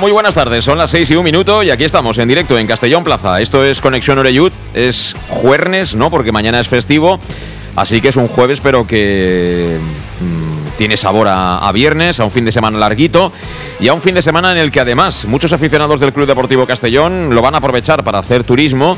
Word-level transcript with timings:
Muy 0.00 0.10
buenas 0.10 0.34
tardes. 0.34 0.64
Son 0.64 0.78
las 0.78 0.90
6 0.90 1.10
y 1.10 1.16
un 1.16 1.24
minuto 1.24 1.62
y 1.62 1.70
aquí 1.70 1.84
estamos 1.84 2.16
en 2.16 2.26
directo 2.26 2.58
en 2.58 2.66
Castellón 2.66 3.04
Plaza. 3.04 3.42
Esto 3.42 3.62
es 3.62 3.80
Conexión 3.80 4.18
Oreyud. 4.18 4.50
Es 4.72 5.14
jueves, 5.28 5.94
¿no? 5.94 6.10
Porque 6.10 6.32
mañana 6.32 6.60
es 6.60 6.66
festivo. 6.66 7.20
Así 7.76 8.00
que 8.00 8.08
es 8.08 8.16
un 8.16 8.28
jueves, 8.28 8.60
pero 8.62 8.86
que 8.86 9.78
mm, 10.20 10.76
tiene 10.78 10.96
sabor 10.96 11.28
a, 11.28 11.58
a, 11.58 11.72
viernes, 11.72 12.20
a 12.20 12.24
un 12.24 12.30
fin 12.30 12.46
de 12.46 12.52
semana 12.52 12.78
larguito 12.78 13.32
y 13.80 13.88
a 13.88 13.92
un 13.92 14.00
fin 14.00 14.14
de 14.14 14.22
semana 14.22 14.50
en 14.52 14.58
el 14.58 14.72
que 14.72 14.80
además 14.80 15.26
muchos 15.26 15.52
aficionados 15.52 16.00
del 16.00 16.14
Club 16.14 16.26
Deportivo 16.26 16.66
Castellón 16.66 17.34
lo 17.34 17.42
van 17.42 17.54
a 17.54 17.58
aprovechar 17.58 18.02
para 18.02 18.18
hacer 18.18 18.44
turismo, 18.44 18.96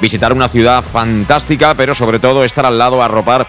visitar 0.00 0.32
una 0.32 0.48
ciudad 0.48 0.82
fantástica, 0.82 1.74
pero 1.74 1.92
sobre 1.92 2.20
todo 2.20 2.44
estar 2.44 2.66
al 2.66 2.78
lado 2.78 3.02
a 3.02 3.06
arropar 3.06 3.48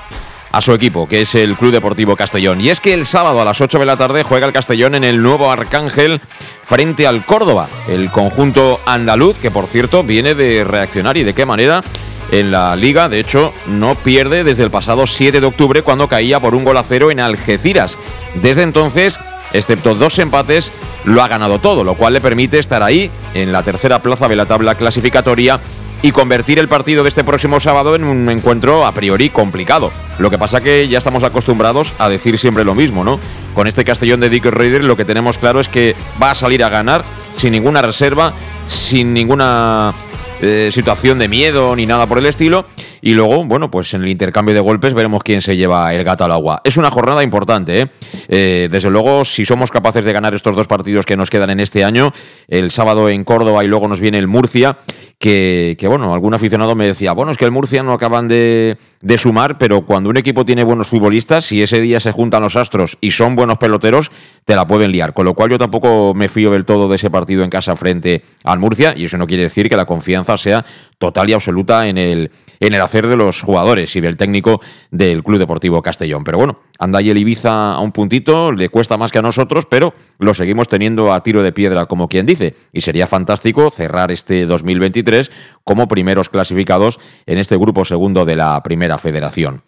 a 0.52 0.62
su 0.62 0.74
equipo, 0.74 1.08
que 1.08 1.22
es 1.22 1.36
el 1.36 1.56
Club 1.56 1.72
Deportivo 1.72 2.16
Castellón. 2.16 2.62
Y 2.62 2.70
es 2.70 2.80
que 2.80 2.94
el 2.94 3.06
sábado 3.06 3.42
a 3.42 3.46
las 3.46 3.62
8 3.62 3.80
de 3.80 3.86
la 3.86 3.98
tarde 3.98 4.24
juega 4.24 4.48
el 4.48 4.54
Castellón 4.54 4.96
en 4.96 5.04
el 5.04 5.22
nuevo 5.22 5.52
Arcángel 5.52 6.22
frente 6.64 7.08
al 7.08 7.26
Córdoba, 7.26 7.68
el 7.88 8.10
conjunto 8.12 8.80
andaluz, 8.86 9.38
que 9.38 9.52
por 9.52 9.68
cierto 9.68 10.04
viene 10.04 10.36
de 10.36 10.64
reaccionar 10.64 11.18
y 11.18 11.24
de 11.24 11.34
qué 11.34 11.46
manera 11.46 11.84
en 12.32 12.52
la 12.52 12.76
liga. 12.76 13.10
De 13.10 13.20
hecho, 13.20 13.54
no 13.68 13.96
pierde 13.96 14.44
desde 14.44 14.64
el 14.64 14.72
pasado 14.72 15.08
7 15.08 15.40
de 15.40 15.48
octubre 15.48 15.82
cuando 15.82 16.08
caía 16.08 16.40
por 16.40 16.56
un 16.56 16.64
gol 16.64 16.78
a 16.78 16.84
cero 16.84 17.12
en 17.12 17.20
Algeciras. 17.20 17.98
Desde 18.36 18.64
entonces, 18.64 19.20
excepto 19.54 19.96
dos 19.96 20.20
empates, 20.20 20.72
lo 21.06 21.22
ha 21.24 21.28
ganado 21.28 21.60
todo, 21.60 21.84
lo 21.84 21.96
cual 21.96 22.14
le 22.14 22.22
permite 22.22 22.60
estar 22.60 22.84
ahí 22.84 23.10
en 23.34 23.52
la 23.52 23.64
tercera 23.64 24.00
plaza 24.00 24.28
de 24.28 24.36
la 24.36 24.46
tabla 24.46 24.76
clasificatoria 24.76 25.60
y 26.02 26.12
convertir 26.12 26.60
el 26.60 26.68
partido 26.68 27.04
de 27.04 27.10
este 27.10 27.24
próximo 27.24 27.60
sábado 27.60 27.96
en 27.96 28.04
un 28.04 28.30
encuentro 28.30 28.86
a 28.86 28.92
priori 28.94 29.30
complicado. 29.30 29.92
Lo 30.20 30.30
que 30.30 30.38
pasa 30.38 30.62
que 30.62 30.88
ya 30.88 30.98
estamos 30.98 31.24
acostumbrados 31.24 31.94
a 31.98 32.10
decir 32.10 32.38
siempre 32.38 32.64
lo 32.64 32.76
mismo, 32.76 33.04
¿no? 33.04 33.20
Con 33.54 33.68
este 33.68 33.84
Castellón 33.84 34.20
de 34.20 34.30
Dick 34.30 34.46
Raider 34.46 34.84
lo 34.84 34.96
que 34.96 35.06
tenemos 35.06 35.38
claro 35.38 35.60
es 35.60 35.68
que 35.68 35.96
va 36.22 36.32
a 36.32 36.36
salir 36.36 36.64
a 36.64 36.70
ganar 36.70 37.04
sin 37.36 37.52
ninguna 37.52 37.82
reserva, 37.82 38.34
sin 38.68 39.14
ninguna 39.14 39.94
eh, 40.42 40.70
situación 40.72 41.18
de 41.18 41.28
miedo 41.28 41.76
ni 41.76 41.86
nada 41.86 42.06
por 42.06 42.20
el 42.20 42.26
estilo. 42.26 42.66
Y 43.02 43.14
luego, 43.14 43.44
bueno, 43.46 43.70
pues 43.70 43.94
en 43.94 44.04
el 44.04 44.10
intercambio 44.10 44.54
de 44.54 44.62
golpes 44.62 44.94
veremos 44.94 45.24
quién 45.24 45.42
se 45.42 45.56
lleva 45.56 45.94
el 45.94 46.04
gato 46.04 46.24
al 46.24 46.32
agua. 46.32 46.62
Es 46.64 46.78
una 46.78 46.92
jornada 46.92 47.24
importante, 47.24 47.82
¿eh? 47.82 47.88
¿eh? 48.28 48.68
desde 48.72 48.90
luego, 48.90 49.26
si 49.26 49.46
somos 49.46 49.72
capaces 49.72 50.06
de 50.06 50.14
ganar 50.14 50.34
estos 50.34 50.56
dos 50.56 50.68
partidos 50.68 51.06
que 51.06 51.18
nos 51.18 51.30
quedan 51.30 51.50
en 51.50 51.60
este 51.60 51.84
año, 51.84 52.14
el 52.48 52.72
sábado 52.72 53.10
en 53.10 53.24
Córdoba 53.24 53.64
y 53.64 53.68
luego 53.68 53.88
nos 53.88 54.00
viene 54.00 54.18
el 54.18 54.28
Murcia, 54.28 54.78
que, 55.20 55.76
que 55.80 55.88
bueno, 55.88 56.14
algún 56.14 56.34
aficionado 56.34 56.76
me 56.76 56.86
decía, 56.86 57.12
bueno, 57.14 57.32
es 57.32 57.38
que 57.38 57.46
el 57.46 57.52
Murcia 57.52 57.84
no 57.84 57.94
acaban 57.94 58.28
de, 58.28 58.78
de 59.02 59.18
sumar, 59.18 59.58
pero 59.58 59.86
cuando 59.86 60.10
un 60.10 60.18
equipo 60.18 60.46
tiene 60.46 60.64
buenos 60.64 60.88
futbolistas, 60.88 61.46
si 61.46 61.62
ese 61.62 61.82
día 61.82 62.00
se 62.00 62.12
juntan 62.12 62.42
los 62.42 62.56
astros 62.56 62.98
y 63.02 63.12
son 63.12 63.36
buenos 63.36 63.58
peloteros, 63.58 64.12
te 64.46 64.56
la 64.56 64.68
pueden 64.68 64.92
liar. 64.92 65.14
Con 65.14 65.26
lo 65.26 65.34
cual 65.34 65.52
yo 65.52 65.58
tampoco 65.58 66.14
me 66.14 66.30
fío 66.30 66.52
del 66.52 66.66
todo 66.66 66.88
de 66.88 66.96
ese 66.96 67.10
partido 67.10 67.44
en 67.44 67.50
casa 67.50 67.76
frente 67.76 68.24
al 68.44 68.60
Murcia, 68.60 68.94
y 68.96 69.06
eso 69.06 69.18
no 69.18 69.28
quiere 69.28 69.44
decir 69.44 69.70
que 69.70 69.76
la 69.76 69.86
confianza 69.86 70.38
sea 70.38 70.66
total 70.98 71.30
y 71.30 71.34
absoluta 71.34 71.88
en 71.88 71.98
el, 71.98 72.32
en 72.60 72.74
el 72.74 72.82
hacer 72.82 73.08
de 73.08 73.18
los 73.18 73.42
jugadores 73.42 73.96
y 73.96 74.02
del 74.02 74.18
técnico 74.18 74.62
del 74.92 75.24
Club 75.24 75.40
Deportivo 75.40 75.82
Castellón. 75.82 76.24
Pero 76.24 76.38
bueno, 76.38 76.60
anda 76.80 77.00
el 77.00 77.18
Ibiza 77.18 77.74
a 77.74 77.80
un 77.80 77.92
puntito, 77.92 78.52
le 78.52 78.70
cuesta 78.70 78.98
más 78.98 79.12
que 79.12 79.20
a 79.20 79.22
nosotros, 79.22 79.66
pero 79.70 79.94
lo 80.20 80.34
seguimos 80.34 80.68
teniendo 80.68 81.14
a 81.14 81.22
tiro 81.24 81.44
de 81.44 81.52
piedra, 81.52 81.86
como 81.86 82.08
quien 82.08 82.26
dice. 82.26 82.56
Y 82.74 82.82
sería 82.82 83.08
fantástico 83.08 83.70
cerrar 83.70 84.12
este 84.12 84.46
2023 84.46 85.32
como 85.64 85.88
primeros 85.88 86.30
clasificados 86.30 87.00
en 87.26 87.38
este 87.38 87.58
grupo 87.58 87.86
segundo 87.86 88.26
de 88.26 88.36
la 88.36 88.62
Primera 88.64 88.98
Federación. 88.98 89.64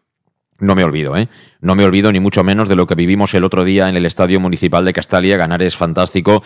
No 0.59 0.75
me 0.75 0.83
olvido, 0.83 1.15
¿eh? 1.15 1.29
No 1.61 1.75
me 1.75 1.85
olvido 1.85 2.11
ni 2.11 2.19
mucho 2.19 2.43
menos 2.43 2.67
de 2.67 2.75
lo 2.75 2.85
que 2.85 2.95
vivimos 2.95 3.33
el 3.33 3.45
otro 3.45 3.63
día 3.63 3.87
en 3.87 3.95
el 3.95 4.05
Estadio 4.05 4.39
Municipal 4.39 4.83
de 4.83 4.93
Castalia. 4.93 5.37
Ganar 5.37 5.61
es 5.61 5.75
fantástico. 5.75 6.43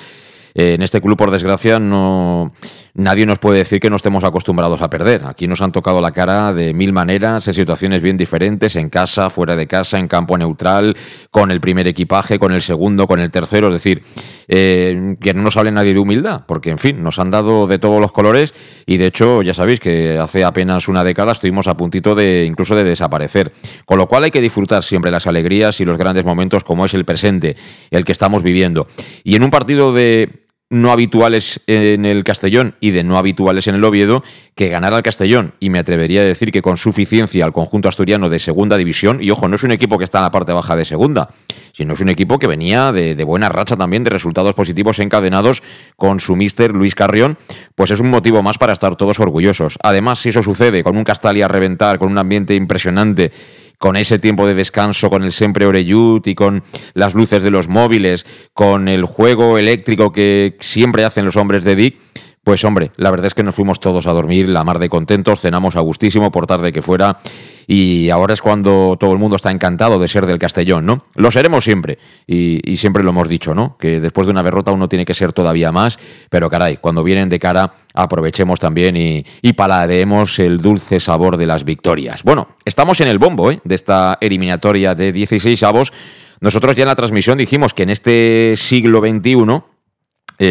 Eh, 0.54 0.76
en 0.76 0.84
este 0.84 1.02
club, 1.02 1.18
por 1.18 1.32
desgracia, 1.32 1.80
no, 1.80 2.54
nadie 2.96 3.26
nos 3.26 3.40
puede 3.40 3.59
decir 3.59 3.80
que 3.80 3.90
no 3.90 3.96
estemos 3.96 4.24
acostumbrados 4.24 4.81
a 4.81 4.90
perder. 4.90 5.24
Aquí 5.26 5.48
nos 5.48 5.62
han 5.62 5.72
tocado 5.72 6.02
la 6.02 6.12
cara 6.12 6.54
de 6.54 6.74
mil 6.74 6.94
maneras, 6.94 7.48
en 7.48 7.54
situaciones 7.54 8.02
bien 8.02 8.18
diferentes, 8.18 8.76
en 8.76 8.90
casa, 8.90 9.30
fuera 9.30 9.56
de 9.56 9.68
casa, 9.68 9.98
en 9.98 10.08
campo 10.08 10.38
neutral, 10.38 10.96
con 11.32 11.52
el 11.52 11.59
primer 11.59 11.88
equipaje, 11.88 12.38
con 12.38 12.52
el 12.52 12.62
segundo, 12.62 13.08
con 13.08 13.20
el 13.20 13.32
tercero. 13.32 13.68
Es 13.70 13.74
decir, 13.74 14.03
eh, 14.48 15.16
que 15.20 15.34
no 15.34 15.42
nos 15.42 15.58
hable 15.58 15.72
nadie 15.72 15.94
de 15.94 16.00
humildad, 16.00 16.44
porque, 16.48 16.70
en 16.70 16.78
fin, 16.78 17.02
nos 17.02 17.18
han 17.20 17.32
dado 17.32 17.66
de 17.68 17.80
todos 17.80 18.00
los 18.00 18.12
colores 18.12 18.53
y, 18.86 18.98
de 18.98 19.08
hecho, 19.08 19.42
ya 19.42 19.53
sabéis 19.53 19.80
que 19.80 20.20
hace 20.20 20.44
apenas 20.44 20.88
una 20.88 21.03
década 21.03 21.32
estuvimos 21.32 21.68
a 21.68 21.76
puntito 21.76 22.14
de 22.16 22.46
incluso 22.46 22.76
de 22.76 22.84
desaparecer. 22.84 23.52
Con 23.86 23.98
lo 23.98 24.08
cual 24.08 24.26
hay 24.26 24.32
que 24.32 24.42
disfrutar 24.42 24.84
siempre 24.84 25.12
las 25.12 25.26
alegrías 25.26 25.80
y 25.80 25.86
los 25.86 25.98
grandes 25.98 26.26
momentos 26.26 26.64
como 26.64 26.86
es 26.86 26.94
el 26.94 27.06
presente, 27.06 27.56
el 27.90 28.06
que 28.06 28.12
estamos 28.12 28.44
viviendo. 28.44 28.88
Y 29.24 29.36
en 29.36 29.44
un 29.44 29.50
partido 29.50 29.94
de 29.94 30.43
no 30.69 30.91
habituales 30.91 31.62
en 31.68 32.06
el 32.06 32.24
Castellón 32.24 32.75
y 32.79 32.91
de 32.91 33.03
no 33.03 33.18
habituales 33.18 33.68
en 33.68 33.75
el 33.75 33.84
Oviedo, 33.84 34.24
que 34.56 34.69
ganara 34.69 34.97
el 34.97 35.03
Castellón, 35.03 35.53
y 35.59 35.69
me 35.69 35.79
atrevería 35.79 36.22
a 36.22 36.25
decir 36.25 36.51
que 36.51 36.62
con 36.62 36.78
suficiencia 36.78 37.46
al 37.46 37.53
conjunto 37.53 37.90
asturiano 37.90 38.29
de 38.29 38.40
segunda 38.40 38.78
división, 38.78 39.22
y 39.22 39.29
ojo, 39.29 39.47
no 39.47 39.56
es 39.56 39.63
un 39.63 39.72
equipo 39.72 39.97
que 39.97 40.03
está 40.03 40.19
en 40.19 40.23
la 40.23 40.31
parte 40.31 40.52
baja 40.52 40.75
de 40.75 40.85
segunda, 40.85 41.29
sino 41.73 41.94
es 41.94 42.00
un 42.00 42.09
equipo 42.09 42.40
que 42.40 42.47
venía 42.47 42.91
de, 42.91 43.16
de 43.16 43.23
buena 43.23 43.50
racha 43.50 43.75
también, 43.75 44.03
de 44.03 44.09
resultados 44.09 44.53
positivos 44.56 45.00
encadenados 45.00 45.63
con 45.96 46.19
su 46.19 46.35
mister 46.35 46.72
Luis 46.72 46.96
Carrión, 46.96 47.38
pues 47.75 47.91
es 47.91 48.00
un 48.00 48.09
motivo 48.09 48.41
más 48.41 48.57
para 48.57 48.73
estar 48.73 48.96
todos 48.96 49.19
orgullosos. 49.19 49.78
Además, 49.84 50.19
si 50.19 50.29
eso 50.29 50.41
sucede 50.41 50.84
con 50.84 50.97
un 50.97 51.03
Castalia 51.03 51.46
a 51.46 51.50
reventar, 51.50 52.00
con 52.00 52.12
un 52.12 52.18
ambiente 52.18 52.56
impresionante, 52.56 53.31
con 53.78 53.95
ese 53.95 54.19
tiempo 54.19 54.47
de 54.47 54.53
descanso, 54.53 55.09
con 55.09 55.23
el 55.23 55.31
siempre 55.31 55.66
Oreyut 55.66 56.25
y 56.28 56.35
con 56.35 56.63
las 56.94 57.13
luces 57.16 57.44
de 57.44 57.51
los 57.51 57.67
móviles, 57.67 58.25
con 58.53 58.88
el 58.88 59.06
juego 59.06 59.57
eléctrico 59.57 60.11
que 60.11 60.57
siempre 60.59 61.06
hacen 61.06 61.25
los 61.25 61.35
hombres 61.35 61.63
de 61.63 61.75
Dick, 61.75 61.97
pues 62.44 62.66
hombre, 62.66 62.92
la 62.98 63.09
verdad 63.09 63.28
es 63.28 63.34
que 63.34 63.44
nos 63.44 63.56
fuimos 63.56 63.80
todos 63.80 64.06
a 64.06 64.12
dormir, 64.12 64.50
la 64.50 64.66
mar 64.66 64.80
de 64.80 64.90
contentos, 64.90 65.40
cenamos 65.40 65.78
a 65.78 65.80
gustísimo 65.80 66.30
por 66.30 66.46
tarde 66.46 66.74
que 66.74 66.81
fuera 66.81 67.20
y 67.68 68.09
ahora 68.09 68.34
es 68.34 68.42
cuando 68.42 68.97
todo 69.00 69.14
el 69.14 69.17
mundo 69.17 69.38
está 69.38 69.50
encantado 69.50 69.97
de 69.97 70.09
ser 70.09 70.26
del 70.26 70.40
Castellón, 70.40 70.85
¿no? 70.85 71.03
Lo 71.16 71.32
seremos 71.32 71.64
siempre 71.64 72.00
y, 72.28 72.76
siempre 72.76 73.02
lo 73.02 73.12
hemos 73.12 73.29
dicho, 73.29 73.56
¿no? 73.56 73.78
Que 73.78 74.02
después 74.02 74.28
de 74.28 74.32
una 74.32 74.44
derrota 74.44 74.72
uno 74.72 74.90
tiene 74.90 75.06
que 75.06 75.14
ser 75.14 75.32
todavía 75.32 75.72
más, 75.72 75.97
pero 76.29 76.50
caray, 76.50 76.78
cuando 76.78 77.02
vienen 77.02 77.29
de 77.29 77.40
cara 77.40 77.73
aprovechemos 77.94 78.59
también 78.59 78.97
y, 78.97 79.26
y 79.41 79.53
paladeemos 79.53 80.38
el 80.40 80.58
dulce 80.58 81.00
sabor 81.00 81.38
de 81.38 81.46
las 81.46 81.64
victorias. 81.64 82.23
Bueno, 82.23 82.50
estamos 82.66 83.00
en 83.00 83.08
el 83.08 83.20
bombo 83.20 83.52
¿eh? 83.52 83.62
de 83.64 83.76
esta 83.76 84.17
eliminatoria 84.20 84.96
de 84.96 85.14
16 85.14 85.64
avos. 85.64 85.94
Nosotros 86.41 86.76
ya 86.76 86.84
en 86.84 86.90
la 86.90 86.96
transmisión 86.96 87.38
dijimos 87.38 87.73
que 87.73 87.84
en 87.84 87.90
este 87.90 88.56
siglo 88.58 89.00
XXI 89.00 89.72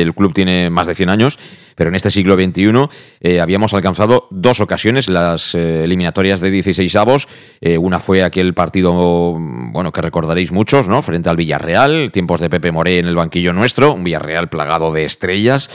el 0.00 0.14
club 0.14 0.32
tiene 0.32 0.70
más 0.70 0.86
de 0.86 0.94
100 0.94 1.10
años, 1.10 1.38
pero 1.74 1.88
en 1.88 1.94
este 1.94 2.10
siglo 2.10 2.34
XXI 2.34 2.88
eh, 3.20 3.40
habíamos 3.40 3.74
alcanzado 3.74 4.28
dos 4.30 4.60
ocasiones 4.60 5.08
las 5.08 5.54
eh, 5.54 5.84
eliminatorias 5.84 6.40
de 6.40 6.50
16 6.50 6.94
avos. 6.96 7.28
Eh, 7.60 7.78
una 7.78 8.00
fue 8.00 8.22
aquel 8.22 8.54
partido, 8.54 9.36
bueno, 9.38 9.92
que 9.92 10.02
recordaréis 10.02 10.52
muchos, 10.52 10.88
¿no? 10.88 11.02
Frente 11.02 11.28
al 11.28 11.36
Villarreal, 11.36 12.10
tiempos 12.12 12.40
de 12.40 12.50
Pepe 12.50 12.72
Moré 12.72 12.98
en 12.98 13.06
el 13.06 13.16
banquillo 13.16 13.52
nuestro, 13.52 13.92
un 13.92 14.04
Villarreal 14.04 14.48
plagado 14.48 14.92
de 14.92 15.04
estrellas. 15.04 15.68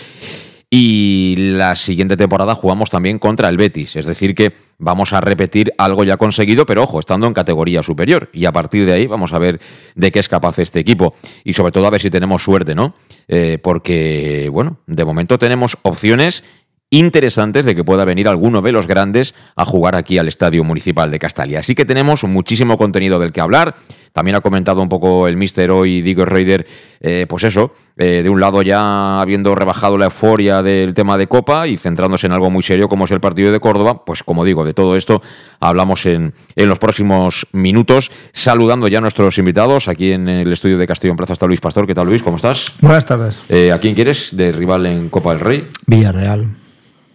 Y 0.69 1.35
la 1.37 1.77
siguiente 1.77 2.17
temporada 2.17 2.53
jugamos 2.53 2.89
también 2.89 3.19
contra 3.19 3.47
el 3.47 3.55
Betis. 3.55 3.95
Es 3.95 4.05
decir, 4.05 4.35
que 4.35 4.53
vamos 4.77 5.13
a 5.13 5.21
repetir 5.21 5.71
algo 5.77 6.03
ya 6.03 6.17
conseguido, 6.17 6.65
pero 6.65 6.83
ojo, 6.83 6.99
estando 6.99 7.25
en 7.25 7.33
categoría 7.33 7.83
superior. 7.83 8.29
Y 8.33 8.45
a 8.45 8.51
partir 8.51 8.85
de 8.85 8.91
ahí 8.91 9.07
vamos 9.07 9.31
a 9.31 9.39
ver 9.39 9.61
de 9.95 10.11
qué 10.11 10.19
es 10.19 10.27
capaz 10.27 10.59
este 10.59 10.79
equipo. 10.79 11.15
Y 11.45 11.53
sobre 11.53 11.71
todo 11.71 11.87
a 11.87 11.89
ver 11.89 12.01
si 12.01 12.09
tenemos 12.09 12.43
suerte, 12.43 12.75
¿no? 12.75 12.95
Eh, 13.29 13.59
porque, 13.63 14.49
bueno, 14.51 14.79
de 14.87 15.05
momento 15.05 15.37
tenemos 15.37 15.77
opciones 15.83 16.43
interesantes 16.89 17.65
de 17.65 17.75
que 17.75 17.83
pueda 17.83 18.05
venir 18.05 18.27
alguno 18.27 18.61
de 18.61 18.71
los 18.71 18.87
grandes 18.87 19.35
a 19.55 19.65
jugar 19.65 19.95
aquí 19.95 20.17
al 20.17 20.27
Estadio 20.27 20.63
Municipal 20.63 21.11
de 21.11 21.19
Castalia. 21.19 21.59
Así 21.59 21.75
que 21.75 21.85
tenemos 21.85 22.23
muchísimo 22.23 22.77
contenido 22.77 23.19
del 23.19 23.33
que 23.33 23.41
hablar. 23.41 23.75
También 24.17 24.35
ha 24.35 24.41
comentado 24.41 24.81
un 24.81 24.89
poco 24.89 25.27
el 25.27 25.37
Mister 25.37 25.69
hoy, 25.69 26.01
Diego 26.01 26.25
Raider, 26.25 26.65
eh, 27.01 27.27
pues 27.29 27.43
eso, 27.43 27.71
eh, 27.97 28.21
de 28.23 28.29
un 28.31 28.39
lado 28.39 28.63
ya 28.63 29.21
habiendo 29.21 29.53
rebajado 29.53 29.95
la 29.95 30.05
euforia 30.05 30.63
del 30.63 30.95
tema 30.95 31.19
de 31.19 31.27
Copa 31.27 31.67
y 31.67 31.77
centrándose 31.77 32.25
en 32.25 32.33
algo 32.33 32.49
muy 32.49 32.63
serio 32.63 32.89
como 32.89 33.05
es 33.05 33.11
el 33.11 33.19
partido 33.19 33.51
de 33.51 33.59
Córdoba, 33.59 34.03
pues 34.05 34.23
como 34.23 34.43
digo, 34.43 34.65
de 34.65 34.73
todo 34.73 34.95
esto 34.95 35.21
hablamos 35.59 36.07
en, 36.07 36.33
en 36.55 36.67
los 36.67 36.79
próximos 36.79 37.45
minutos, 37.51 38.09
saludando 38.33 38.87
ya 38.87 38.97
a 38.97 39.01
nuestros 39.01 39.37
invitados 39.37 39.87
aquí 39.87 40.13
en 40.13 40.27
el 40.27 40.51
estudio 40.51 40.79
de 40.79 40.87
Castillo 40.87 41.11
en 41.11 41.17
Plaza 41.17 41.33
está 41.33 41.45
Luis 41.45 41.61
Pastor. 41.61 41.85
¿Qué 41.85 41.93
tal 41.93 42.07
Luis? 42.07 42.23
¿Cómo 42.23 42.37
estás? 42.37 42.73
Buenas 42.81 43.05
tardes. 43.05 43.35
Eh, 43.49 43.71
¿A 43.71 43.77
quién 43.77 43.93
quieres 43.93 44.35
de 44.35 44.51
rival 44.51 44.87
en 44.87 45.09
Copa 45.09 45.29
del 45.33 45.41
Rey? 45.41 45.67
Villarreal. 45.85 46.47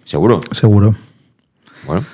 ¿Seguro? 0.05 0.41
Seguro. 0.53 0.95
Bueno, 1.85 2.05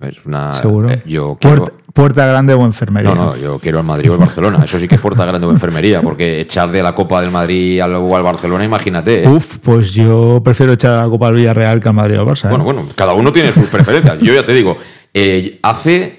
es 0.00 0.24
una. 0.24 0.54
Seguro. 0.54 0.90
eh, 0.90 1.02
yo 1.06 1.36
quiero. 1.40 1.64
Puerta, 1.64 1.76
puerta 1.92 2.26
grande 2.26 2.54
o 2.54 2.64
enfermería. 2.64 3.14
No, 3.14 3.26
no, 3.26 3.36
yo 3.36 3.58
quiero 3.58 3.80
el 3.80 3.86
Madrid 3.86 4.10
o 4.10 4.14
el 4.14 4.20
Barcelona. 4.20 4.60
Eso 4.64 4.78
sí 4.78 4.86
que 4.86 4.94
es 4.94 5.00
puerta 5.00 5.24
grande 5.24 5.46
o 5.46 5.50
enfermería, 5.50 6.00
porque 6.02 6.40
echar 6.40 6.70
de 6.70 6.82
la 6.82 6.94
Copa 6.94 7.20
del 7.20 7.30
Madrid 7.30 7.80
al, 7.80 7.94
o 7.96 8.16
al 8.16 8.22
Barcelona, 8.22 8.64
imagínate. 8.64 9.24
¿eh? 9.24 9.28
Uf, 9.28 9.58
pues 9.58 9.92
yo 9.92 10.40
prefiero 10.44 10.72
echar 10.72 10.92
a 10.98 11.02
la 11.02 11.08
Copa 11.08 11.28
al 11.28 11.34
Villarreal 11.34 11.80
que 11.80 11.88
al 11.88 11.94
Madrid 11.94 12.18
o 12.18 12.20
al 12.22 12.26
Barça. 12.28 12.46
¿eh? 12.46 12.50
Bueno, 12.50 12.64
bueno, 12.64 12.82
cada 12.94 13.14
uno 13.14 13.32
tiene 13.32 13.50
sus 13.52 13.66
preferencias. 13.66 14.18
Yo 14.20 14.32
ya 14.34 14.44
te 14.44 14.52
digo, 14.52 14.78
eh, 15.12 15.58
hace, 15.62 16.18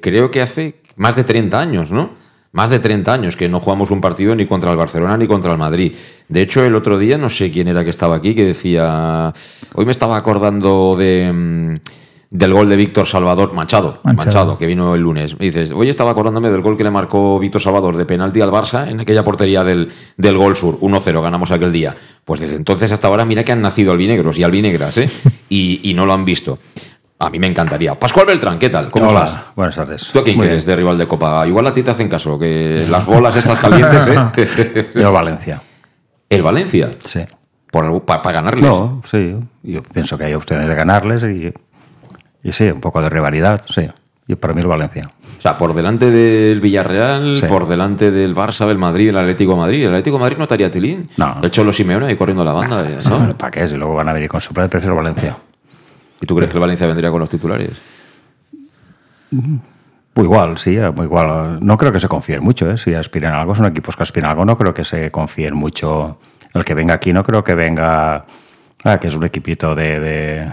creo 0.00 0.30
que 0.30 0.40
hace 0.42 0.80
más 0.96 1.16
de 1.16 1.24
30 1.24 1.60
años, 1.60 1.90
¿no? 1.92 2.10
Más 2.52 2.70
de 2.70 2.78
30 2.78 3.12
años 3.12 3.36
que 3.36 3.50
no 3.50 3.60
jugamos 3.60 3.90
un 3.90 4.00
partido 4.00 4.34
ni 4.34 4.46
contra 4.46 4.70
el 4.70 4.78
Barcelona 4.78 5.18
ni 5.18 5.26
contra 5.26 5.52
el 5.52 5.58
Madrid. 5.58 5.92
De 6.26 6.40
hecho, 6.40 6.64
el 6.64 6.74
otro 6.74 6.98
día, 6.98 7.18
no 7.18 7.28
sé 7.28 7.50
quién 7.50 7.68
era 7.68 7.84
que 7.84 7.90
estaba 7.90 8.16
aquí, 8.16 8.34
que 8.34 8.46
decía, 8.46 9.30
hoy 9.74 9.84
me 9.84 9.92
estaba 9.92 10.16
acordando 10.16 10.96
de... 10.98 11.30
mm, 11.30 11.74
Del 12.36 12.52
gol 12.52 12.68
de 12.68 12.76
Víctor 12.76 13.06
Salvador 13.06 13.54
Machado, 13.54 14.00
Machado, 14.02 14.26
Machado. 14.26 14.58
que 14.58 14.66
vino 14.66 14.94
el 14.94 15.00
lunes. 15.00 15.38
Me 15.38 15.46
dices, 15.46 15.72
hoy 15.72 15.88
estaba 15.88 16.10
acordándome 16.10 16.50
del 16.50 16.60
gol 16.60 16.76
que 16.76 16.84
le 16.84 16.90
marcó 16.90 17.38
Víctor 17.38 17.62
Salvador 17.62 17.96
de 17.96 18.04
penalti 18.04 18.42
al 18.42 18.50
Barça 18.50 18.88
en 18.90 19.00
aquella 19.00 19.24
portería 19.24 19.64
del, 19.64 19.90
del 20.18 20.36
Gol 20.36 20.54
Sur. 20.54 20.78
1-0, 20.78 21.22
ganamos 21.22 21.50
aquel 21.50 21.72
día. 21.72 21.96
Pues 22.26 22.40
desde 22.40 22.56
entonces 22.56 22.92
hasta 22.92 23.08
ahora, 23.08 23.24
mira 23.24 23.42
que 23.42 23.52
han 23.52 23.62
nacido 23.62 23.92
albinegros 23.92 24.38
y 24.38 24.42
albinegras, 24.42 24.98
¿eh? 24.98 25.08
y, 25.48 25.80
y 25.82 25.94
no 25.94 26.04
lo 26.04 26.12
han 26.12 26.26
visto. 26.26 26.58
A 27.18 27.30
mí 27.30 27.38
me 27.38 27.46
encantaría. 27.46 27.98
Pascual 27.98 28.26
Beltrán, 28.26 28.58
¿qué 28.58 28.68
tal? 28.68 28.90
¿Cómo 28.90 29.08
Hola, 29.08 29.24
estás? 29.24 29.44
buenas 29.56 29.74
tardes. 29.76 30.10
¿Tú 30.12 30.18
a 30.18 30.22
quién 30.24 30.36
Muy 30.36 30.46
quieres 30.46 30.66
de 30.66 30.76
rival 30.76 30.98
de 30.98 31.06
Copa? 31.06 31.46
Igual 31.46 31.66
a 31.68 31.72
ti 31.72 31.82
te 31.82 31.90
hacen 31.92 32.10
caso, 32.10 32.38
que 32.38 32.84
las 32.90 33.06
bolas 33.06 33.34
estas 33.34 33.58
calientes, 33.58 34.08
¿eh? 34.08 34.90
Yo 34.94 35.10
Valencia, 35.10 35.62
El 36.28 36.42
Valencia, 36.42 36.96
sí. 37.02 37.20
para 38.04 38.32
ganarles. 38.32 38.62
No, 38.62 39.00
sí. 39.06 39.36
Yo 39.62 39.82
pienso 39.82 40.18
que 40.18 40.24
hay 40.24 40.34
opciones 40.34 40.68
de 40.68 40.74
ganarles 40.74 41.22
y, 41.22 41.54
y 42.48 42.52
sí, 42.52 42.64
un 42.70 42.80
poco 42.80 43.00
de 43.02 43.08
rivalidad, 43.10 43.62
sí. 43.68 43.88
Y 44.28 44.34
para 44.34 44.54
mí 44.54 44.60
el 44.60 44.66
Valencia. 44.66 45.08
O 45.38 45.40
sea, 45.40 45.56
por 45.56 45.72
delante 45.72 46.10
del 46.10 46.60
Villarreal, 46.60 47.36
Sí. 47.38 47.46
por 47.46 47.68
delante 47.68 48.10
del 48.10 48.34
Barça, 48.34 48.66
del 48.66 48.76
Madrid, 48.78 49.10
el 49.10 49.16
Atlético 49.16 49.52
de 49.52 49.58
Madrid. 49.58 49.82
¿El 49.84 49.90
Atlético 49.90 50.16
de 50.16 50.20
Madrid 50.22 50.36
no 50.38 50.42
estaría 50.44 50.68
Tilín? 50.70 51.08
No. 51.16 51.36
El 51.42 51.50
Cholo 51.52 51.72
Simeone 51.72 52.06
ahí 52.06 52.16
corriendo 52.16 52.44
la 52.44 52.52
banda, 52.52 52.88
¿eh? 52.90 52.98
¿no? 53.08 53.36
¿Para 53.38 53.52
qué? 53.52 53.68
Si 53.68 53.76
luego 53.76 53.94
van 53.94 54.08
a 54.08 54.12
venir 54.12 54.28
con 54.28 54.40
suplente, 54.40 54.70
prefiero 54.70 54.96
Valencia. 54.96 55.36
¿Y 56.20 56.26
tú 56.26 56.34
crees 56.34 56.50
que 56.50 56.56
el 56.56 56.60
Valencia 56.60 56.86
vendría 56.88 57.10
con 57.10 57.20
los 57.20 57.28
titulares? 57.28 57.70
Pues 60.12 60.24
igual, 60.24 60.56
sí, 60.58 60.76
eh, 60.76 60.90
muy 60.90 61.04
igual. 61.06 61.58
No 61.64 61.76
creo 61.76 61.92
que 61.92 62.00
se 62.00 62.08
confíen 62.08 62.42
mucho, 62.42 62.70
¿eh? 62.70 62.78
Si 62.78 62.94
aspiran 62.94 63.34
a 63.34 63.40
algo, 63.42 63.54
son 63.54 63.66
equipos 63.66 63.96
que 63.96 64.02
aspiran 64.02 64.28
a 64.28 64.32
algo, 64.32 64.44
no 64.44 64.56
creo 64.56 64.72
que 64.72 64.82
se 64.84 65.10
confíen 65.10 65.54
mucho. 65.54 66.18
El 66.54 66.64
que 66.64 66.74
venga 66.74 66.94
aquí 66.94 67.12
no 67.12 67.22
creo 67.22 67.44
que 67.44 67.54
venga, 67.54 68.24
ah, 68.84 68.98
que 68.98 69.08
es 69.08 69.14
un 69.14 69.24
equipito 69.24 69.74
de, 69.74 70.00
de, 70.00 70.52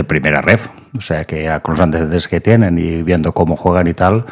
de 0.00 0.04
primera 0.04 0.40
ref. 0.40 0.68
O 0.96 1.00
sea, 1.00 1.24
que 1.24 1.50
con 1.62 1.74
los 1.74 1.80
antecedentes 1.80 2.26
que 2.26 2.40
tienen 2.40 2.78
y 2.78 3.02
viendo 3.02 3.32
cómo 3.32 3.56
juegan 3.56 3.86
y 3.86 3.94
tal, 3.94 4.24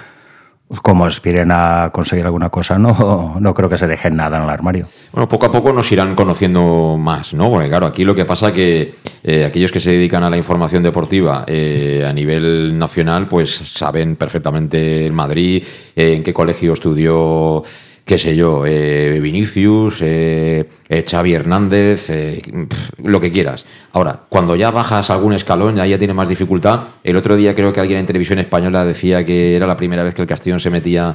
como 0.82 1.06
aspiren 1.06 1.50
a 1.50 1.90
conseguir 1.92 2.26
alguna 2.26 2.50
cosa, 2.50 2.78
no, 2.78 3.36
no 3.40 3.54
creo 3.54 3.68
que 3.68 3.78
se 3.78 3.86
dejen 3.86 4.16
nada 4.16 4.38
en 4.38 4.44
el 4.44 4.50
armario. 4.50 4.86
Bueno, 5.12 5.28
poco 5.28 5.46
a 5.46 5.52
poco 5.52 5.72
nos 5.72 5.90
irán 5.92 6.14
conociendo 6.14 6.96
más, 6.98 7.34
¿no? 7.34 7.50
Porque 7.50 7.68
claro, 7.68 7.86
aquí 7.86 8.04
lo 8.04 8.14
que 8.14 8.24
pasa 8.24 8.52
que 8.52 8.94
eh, 9.22 9.44
aquellos 9.44 9.72
que 9.72 9.80
se 9.80 9.90
dedican 9.90 10.22
a 10.22 10.30
la 10.30 10.36
información 10.36 10.82
deportiva 10.82 11.44
eh, 11.46 12.04
a 12.08 12.12
nivel 12.12 12.78
nacional, 12.78 13.28
pues 13.28 13.50
saben 13.50 14.16
perfectamente 14.16 15.06
el 15.06 15.12
Madrid, 15.12 15.64
eh, 15.96 16.14
en 16.14 16.22
qué 16.22 16.34
colegio 16.34 16.72
estudió, 16.72 17.62
qué 18.08 18.16
sé 18.16 18.34
yo, 18.34 18.64
eh, 18.66 19.20
Vinicius, 19.22 20.00
eh, 20.00 20.66
eh, 20.88 21.04
Xavi 21.06 21.34
Hernández, 21.34 22.08
eh, 22.08 22.40
lo 23.04 23.20
que 23.20 23.30
quieras. 23.30 23.66
Ahora, 23.92 24.20
cuando 24.30 24.56
ya 24.56 24.70
bajas 24.70 25.10
algún 25.10 25.34
escalón, 25.34 25.76
ya, 25.76 25.84
ya 25.84 25.98
tiene 25.98 26.14
más 26.14 26.26
dificultad. 26.26 26.84
El 27.04 27.16
otro 27.16 27.36
día 27.36 27.54
creo 27.54 27.70
que 27.70 27.80
alguien 27.80 27.98
en 27.98 28.06
televisión 28.06 28.38
española 28.38 28.86
decía 28.86 29.26
que 29.26 29.54
era 29.54 29.66
la 29.66 29.76
primera 29.76 30.04
vez 30.04 30.14
que 30.14 30.22
el 30.22 30.28
Castellón 30.28 30.58
se 30.58 30.70
metía 30.70 31.14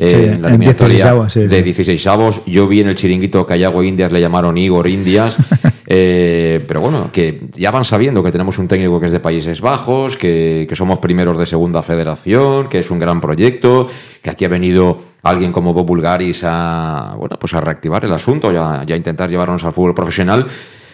eh, 0.00 0.08
Sí, 0.08 0.14
en 0.16 0.42
la 0.42 0.48
en 0.48 0.54
eliminatoria 0.54 1.12
16avos, 1.14 1.28
sí, 1.30 1.40
de 1.40 1.56
sí. 1.58 1.62
16 1.62 2.06
avos. 2.06 2.42
Yo 2.46 2.66
vi 2.66 2.80
en 2.80 2.88
el 2.88 2.94
chiringuito 2.94 3.46
Callago 3.46 3.82
Indias, 3.82 4.10
le 4.10 4.20
llamaron 4.20 4.56
Igor 4.58 4.88
Indias. 4.88 5.36
Eh, 5.92 6.64
pero 6.68 6.80
bueno, 6.80 7.10
que 7.12 7.48
ya 7.56 7.72
van 7.72 7.84
sabiendo 7.84 8.22
que 8.22 8.30
tenemos 8.30 8.58
un 8.58 8.68
técnico 8.68 9.00
que 9.00 9.06
es 9.06 9.12
de 9.12 9.18
Países 9.18 9.60
Bajos, 9.60 10.16
que, 10.16 10.64
que 10.68 10.76
somos 10.76 11.00
primeros 11.00 11.36
de 11.36 11.46
segunda 11.46 11.82
federación, 11.82 12.68
que 12.68 12.78
es 12.78 12.92
un 12.92 13.00
gran 13.00 13.20
proyecto, 13.20 13.88
que 14.22 14.30
aquí 14.30 14.44
ha 14.44 14.48
venido 14.48 15.00
alguien 15.24 15.50
como 15.50 15.74
Bob 15.74 15.86
Bulgaris 15.86 16.44
a, 16.44 17.16
bueno, 17.18 17.36
pues 17.40 17.54
a 17.54 17.60
reactivar 17.60 18.04
el 18.04 18.12
asunto 18.12 18.52
y 18.52 18.56
a, 18.56 18.84
y 18.86 18.92
a 18.92 18.96
intentar 18.96 19.28
llevarnos 19.28 19.64
al 19.64 19.72
fútbol 19.72 19.92
profesional 19.92 20.46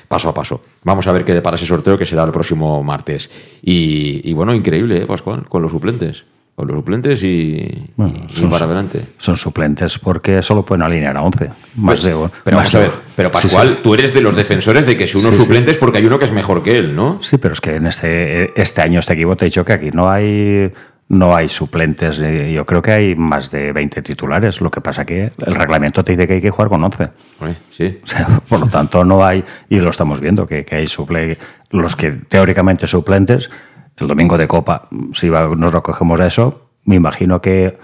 paso 0.08 0.30
a 0.30 0.34
paso. 0.34 0.62
Vamos 0.82 1.06
a 1.06 1.12
ver 1.12 1.26
qué 1.26 1.34
depara 1.34 1.56
ese 1.56 1.66
sorteo 1.66 1.98
que 1.98 2.06
será 2.06 2.24
el 2.24 2.32
próximo 2.32 2.82
martes. 2.82 3.30
Y, 3.62 4.22
y 4.24 4.32
bueno, 4.32 4.54
increíble, 4.54 5.02
¿eh, 5.02 5.06
Pascual? 5.06 5.46
Con 5.46 5.60
los 5.60 5.72
suplentes. 5.72 6.24
Con 6.56 6.68
los 6.68 6.76
suplentes 6.78 7.22
y, 7.22 7.84
Bueno, 7.96 8.14
y 8.26 8.32
son- 8.32 8.48
para 8.50 8.64
adelante. 8.64 9.02
Son 9.18 9.36
suplentes 9.36 9.98
porque 9.98 10.40
solo 10.40 10.64
pueden 10.64 10.82
alinear 10.82 11.14
a 11.14 11.20
11. 11.22 11.50
Más 11.76 12.00
Pues, 12.00 12.04
de, 12.04 12.28
pero 12.44 12.56
más 12.56 12.74
a 12.74 12.78
ver, 12.78 12.90
pero 13.14 13.30
Pascual, 13.30 13.74
sí. 13.76 13.80
tú 13.82 13.92
eres 13.92 14.14
de 14.14 14.22
los 14.22 14.34
defensores 14.34 14.86
de 14.86 14.96
que 14.96 15.06
si 15.06 15.18
uno 15.18 15.30
Sí, 15.32 15.36
suplente 15.36 15.70
es 15.72 15.76
porque 15.76 15.98
hay 15.98 16.06
uno 16.06 16.18
que 16.18 16.24
es 16.24 16.32
mejor 16.32 16.62
que 16.62 16.78
él, 16.78 16.96
¿no? 16.96 17.18
Sí, 17.22 17.36
pero 17.36 17.52
es 17.52 17.60
que 17.60 17.74
en 17.76 17.86
este, 17.86 18.58
este 18.58 18.80
año, 18.80 19.00
este 19.00 19.12
equipo, 19.12 19.36
te 19.36 19.44
he 19.44 19.48
dicho 19.48 19.66
que 19.66 19.74
aquí 19.74 19.90
no 19.92 20.08
hay, 20.10 20.72
no 21.10 21.36
hay 21.36 21.50
suplentes. 21.50 22.16
Yo 22.16 22.64
creo 22.64 22.80
que 22.80 22.90
hay 22.92 23.14
más 23.16 23.50
de 23.50 23.72
20 23.72 24.00
titulares. 24.00 24.62
Lo 24.62 24.70
que 24.70 24.80
pasa 24.80 25.04
que 25.04 25.32
el 25.36 25.54
reglamento 25.54 26.02
te 26.02 26.12
dice 26.12 26.26
que 26.26 26.32
hay 26.34 26.40
que 26.40 26.50
jugar 26.50 26.70
con 26.70 26.82
11. 26.82 27.10
Hombre, 27.38 27.56
sí. 27.70 27.98
O 28.02 28.06
sea, 28.06 28.26
por 28.48 28.60
lo 28.60 28.66
tanto, 28.68 29.04
no 29.04 29.22
hay, 29.22 29.44
y 29.68 29.76
lo 29.78 29.90
estamos 29.90 30.22
viendo, 30.22 30.46
que, 30.46 30.64
que 30.64 30.76
hay 30.76 30.86
suple, 30.86 31.36
los 31.70 31.94
que 31.96 32.12
teóricamente 32.12 32.86
suplentes, 32.86 33.50
el 33.96 34.08
domingo 34.08 34.36
de 34.36 34.48
Copa, 34.48 34.88
si 35.12 35.30
nos 35.30 35.72
recogemos 35.72 36.20
eso, 36.20 36.68
me 36.84 36.96
imagino 36.96 37.40
que 37.40 37.78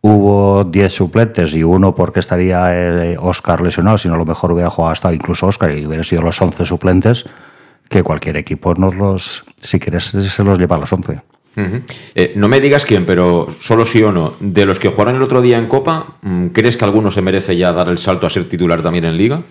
hubo 0.00 0.64
10 0.64 0.92
suplentes 0.92 1.54
y 1.54 1.62
uno 1.62 1.94
porque 1.94 2.20
estaría 2.20 2.74
eh, 2.74 3.16
Oscar 3.18 3.62
lesionado, 3.62 3.96
si 3.96 4.08
no 4.08 4.14
a 4.14 4.18
lo 4.18 4.26
mejor 4.26 4.52
hubiera 4.52 4.68
jugado 4.68 4.92
hasta 4.92 5.14
incluso 5.14 5.46
Oscar 5.46 5.76
y 5.76 5.86
hubieran 5.86 6.04
sido 6.04 6.22
los 6.22 6.40
11 6.40 6.66
suplentes, 6.66 7.24
que 7.88 8.02
cualquier 8.02 8.36
equipo 8.36 8.74
nos 8.74 8.94
los, 8.94 9.44
si 9.62 9.80
quieres, 9.80 10.04
se 10.04 10.44
los 10.44 10.58
lleva 10.58 10.76
a 10.76 10.80
los 10.80 10.92
11. 10.92 11.22
Ujú. 11.56 11.82
Eh, 12.14 12.32
no 12.36 12.48
me 12.48 12.60
digas 12.60 12.84
quién, 12.84 13.06
pero 13.06 13.48
solo 13.60 13.86
sí 13.86 14.02
o 14.02 14.12
no. 14.12 14.34
De 14.40 14.66
los 14.66 14.78
que 14.78 14.88
jugaron 14.88 15.16
el 15.16 15.22
otro 15.22 15.40
día 15.40 15.58
en 15.58 15.66
Copa, 15.66 16.16
mm, 16.22 16.48
¿crees 16.48 16.76
que 16.76 16.84
alguno 16.84 17.10
se 17.10 17.22
merece 17.22 17.56
ya 17.56 17.72
dar 17.72 17.88
el 17.88 17.98
salto 17.98 18.26
a 18.26 18.30
ser 18.30 18.48
titular 18.48 18.82
también 18.82 19.04
en 19.04 19.16
Liga? 19.16 19.42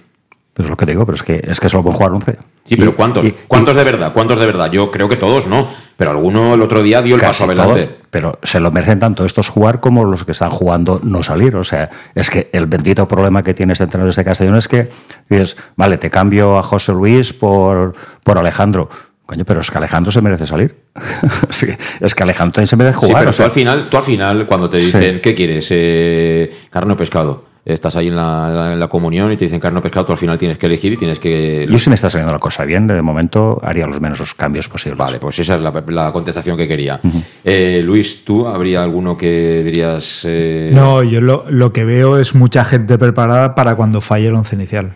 Pero 0.54 0.68
es 0.68 0.70
lo 0.70 0.78
que 0.78 0.86
digo, 0.86 1.04
pero 1.06 1.16
es 1.16 1.24
que, 1.24 1.42
es 1.44 1.60
que 1.60 1.68
solo 1.68 1.82
pueden 1.84 1.98
jugar 1.98 2.12
11. 2.14 2.38
Sí, 2.66 2.76
pero 2.76 2.92
Y- 2.92 2.94
¿cuántos? 2.94 3.26
y- 3.26 3.36
¿Cuántos 3.48 3.76
de 3.76 3.84
verdad? 3.84 4.14
¿Cuántos 4.14 4.38
de 4.38 4.46
verdad? 4.46 4.72
Yo 4.72 4.92
creo 4.92 5.08
que 5.10 5.16
todos 5.16 5.48
no. 5.48 5.68
Pero 5.98 6.12
alguno 6.12 6.54
el 6.54 6.62
otro 6.62 6.84
día 6.84 7.02
dio 7.02 7.16
el 7.16 7.22
paso 7.22 7.46
adelante. 7.46 7.84
todos, 7.86 7.96
pero 8.12 8.40
se 8.44 8.60
lo 8.60 8.72
merecen 8.72 9.00
tanto 9.00 9.26
estos 9.26 9.48
jugar 9.50 9.80
como 9.80 10.06
los 10.06 10.26
que 10.26 10.32
están 10.32 10.50
jugando 10.52 11.00
no 11.04 11.24
salir. 11.24 11.56
O 11.56 11.64
sea, 11.64 11.90
es 12.14 12.30
que 12.30 12.50
el 12.54 12.68
bendito 12.68 13.08
problema 13.08 13.42
que 13.44 13.54
tiene 13.56 13.74
este 13.74 13.86
entrenador 13.86 14.08
de 14.08 14.12
este 14.12 14.24
Castellón 14.24 14.56
es 14.56 14.68
que 14.68 14.90
dices, 15.30 15.56
vale, 15.76 15.98
te 15.98 16.10
cambio 16.12 16.58
a 16.58 16.64
José 16.64 16.94
Luis 16.94 17.34
por, 17.34 17.96
por 18.24 18.38
Alejandro. 18.38 18.90
Coño, 19.26 19.46
pero 19.46 19.62
es 19.62 19.72
que 19.72 19.78
Alejandro 19.78 20.12
se 20.12 20.22
merece 20.22 20.46
salir. 20.46 20.76
es, 21.50 21.60
que, 21.66 21.78
es 22.06 22.14
que 22.14 22.24
Alejandro 22.24 22.54
también 22.54 22.68
se 22.68 22.76
merece 22.76 23.00
Sí, 23.00 23.06
jugar. 23.08 23.20
pero 23.22 23.30
o 23.32 23.34
sea, 23.34 23.46
tú 23.46 23.50
al 23.50 23.56
final, 23.56 23.88
tú 23.90 23.98
al 23.98 24.04
final, 24.04 24.46
cuando 24.46 24.70
te 24.70 24.78
dicen, 24.78 25.20
¿qué 25.22 25.34
quieres? 25.34 25.68
Eh, 25.72 26.68
carne 26.70 26.94
o 26.94 26.98
pescado. 26.98 27.46
Estás 27.66 27.96
ahí 27.96 28.10
en 28.10 28.16
la, 28.18 28.72
en 28.74 28.80
la 28.80 28.88
comunión 28.90 29.32
y 29.32 29.38
te 29.38 29.46
dicen 29.46 29.60
carne 29.62 29.80
o 29.80 29.82
pescado, 29.82 30.06
tú 30.06 30.12
al 30.12 30.18
final 30.18 30.38
tienes 30.38 30.58
que 30.58 30.66
elegir 30.66 30.92
y 30.94 30.98
tienes 30.98 31.18
que... 31.20 31.66
yo 31.70 31.80
si 31.80 31.88
me 31.90 31.96
está 31.96 32.10
saliendo 32.10 32.34
la 32.34 32.40
cosa 32.40 32.66
bien, 32.66 32.88
de 32.88 33.02
momento 33.02 33.58
haría 33.64 33.88
los 33.88 34.02
menos 34.02 34.34
cambios 34.34 34.68
posibles. 34.68 34.98
Vale, 34.98 35.20
pues 35.20 35.40
esa 35.40 35.56
es 35.56 35.62
la, 35.62 35.72
la 35.88 36.12
contestación 36.12 36.58
que 36.58 36.68
quería. 36.68 37.00
Eh, 37.46 37.82
Luis, 37.86 38.26
¿tú 38.26 38.46
habría 38.48 38.84
alguno 38.84 39.18
que 39.18 39.62
dirías... 39.64 40.24
eh, 40.26 40.72
No, 40.74 41.04
yo 41.04 41.22
lo, 41.22 41.46
lo 41.50 41.72
que 41.72 41.86
veo 41.86 42.18
es 42.18 42.36
mucha 42.36 42.66
gente 42.66 42.98
preparada 42.98 43.56
para 43.56 43.76
cuando 43.76 44.02
falle 44.02 44.28
el 44.28 44.36
once 44.36 44.56
inicial. 44.58 44.96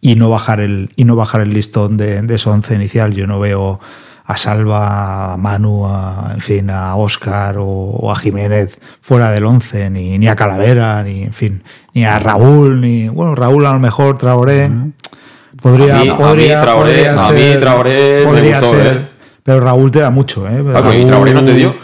y 0.00 0.16
no 0.16 0.30
bajar 0.30 0.58
el, 0.60 0.90
y 0.96 1.04
no 1.04 1.14
bajar 1.14 1.42
el 1.42 1.52
listón 1.54 1.96
de, 1.96 2.22
de 2.22 2.34
ese 2.34 2.48
once 2.48 2.74
inicial. 2.74 3.14
Yo 3.14 3.28
no 3.28 3.38
veo 3.38 3.78
a 4.28 4.36
Salva, 4.36 5.32
a 5.32 5.36
Manu, 5.38 5.86
a, 5.86 6.32
en 6.34 6.40
fin, 6.42 6.68
a 6.68 6.94
Oscar 6.96 7.56
o, 7.58 8.12
a 8.12 8.16
Jiménez 8.16 8.78
fuera 9.00 9.30
del 9.30 9.46
once, 9.46 9.88
ni, 9.88 10.18
ni, 10.18 10.28
a 10.28 10.36
Calavera, 10.36 11.02
ni 11.02 11.22
en 11.22 11.32
fin, 11.32 11.62
ni 11.94 12.04
a 12.04 12.18
Raúl, 12.18 12.82
ni 12.82 13.08
bueno, 13.08 13.34
Raúl 13.34 13.64
a 13.64 13.72
lo 13.72 13.78
mejor 13.78 14.18
Traoré. 14.18 14.70
Podría, 15.62 16.02
sí, 16.02 16.10
podría, 16.10 16.60
a 16.60 16.62
mí 16.62 16.62
Traoré, 16.62 16.90
podría 16.90 17.26
a 17.26 17.32
mí 17.32 17.38
ser, 17.38 17.58
me 17.58 18.24
podría 18.26 18.60
gustó, 18.60 18.74
ser, 18.74 18.96
¿eh? 18.96 19.08
pero 19.42 19.60
Raúl 19.60 19.90
te 19.90 20.00
da 20.00 20.10
mucho, 20.10 20.46
¿eh? 20.46 20.62
¿y 21.00 21.04
Traoré 21.06 21.32
no 21.32 21.42
te 21.42 21.54
dio? 21.54 21.74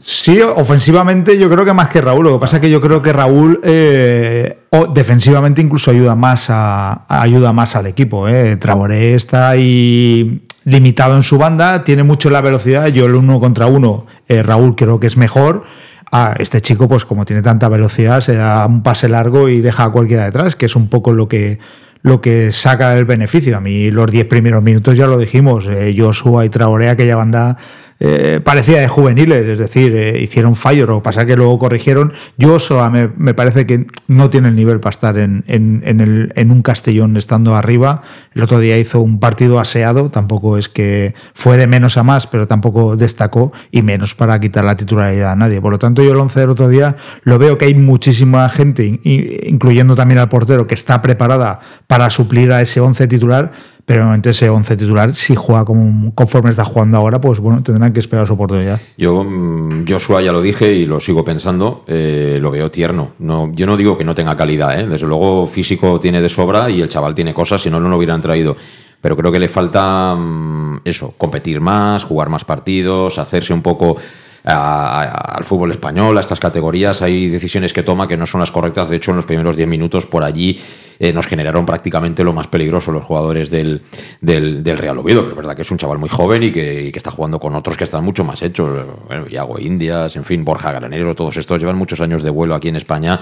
Sí, 0.00 0.40
ofensivamente 0.40 1.38
yo 1.38 1.50
creo 1.50 1.66
que 1.66 1.74
más 1.74 1.90
que 1.90 2.00
Raúl. 2.00 2.24
Lo 2.24 2.32
que 2.32 2.40
pasa 2.40 2.56
es 2.56 2.62
que 2.62 2.70
yo 2.70 2.80
creo 2.80 3.02
que 3.02 3.12
Raúl 3.12 3.60
eh, 3.62 4.60
o 4.70 4.86
defensivamente 4.86 5.60
incluso 5.60 5.90
ayuda 5.90 6.14
más 6.14 6.46
a, 6.48 7.04
ayuda 7.08 7.52
más 7.52 7.76
al 7.76 7.88
equipo. 7.88 8.26
Eh. 8.26 8.56
Traoré 8.56 9.14
está 9.14 9.50
ahí 9.50 10.46
limitado 10.68 11.16
en 11.16 11.22
su 11.22 11.38
banda, 11.38 11.84
tiene 11.84 12.02
mucho 12.02 12.30
la 12.30 12.40
velocidad. 12.40 12.88
Yo 12.88 13.06
el 13.06 13.14
uno 13.14 13.40
contra 13.40 13.66
uno, 13.66 14.06
eh, 14.28 14.42
Raúl 14.42 14.76
creo 14.76 15.00
que 15.00 15.06
es 15.06 15.16
mejor. 15.16 15.64
Ah, 16.12 16.34
este 16.38 16.60
chico, 16.60 16.88
pues 16.88 17.04
como 17.04 17.24
tiene 17.24 17.42
tanta 17.42 17.68
velocidad, 17.68 18.20
se 18.20 18.34
da 18.34 18.66
un 18.66 18.82
pase 18.82 19.08
largo 19.08 19.48
y 19.48 19.60
deja 19.60 19.84
a 19.84 19.90
cualquiera 19.90 20.24
detrás, 20.24 20.56
que 20.56 20.66
es 20.66 20.76
un 20.76 20.88
poco 20.88 21.12
lo 21.12 21.28
que, 21.28 21.58
lo 22.02 22.20
que 22.20 22.52
saca 22.52 22.96
el 22.96 23.04
beneficio. 23.04 23.56
A 23.56 23.60
mí 23.60 23.90
los 23.90 24.10
10 24.10 24.26
primeros 24.26 24.62
minutos 24.62 24.96
ya 24.96 25.06
lo 25.06 25.18
dijimos, 25.18 25.66
eh, 25.66 25.94
Joshua 25.96 26.44
y 26.44 26.48
Traoré, 26.48 26.88
aquella 26.88 27.16
banda 27.16 27.56
eh, 28.00 28.40
parecía 28.44 28.80
de 28.80 28.86
juveniles, 28.88 29.44
es 29.44 29.58
decir, 29.58 29.94
eh, 29.96 30.20
hicieron 30.22 30.54
fallo, 30.54 30.86
lo 30.86 30.96
que 30.98 31.02
pasa 31.04 31.26
que 31.26 31.34
luego 31.36 31.58
corrigieron. 31.58 32.12
Joshua 32.40 32.90
me, 32.90 33.08
me 33.16 33.34
parece 33.34 33.66
que 33.66 33.86
no 34.06 34.30
tiene 34.30 34.48
el 34.48 34.54
nivel 34.56 34.78
para 34.80 34.90
estar 34.92 35.18
en, 35.18 35.42
en, 35.48 35.82
en, 35.84 36.00
el, 36.00 36.32
en 36.36 36.50
un 36.50 36.62
Castellón 36.62 37.16
estando 37.16 37.56
arriba. 37.56 38.02
El 38.34 38.42
otro 38.42 38.60
día 38.60 38.78
hizo 38.78 39.00
un 39.00 39.18
partido 39.18 39.58
aseado, 39.58 40.10
tampoco 40.10 40.58
es 40.58 40.68
que 40.68 41.14
fue 41.34 41.56
de 41.56 41.66
menos 41.66 41.96
a 41.96 42.02
más, 42.04 42.26
pero 42.28 42.46
tampoco 42.46 42.96
destacó 42.96 43.52
y 43.72 43.82
menos 43.82 44.14
para 44.14 44.38
quitar 44.38 44.64
la 44.64 44.76
titularidad 44.76 45.32
a 45.32 45.36
nadie. 45.36 45.60
Por 45.60 45.72
lo 45.72 45.78
tanto, 45.78 46.02
yo 46.02 46.12
el 46.12 46.18
11 46.18 46.40
del 46.40 46.50
otro 46.50 46.68
día 46.68 46.94
lo 47.24 47.38
veo 47.38 47.58
que 47.58 47.64
hay 47.64 47.74
muchísima 47.74 48.48
gente, 48.48 48.84
in- 48.86 49.00
incluyendo 49.44 49.96
también 49.96 50.18
al 50.20 50.28
portero, 50.28 50.66
que 50.66 50.74
está 50.74 51.02
preparada 51.02 51.60
para 51.88 52.10
suplir 52.10 52.52
a 52.52 52.60
ese 52.62 52.80
11 52.80 53.08
titular 53.08 53.50
pero 53.88 54.02
obviamente 54.02 54.28
ese 54.28 54.50
11 54.50 54.76
titular, 54.76 55.14
si 55.14 55.34
juega 55.34 55.64
como, 55.64 56.14
conforme 56.14 56.50
está 56.50 56.62
jugando 56.62 56.98
ahora, 56.98 57.18
pues 57.22 57.40
bueno, 57.40 57.62
tendrán 57.62 57.90
que 57.94 58.00
esperar 58.00 58.26
su 58.26 58.34
oportunidad. 58.34 58.78
Yo, 58.98 59.24
mm, 59.24 59.86
Joshua, 59.88 60.20
ya 60.20 60.30
lo 60.30 60.42
dije 60.42 60.70
y 60.74 60.84
lo 60.84 61.00
sigo 61.00 61.24
pensando, 61.24 61.84
eh, 61.86 62.38
lo 62.38 62.50
veo 62.50 62.70
tierno. 62.70 63.12
No, 63.18 63.50
yo 63.54 63.64
no 63.66 63.78
digo 63.78 63.96
que 63.96 64.04
no 64.04 64.14
tenga 64.14 64.36
calidad, 64.36 64.78
¿eh? 64.78 64.86
desde 64.86 65.06
luego 65.06 65.46
físico 65.46 65.98
tiene 65.98 66.20
de 66.20 66.28
sobra 66.28 66.68
y 66.68 66.82
el 66.82 66.90
chaval 66.90 67.14
tiene 67.14 67.32
cosas, 67.32 67.62
si 67.62 67.70
no, 67.70 67.80
no 67.80 67.88
lo 67.88 67.96
hubieran 67.96 68.20
traído. 68.20 68.56
Pero 69.00 69.16
creo 69.16 69.32
que 69.32 69.38
le 69.40 69.48
falta 69.48 70.14
mm, 70.14 70.80
eso, 70.84 71.14
competir 71.16 71.62
más, 71.62 72.04
jugar 72.04 72.28
más 72.28 72.44
partidos, 72.44 73.18
hacerse 73.18 73.54
un 73.54 73.62
poco 73.62 73.96
a- 74.44 75.34
al 75.36 75.44
fútbol 75.44 75.70
español, 75.72 76.16
a 76.18 76.20
estas 76.20 76.40
categorías. 76.40 77.00
Hay 77.00 77.28
decisiones 77.28 77.72
que 77.72 77.82
toma 77.82 78.06
que 78.06 78.16
no 78.18 78.26
son 78.26 78.40
las 78.40 78.50
correctas. 78.50 78.88
De 78.90 78.96
hecho, 78.96 79.12
en 79.12 79.16
los 79.16 79.24
primeros 79.26 79.56
10 79.56 79.68
minutos 79.68 80.04
por 80.04 80.24
allí 80.24 80.60
eh, 80.98 81.12
nos 81.12 81.26
generaron 81.26 81.64
prácticamente 81.64 82.24
lo 82.24 82.32
más 82.32 82.48
peligroso 82.48 82.92
los 82.92 83.04
jugadores 83.04 83.50
del, 83.50 83.82
del, 84.20 84.78
Real 84.78 84.98
Oviedo. 84.98 85.20
Pero 85.20 85.32
es 85.32 85.36
verdad 85.36 85.56
que 85.56 85.62
es 85.62 85.70
un 85.70 85.78
chaval 85.78 85.98
muy 85.98 86.08
joven 86.08 86.42
y 86.42 86.52
que, 86.52 86.90
que 86.92 86.98
está 86.98 87.10
jugando 87.10 87.38
con 87.38 87.54
otros 87.54 87.76
que 87.76 87.84
están 87.84 88.04
mucho 88.04 88.24
más 88.24 88.42
hechos. 88.42 88.86
Bueno, 89.06 89.26
Iago 89.28 89.58
Indias, 89.58 90.16
en 90.16 90.24
fin, 90.24 90.44
Borja 90.44 90.72
Granero, 90.72 91.14
todos 91.14 91.36
estos 91.36 91.58
llevan 91.58 91.76
muchos 91.76 92.00
años 92.00 92.22
de 92.22 92.30
vuelo 92.30 92.54
aquí 92.54 92.68
en 92.68 92.76
España. 92.76 93.20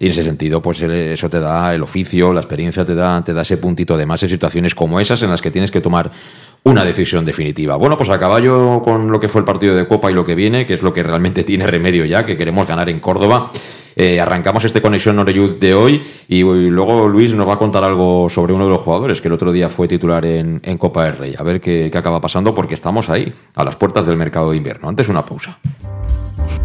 Y 0.00 0.06
en 0.06 0.12
ese 0.12 0.22
sentido, 0.22 0.62
pues 0.62 0.80
el- 0.82 0.92
eso 0.92 1.28
te 1.28 1.40
da 1.40 1.74
el 1.74 1.82
oficio, 1.82 2.32
la 2.32 2.40
experiencia 2.40 2.84
te 2.84 2.94
da, 2.94 3.22
te 3.24 3.32
da 3.32 3.42
ese 3.42 3.56
puntito 3.56 3.96
de 3.96 4.06
más 4.06 4.22
en 4.22 4.28
situaciones 4.28 4.74
como 4.74 5.00
esas 5.00 5.22
en 5.22 5.30
las 5.30 5.42
que 5.42 5.50
tienes 5.50 5.72
que 5.72 5.80
tomar 5.80 6.12
una 6.64 6.84
decisión 6.84 7.24
definitiva. 7.24 7.76
Bueno, 7.76 7.96
pues 7.96 8.08
a 8.10 8.18
caballo 8.18 8.80
con 8.82 9.10
lo 9.10 9.18
que 9.18 9.28
fue 9.28 9.40
el 9.40 9.44
partido 9.44 9.74
de 9.74 9.86
Copa 9.88 10.10
y 10.10 10.14
lo 10.14 10.24
que 10.24 10.34
viene, 10.34 10.66
que 10.66 10.74
es 10.74 10.82
lo 10.82 10.92
que 10.92 11.02
realmente 11.02 11.42
tiene 11.42 11.66
remedio 11.66 12.04
ya, 12.04 12.24
que 12.26 12.36
queremos 12.36 12.66
ganar 12.66 12.88
en 12.88 13.00
Córdoba. 13.00 13.50
Eh, 13.98 14.20
arrancamos 14.20 14.64
este 14.64 14.80
Conexión 14.80 15.18
Oreyud 15.18 15.56
de 15.56 15.74
hoy 15.74 16.00
y, 16.28 16.42
luego 16.42 17.08
Luis 17.08 17.34
nos 17.34 17.48
va 17.48 17.54
a 17.54 17.58
contar 17.58 17.82
algo 17.82 18.28
sobre 18.30 18.52
uno 18.52 18.64
de 18.64 18.70
los 18.70 18.80
jugadores 18.80 19.20
que 19.20 19.26
el 19.26 19.34
otro 19.34 19.50
día 19.50 19.68
fue 19.68 19.88
titular 19.88 20.24
en, 20.24 20.60
en 20.62 20.78
Copa 20.78 21.04
del 21.04 21.16
Rey. 21.16 21.34
A 21.36 21.42
ver 21.42 21.60
qué, 21.60 21.88
qué 21.90 21.98
acaba 21.98 22.20
pasando 22.20 22.54
porque 22.54 22.74
estamos 22.74 23.10
ahí, 23.10 23.34
a 23.56 23.64
las 23.64 23.74
puertas 23.74 24.06
del 24.06 24.16
mercado 24.16 24.52
de 24.52 24.56
invierno. 24.56 24.88
Antes 24.88 25.08
una 25.08 25.26
pausa. 25.26 25.58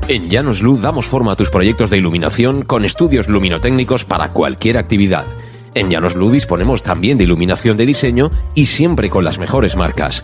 En 0.07 0.29
Llanos 0.29 0.61
Luz 0.61 0.81
damos 0.81 1.07
forma 1.07 1.31
a 1.31 1.35
tus 1.35 1.49
proyectos 1.49 1.89
de 1.89 1.97
iluminación 1.97 2.61
con 2.61 2.85
estudios 2.85 3.27
luminotécnicos 3.27 4.05
para 4.05 4.29
cualquier 4.29 4.77
actividad. 4.77 5.25
En 5.73 5.89
Llanos 5.89 6.15
Luz 6.15 6.33
disponemos 6.33 6.83
también 6.83 7.17
de 7.17 7.23
iluminación 7.23 7.77
de 7.77 7.87
diseño 7.87 8.29
y 8.53 8.67
siempre 8.67 9.09
con 9.09 9.23
las 9.23 9.39
mejores 9.39 9.75
marcas. 9.75 10.23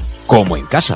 como 0.31 0.55
en 0.55 0.65
casa. 0.65 0.95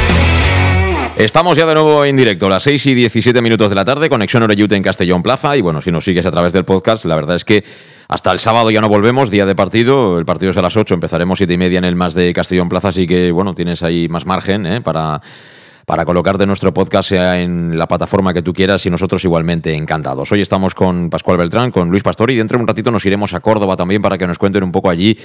Estamos 1.23 1.55
ya 1.55 1.67
de 1.67 1.75
nuevo 1.75 2.03
en 2.03 2.17
directo, 2.17 2.49
las 2.49 2.63
6 2.63 2.83
y 2.87 2.95
17 2.95 3.43
minutos 3.43 3.69
de 3.69 3.75
la 3.75 3.85
tarde, 3.85 4.09
conexión 4.09 4.41
Oreyute 4.41 4.75
en 4.75 4.81
Castellón 4.81 5.21
Plaza. 5.21 5.55
Y 5.55 5.61
bueno, 5.61 5.79
si 5.79 5.91
nos 5.91 6.03
sigues 6.03 6.25
a 6.25 6.31
través 6.31 6.51
del 6.51 6.65
podcast, 6.65 7.05
la 7.05 7.15
verdad 7.15 7.35
es 7.35 7.45
que 7.45 7.63
hasta 8.07 8.31
el 8.31 8.39
sábado 8.39 8.71
ya 8.71 8.81
no 8.81 8.89
volvemos, 8.89 9.29
día 9.29 9.45
de 9.45 9.53
partido. 9.53 10.17
El 10.17 10.25
partido 10.25 10.49
es 10.49 10.57
a 10.57 10.63
las 10.63 10.75
8, 10.75 10.95
empezaremos 10.95 11.37
7 11.37 11.53
y 11.53 11.57
media 11.59 11.77
en 11.77 11.85
el 11.85 11.95
más 11.95 12.15
de 12.15 12.33
Castellón 12.33 12.69
Plaza, 12.69 12.87
así 12.87 13.05
que 13.05 13.31
bueno, 13.31 13.53
tienes 13.53 13.83
ahí 13.83 14.09
más 14.09 14.25
margen 14.25 14.65
¿eh? 14.65 14.81
para 14.81 15.21
para 15.85 16.05
colocarte 16.05 16.45
nuestro 16.45 16.73
podcast 16.73 17.09
sea 17.09 17.41
en 17.41 17.77
la 17.77 17.87
plataforma 17.87 18.33
que 18.33 18.41
tú 18.41 18.53
quieras 18.53 18.85
y 18.85 18.89
nosotros 18.89 19.23
igualmente 19.23 19.73
encantados. 19.73 20.31
Hoy 20.31 20.41
estamos 20.41 20.75
con 20.75 21.09
Pascual 21.09 21.37
Beltrán, 21.37 21.71
con 21.71 21.89
Luis 21.89 22.03
Pastor 22.03 22.31
y 22.31 22.35
dentro 22.35 22.57
de 22.57 22.63
un 22.63 22.67
ratito 22.67 22.91
nos 22.91 23.05
iremos 23.05 23.33
a 23.33 23.39
Córdoba 23.39 23.75
también 23.75 24.01
para 24.01 24.17
que 24.17 24.27
nos 24.27 24.37
cuenten 24.37 24.63
un 24.63 24.71
poco 24.71 24.89
allí 24.89 25.17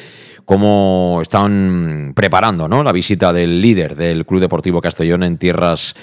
cómo 0.45 1.19
están 1.23 2.13
preparando 2.15 2.69
¿no? 2.69 2.83
la 2.83 2.93
visita 2.93 3.33
del 3.33 3.61
líder 3.61 3.97
del 3.97 4.25
Club 4.25 4.41
Deportivo 4.41 4.81
Castellón 4.81 5.23
en 5.23 5.39
tierras 5.39 5.95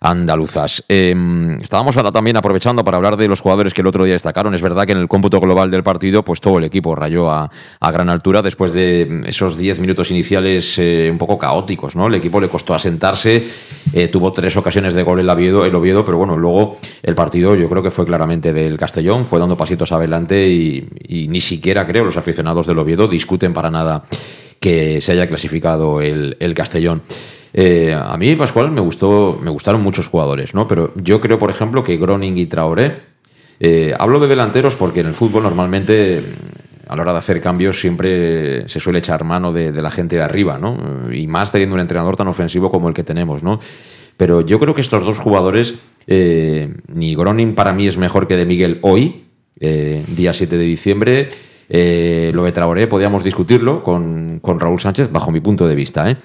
andaluzas. 0.00 0.82
Eh, 0.88 1.14
estábamos 1.60 1.96
ahora 1.98 2.10
también 2.10 2.36
aprovechando 2.38 2.82
para 2.84 2.96
hablar 2.96 3.18
de 3.18 3.28
los 3.28 3.40
jugadores 3.40 3.74
que 3.74 3.82
el 3.82 3.86
otro 3.86 4.04
día 4.04 4.14
destacaron. 4.14 4.54
Es 4.54 4.62
verdad 4.62 4.86
que 4.86 4.92
en 4.92 4.98
el 4.98 5.08
cómputo 5.08 5.40
global 5.40 5.70
del 5.70 5.82
partido, 5.82 6.24
pues 6.24 6.40
todo 6.40 6.56
el 6.56 6.64
equipo 6.64 6.94
rayó 6.94 7.30
a, 7.30 7.50
gran 7.92 8.08
altura 8.08 8.40
después 8.40 8.72
de 8.72 9.22
esos 9.26 9.58
10 9.58 9.80
minutos 9.80 10.10
iniciales 10.10 10.78
eh, 10.78 11.08
un 11.10 11.18
poco 11.18 11.36
caóticos, 11.36 11.96
¿no? 11.96 12.06
El 12.06 12.14
equipo 12.14 12.40
le 12.40 12.48
costó 12.48 12.72
asentarse, 12.72 13.44
eh, 13.92 14.08
tuvo 14.08 14.32
tres 14.32 14.56
ocasiones 14.56 14.94
de 14.94 15.02
gol 15.02 15.20
el 15.20 15.28
Oviedo, 15.28 15.64
el 15.64 16.04
pero 16.04 16.16
bueno, 16.16 16.36
luego 16.36 16.78
el 17.02 17.14
partido 17.14 17.56
yo 17.56 17.68
creo 17.68 17.82
que 17.82 17.90
fue 17.90 18.06
claramente 18.06 18.52
del 18.52 18.78
Castellón, 18.78 19.26
fue 19.26 19.40
dando 19.40 19.56
pasitos 19.56 19.92
adelante 19.92 20.48
y, 20.48 20.88
y 21.08 21.28
ni 21.28 21.40
siquiera 21.40 21.86
creo 21.86 22.04
los 22.04 22.16
aficionados 22.16 22.66
del 22.66 22.78
Oviedo 22.78 23.08
discuten 23.08 23.52
para 23.52 23.70
nada 23.70 24.04
que 24.60 25.00
se 25.00 25.12
haya 25.12 25.26
clasificado 25.26 26.00
el 26.00 26.54
Castellón. 26.54 27.02
Eh, 27.52 27.94
a 27.94 28.16
mí, 28.16 28.36
Pascual, 28.36 28.70
me 28.70 28.80
gustó, 28.80 29.38
me 29.42 29.50
gustaron 29.50 29.82
muchos 29.82 30.08
jugadores, 30.08 30.54
¿no? 30.54 30.68
Pero 30.68 30.92
yo 30.96 31.20
creo, 31.20 31.38
por 31.38 31.50
ejemplo, 31.50 31.82
que 31.84 31.96
Groning 31.96 32.36
y 32.38 32.46
Traoré. 32.46 33.02
eh, 33.58 33.94
hablo 33.98 34.20
de 34.20 34.28
delanteros 34.28 34.76
porque 34.76 35.00
en 35.00 35.06
el 35.06 35.14
fútbol 35.14 35.42
normalmente 35.42 36.22
a 36.88 36.96
la 36.96 37.02
hora 37.02 37.12
de 37.12 37.18
hacer 37.18 37.40
cambios 37.40 37.78
siempre 37.78 38.68
se 38.68 38.80
suele 38.80 38.98
echar 39.00 39.22
mano 39.24 39.52
de, 39.52 39.70
de 39.70 39.82
la 39.82 39.90
gente 39.90 40.16
de 40.16 40.22
arriba, 40.22 40.58
¿no? 40.58 41.12
Y 41.12 41.26
más 41.26 41.52
teniendo 41.52 41.74
un 41.74 41.80
entrenador 41.80 42.16
tan 42.16 42.26
ofensivo 42.28 42.70
como 42.70 42.88
el 42.88 42.94
que 42.94 43.04
tenemos, 43.04 43.42
¿no? 43.42 43.60
Pero 44.16 44.40
yo 44.42 44.58
creo 44.58 44.74
que 44.74 44.80
estos 44.80 45.04
dos 45.04 45.18
jugadores, 45.18 45.74
eh, 46.06 46.74
ni 46.88 47.14
Groning 47.14 47.54
para 47.54 47.72
mí 47.72 47.86
es 47.86 47.96
mejor 47.96 48.26
que 48.26 48.36
de 48.36 48.44
Miguel 48.44 48.78
hoy, 48.82 49.24
eh, 49.60 50.04
día 50.08 50.32
7 50.34 50.58
de 50.58 50.64
diciembre. 50.64 51.30
Eh, 51.68 52.32
lo 52.34 52.42
de 52.44 52.52
Traoré 52.52 52.86
podíamos 52.88 53.22
discutirlo 53.22 53.82
con, 53.84 54.40
con 54.40 54.58
Raúl 54.58 54.80
Sánchez 54.80 55.12
bajo 55.12 55.30
mi 55.30 55.40
punto 55.40 55.68
de 55.68 55.74
vista, 55.76 56.10
¿eh? 56.10 56.16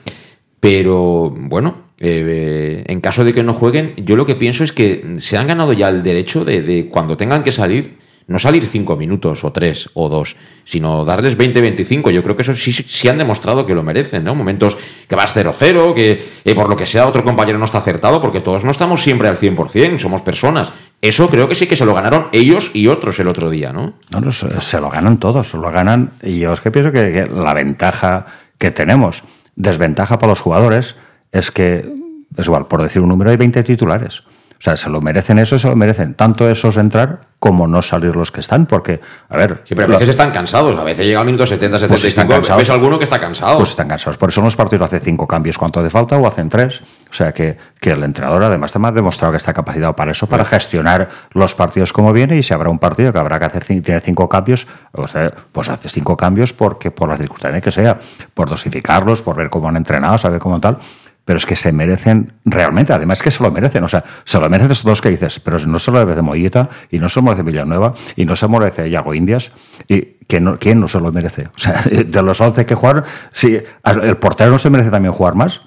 Pero 0.66 1.30
bueno, 1.30 1.76
eh, 2.00 2.84
en 2.88 3.00
caso 3.00 3.24
de 3.24 3.34
que 3.34 3.44
no 3.44 3.54
jueguen, 3.54 3.94
yo 3.98 4.16
lo 4.16 4.26
que 4.26 4.34
pienso 4.34 4.64
es 4.64 4.72
que 4.72 5.14
se 5.18 5.38
han 5.38 5.46
ganado 5.46 5.74
ya 5.74 5.90
el 5.90 6.02
derecho 6.02 6.44
de, 6.44 6.90
cuando 6.92 7.16
tengan 7.18 7.44
que 7.44 7.52
salir, 7.52 8.00
no 8.26 8.40
salir 8.40 8.66
cinco 8.66 8.96
minutos 8.96 9.44
o 9.44 9.52
tres 9.52 9.92
o 9.94 10.10
dos, 10.10 10.36
sino 10.64 11.06
darles 11.06 11.38
20-25. 11.38 12.10
Yo 12.10 12.24
creo 12.24 12.36
que 12.36 12.42
eso 12.42 12.56
sí, 12.56 12.74
sí 12.74 13.08
han 13.08 13.20
demostrado 13.20 13.68
que 13.68 13.76
lo 13.76 13.84
merecen, 13.84 14.24
¿no? 14.24 14.34
Momentos 14.34 14.76
que 15.08 15.16
vas 15.16 15.36
0-0, 15.36 15.94
que 15.94 16.26
eh, 16.44 16.56
por 16.56 16.68
lo 16.68 16.76
que 16.76 16.88
sea 16.88 17.06
otro 17.06 17.24
compañero 17.24 17.60
no 17.60 17.66
está 17.66 17.78
acertado, 17.78 18.20
porque 18.20 18.42
todos 18.42 18.66
no 18.66 18.72
estamos 18.72 19.04
siempre 19.04 19.28
al 19.28 19.38
100%, 19.38 20.00
somos 20.00 20.24
personas. 20.24 20.72
Eso 21.00 21.30
creo 21.30 21.48
que 21.48 21.54
sí 21.54 21.68
que 21.68 21.76
se 21.76 21.86
lo 21.86 21.94
ganaron 21.94 22.26
ellos 22.32 22.72
y 22.74 22.88
otros 22.88 23.20
el 23.20 23.28
otro 23.28 23.52
día, 23.52 23.72
¿no? 23.72 23.94
No, 24.10 24.20
no, 24.20 24.32
se, 24.32 24.82
lo 24.82 24.90
ganan 24.90 25.20
todos, 25.20 25.48
se 25.48 25.58
lo 25.58 25.70
ganan. 25.70 26.14
Y 26.24 26.40
yo 26.40 26.54
es 26.54 26.62
que 26.62 26.72
pienso 26.72 26.92
que 26.92 27.30
la 27.32 27.54
ventaja 27.54 28.26
que 28.58 28.72
tenemos, 28.72 29.24
desventaja 29.56 30.20
para 30.20 30.32
los 30.32 30.40
jugadores, 30.42 30.96
es 31.32 31.52
que, 31.52 31.92
es 32.38 32.46
igual, 32.46 32.68
por 32.68 32.82
decir 32.82 33.02
un 33.02 33.10
número, 33.10 33.30
hay 33.32 33.38
20 33.38 33.64
titulares. 33.64 34.24
O 34.58 34.62
sea, 34.66 34.78
se 34.78 34.90
lo 34.90 35.02
merecen 35.02 35.38
eso, 35.38 35.60
se 35.60 35.68
lo 35.68 35.76
merecen 35.76 36.14
tanto 36.14 36.50
esos 36.50 36.78
entrar 36.78 37.22
como 37.40 37.68
no 37.68 37.82
salir 37.82 38.16
los 38.16 38.32
que 38.32 38.40
están, 38.40 38.66
porque, 38.66 39.02
a 39.30 39.36
ver... 39.36 39.62
Sí, 39.66 39.76
pero 39.76 39.90
a 39.90 40.00
veces 40.00 40.10
están 40.10 40.32
cansados, 40.32 40.80
a 40.80 40.84
veces 40.84 41.06
llega 41.06 41.20
al 41.20 41.26
minuto 41.26 41.46
70, 41.46 41.78
75, 41.78 41.94
Pues 41.94 42.06
están 42.06 42.28
cansados. 42.28 42.60
ves 42.60 42.70
alguno 42.70 42.98
que 42.98 43.04
está 43.04 43.20
cansado. 43.20 43.58
Pues 43.58 43.72
están 43.72 43.90
cansados. 43.90 44.18
Por 44.18 44.30
eso 44.30 44.40
en 44.40 44.46
los 44.46 44.56
partidos 44.56 44.86
hace 44.86 45.02
cinco 45.02 45.28
cambios 45.28 45.58
cuánto 45.58 45.82
hace 45.82 45.90
falta 45.90 46.18
o 46.18 46.26
hacen 46.26 46.50
tres. 46.50 46.82
O 47.10 47.14
sea 47.14 47.32
que, 47.32 47.58
que 47.80 47.92
el 47.92 48.04
entrenador 48.04 48.44
además 48.44 48.76
ha 48.76 48.92
demostrado 48.92 49.32
que 49.32 49.38
está 49.38 49.54
capacitado 49.54 49.96
para 49.96 50.12
eso, 50.12 50.28
para 50.28 50.44
gestionar 50.44 51.10
los 51.32 51.56
partidos 51.56 51.94
como 51.94 52.12
viene 52.12 52.38
y 52.38 52.44
si 52.44 52.54
habrá 52.54 52.70
un 52.70 52.80
partido 52.80 53.14
que 53.14 53.20
habrá 53.20 53.40
que 53.40 53.46
hacer 53.46 53.64
tiene 53.64 54.02
cinco 54.02 54.28
cambios, 54.28 54.68
o 54.92 55.08
sea, 55.08 55.32
pues 55.52 55.70
hace 55.70 55.90
cinco 55.90 56.18
cambios 56.18 56.54
porque 56.54 56.92
por 56.92 57.10
las 57.10 57.20
circunstancias 57.20 57.64
que 57.64 57.72
sea, 57.72 57.98
por 58.34 58.50
dosificarlos, 58.50 59.22
por 59.22 59.36
ver 59.36 59.50
cómo 59.50 59.70
han 59.70 59.78
entrenado, 59.78 60.18
saber 60.18 60.40
cómo 60.40 60.60
tal. 60.60 60.78
Pero 61.24 61.38
es 61.38 61.46
que 61.48 61.56
se 61.56 61.72
merecen 61.72 62.34
realmente, 62.46 62.94
además 62.94 63.20
que 63.24 63.32
se 63.32 63.42
lo 63.42 63.50
merecen, 63.50 63.84
o 63.84 63.88
sea, 63.88 64.04
se 64.26 64.40
lo 64.40 64.48
merecen 64.48 64.72
esos 64.72 64.86
dos 64.86 65.02
que 65.02 65.10
dices, 65.10 65.40
pero 65.40 65.58
no 65.58 65.80
se 65.80 65.90
lo 65.90 66.06
merece 66.06 66.22
Mollita 66.22 66.70
y 66.92 67.00
no 67.00 67.10
se 67.10 67.20
lo 67.20 67.24
merece 67.24 67.42
Villanueva 67.42 67.96
y 68.16 68.26
no 68.26 68.36
se 68.36 68.46
lo 68.46 68.60
merece 68.60 68.92
Yago 68.92 69.16
Indias 69.16 69.52
y 69.88 70.02
que 70.28 70.40
no, 70.40 70.60
¿quién 70.60 70.80
no 70.80 70.88
se 70.88 71.00
lo 71.00 71.12
merece? 71.12 71.48
O 71.48 71.58
sea, 71.58 71.82
de 72.06 72.22
los 72.22 72.40
11 72.40 72.68
que 72.68 72.76
jugaron, 72.76 73.06
si 73.34 73.60
el 73.84 74.18
portero 74.18 74.52
no 74.52 74.60
se 74.60 74.70
merece 74.70 74.92
también 74.92 75.14
jugar 75.14 75.34
más, 75.34 75.62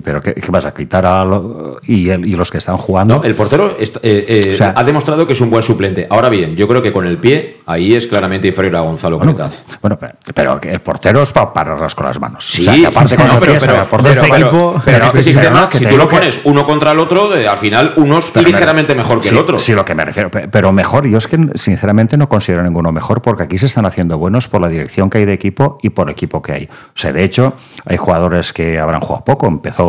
pero 0.00 0.20
¿qué, 0.20 0.34
qué 0.34 0.50
vas 0.50 0.64
a 0.64 0.72
quitar 0.74 1.04
a 1.06 1.24
lo- 1.24 1.76
y, 1.86 2.08
el- 2.10 2.26
y 2.26 2.36
los 2.36 2.50
que 2.50 2.58
están 2.58 2.76
jugando? 2.76 3.16
No, 3.18 3.24
el 3.24 3.34
portero 3.34 3.76
eh, 3.78 3.86
eh, 4.02 4.50
O 4.52 4.54
sea- 4.54 4.74
ha 4.76 4.84
demostrado 4.84 5.26
que 5.26 5.32
es 5.32 5.40
un 5.40 5.50
buen 5.50 5.62
suplente. 5.62 6.06
Ahora 6.10 6.28
bien, 6.28 6.56
yo 6.56 6.66
creo 6.68 6.82
que 6.82 6.92
con 6.92 7.06
el 7.06 7.18
pie 7.18 7.58
ahí 7.66 7.94
es 7.94 8.06
claramente 8.06 8.48
inferior 8.48 8.76
a 8.76 8.80
Gonzalo 8.80 9.18
Bueno, 9.18 9.34
Cretaz. 9.34 9.62
bueno, 9.80 9.98
pero, 10.34 10.60
el 10.62 10.80
portero 10.80 11.22
es 11.22 11.32
para 11.32 11.52
pararlas 11.52 11.94
con 11.94 12.06
las 12.06 12.20
manos. 12.20 12.46
Sí, 12.46 12.62
O 12.62 12.64
sea, 12.64 12.74
que 12.74 12.86
aparte 12.86 13.16
con 13.16 13.26
no, 13.26 13.32
el 13.34 13.38
pero, 13.40 13.52
pie 13.52 13.60
pero- 13.60 14.08
este 14.10 14.20
pero- 14.30 14.36
equipo- 14.46 14.82
pero 14.84 15.04
este 15.06 15.22
sistema, 15.22 15.60
no, 15.62 15.68
que 15.68 15.78
si 15.78 15.86
tú 15.86 15.96
lo 15.96 16.08
que- 16.08 16.16
pones 16.16 16.40
uno 16.44 16.64
contra 16.66 16.92
el 16.92 16.98
otro, 16.98 17.34
eh, 17.36 17.46
al 17.48 17.58
final 17.58 17.92
uno 17.96 18.18
es 18.18 18.34
me- 18.34 18.42
ligeramente 18.42 18.94
mejor 18.94 19.20
que 19.20 19.28
sí, 19.28 19.34
el 19.34 19.40
otro. 19.40 19.58
Sí, 19.58 19.72
lo 19.72 19.84
que 19.84 19.94
me 19.94 20.04
refiero. 20.04 20.30
Pe- 20.30 20.48
Pero 20.48 20.72
mejor, 20.72 21.06
yo 21.06 21.18
es 21.18 21.26
que 21.26 21.38
sinceramente 21.54 22.16
no 22.16 22.28
considero 22.28 22.62
ninguno 22.62 22.92
mejor 22.92 23.22
porque 23.22 23.42
aquí 23.44 23.58
se 23.58 23.66
están 23.66 23.86
haciendo 23.86 24.18
buenos 24.18 24.48
por 24.48 24.60
la 24.60 24.68
dirección 24.68 25.10
que 25.10 25.18
hay 25.18 25.24
de 25.24 25.32
equipo 25.32 25.78
y 25.82 25.90
por 25.90 26.08
el 26.08 26.12
equipo 26.12 26.42
que 26.42 26.52
hay. 26.52 26.64
O 26.64 26.98
sea, 26.98 27.12
de 27.12 27.24
hecho, 27.24 27.54
hay 27.84 27.96
jugadores 27.96 28.52
que 28.52 28.78
habrán 28.78 29.00
jugado 29.00 29.24
poco. 29.24 29.46
Empezó 29.46 29.85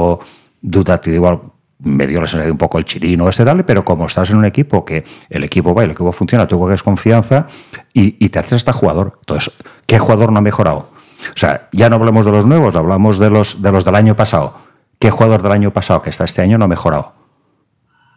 Duda, 0.61 0.99
te 0.99 1.11
digo, 1.11 1.55
me 1.79 2.07
dio 2.07 2.19
la 2.19 2.27
sensación 2.27 2.53
un 2.53 2.57
poco 2.57 2.77
el 2.79 2.85
chirino 2.85 3.29
este 3.29 3.43
dale, 3.43 3.63
pero 3.63 3.85
como 3.85 4.07
estás 4.07 4.29
en 4.31 4.37
un 4.37 4.45
equipo 4.45 4.83
que 4.83 5.03
el 5.29 5.43
equipo 5.43 5.73
va 5.73 5.83
y 5.83 5.85
el 5.85 5.91
equipo 5.91 6.11
funciona, 6.11 6.47
tú 6.47 6.59
coges 6.59 6.81
confianza 6.81 7.47
y, 7.93 8.23
y 8.23 8.29
te 8.29 8.39
haces 8.39 8.53
hasta 8.53 8.73
jugador. 8.73 9.19
Entonces, 9.19 9.53
¿qué 9.85 9.99
jugador 9.99 10.31
no 10.31 10.39
ha 10.39 10.41
mejorado? 10.41 10.89
O 11.29 11.37
sea, 11.37 11.67
ya 11.71 11.89
no 11.89 11.97
hablamos 11.97 12.25
de 12.25 12.31
los 12.31 12.45
nuevos, 12.45 12.75
hablamos 12.75 13.19
de 13.19 13.29
los, 13.29 13.61
de 13.61 13.71
los 13.71 13.85
del 13.85 13.95
año 13.95 14.15
pasado. 14.15 14.55
¿Qué 14.99 15.11
jugador 15.11 15.41
del 15.41 15.51
año 15.51 15.71
pasado 15.71 16.01
que 16.01 16.09
está 16.09 16.23
este 16.23 16.41
año 16.41 16.57
no 16.57 16.65
ha 16.65 16.67
mejorado? 16.67 17.13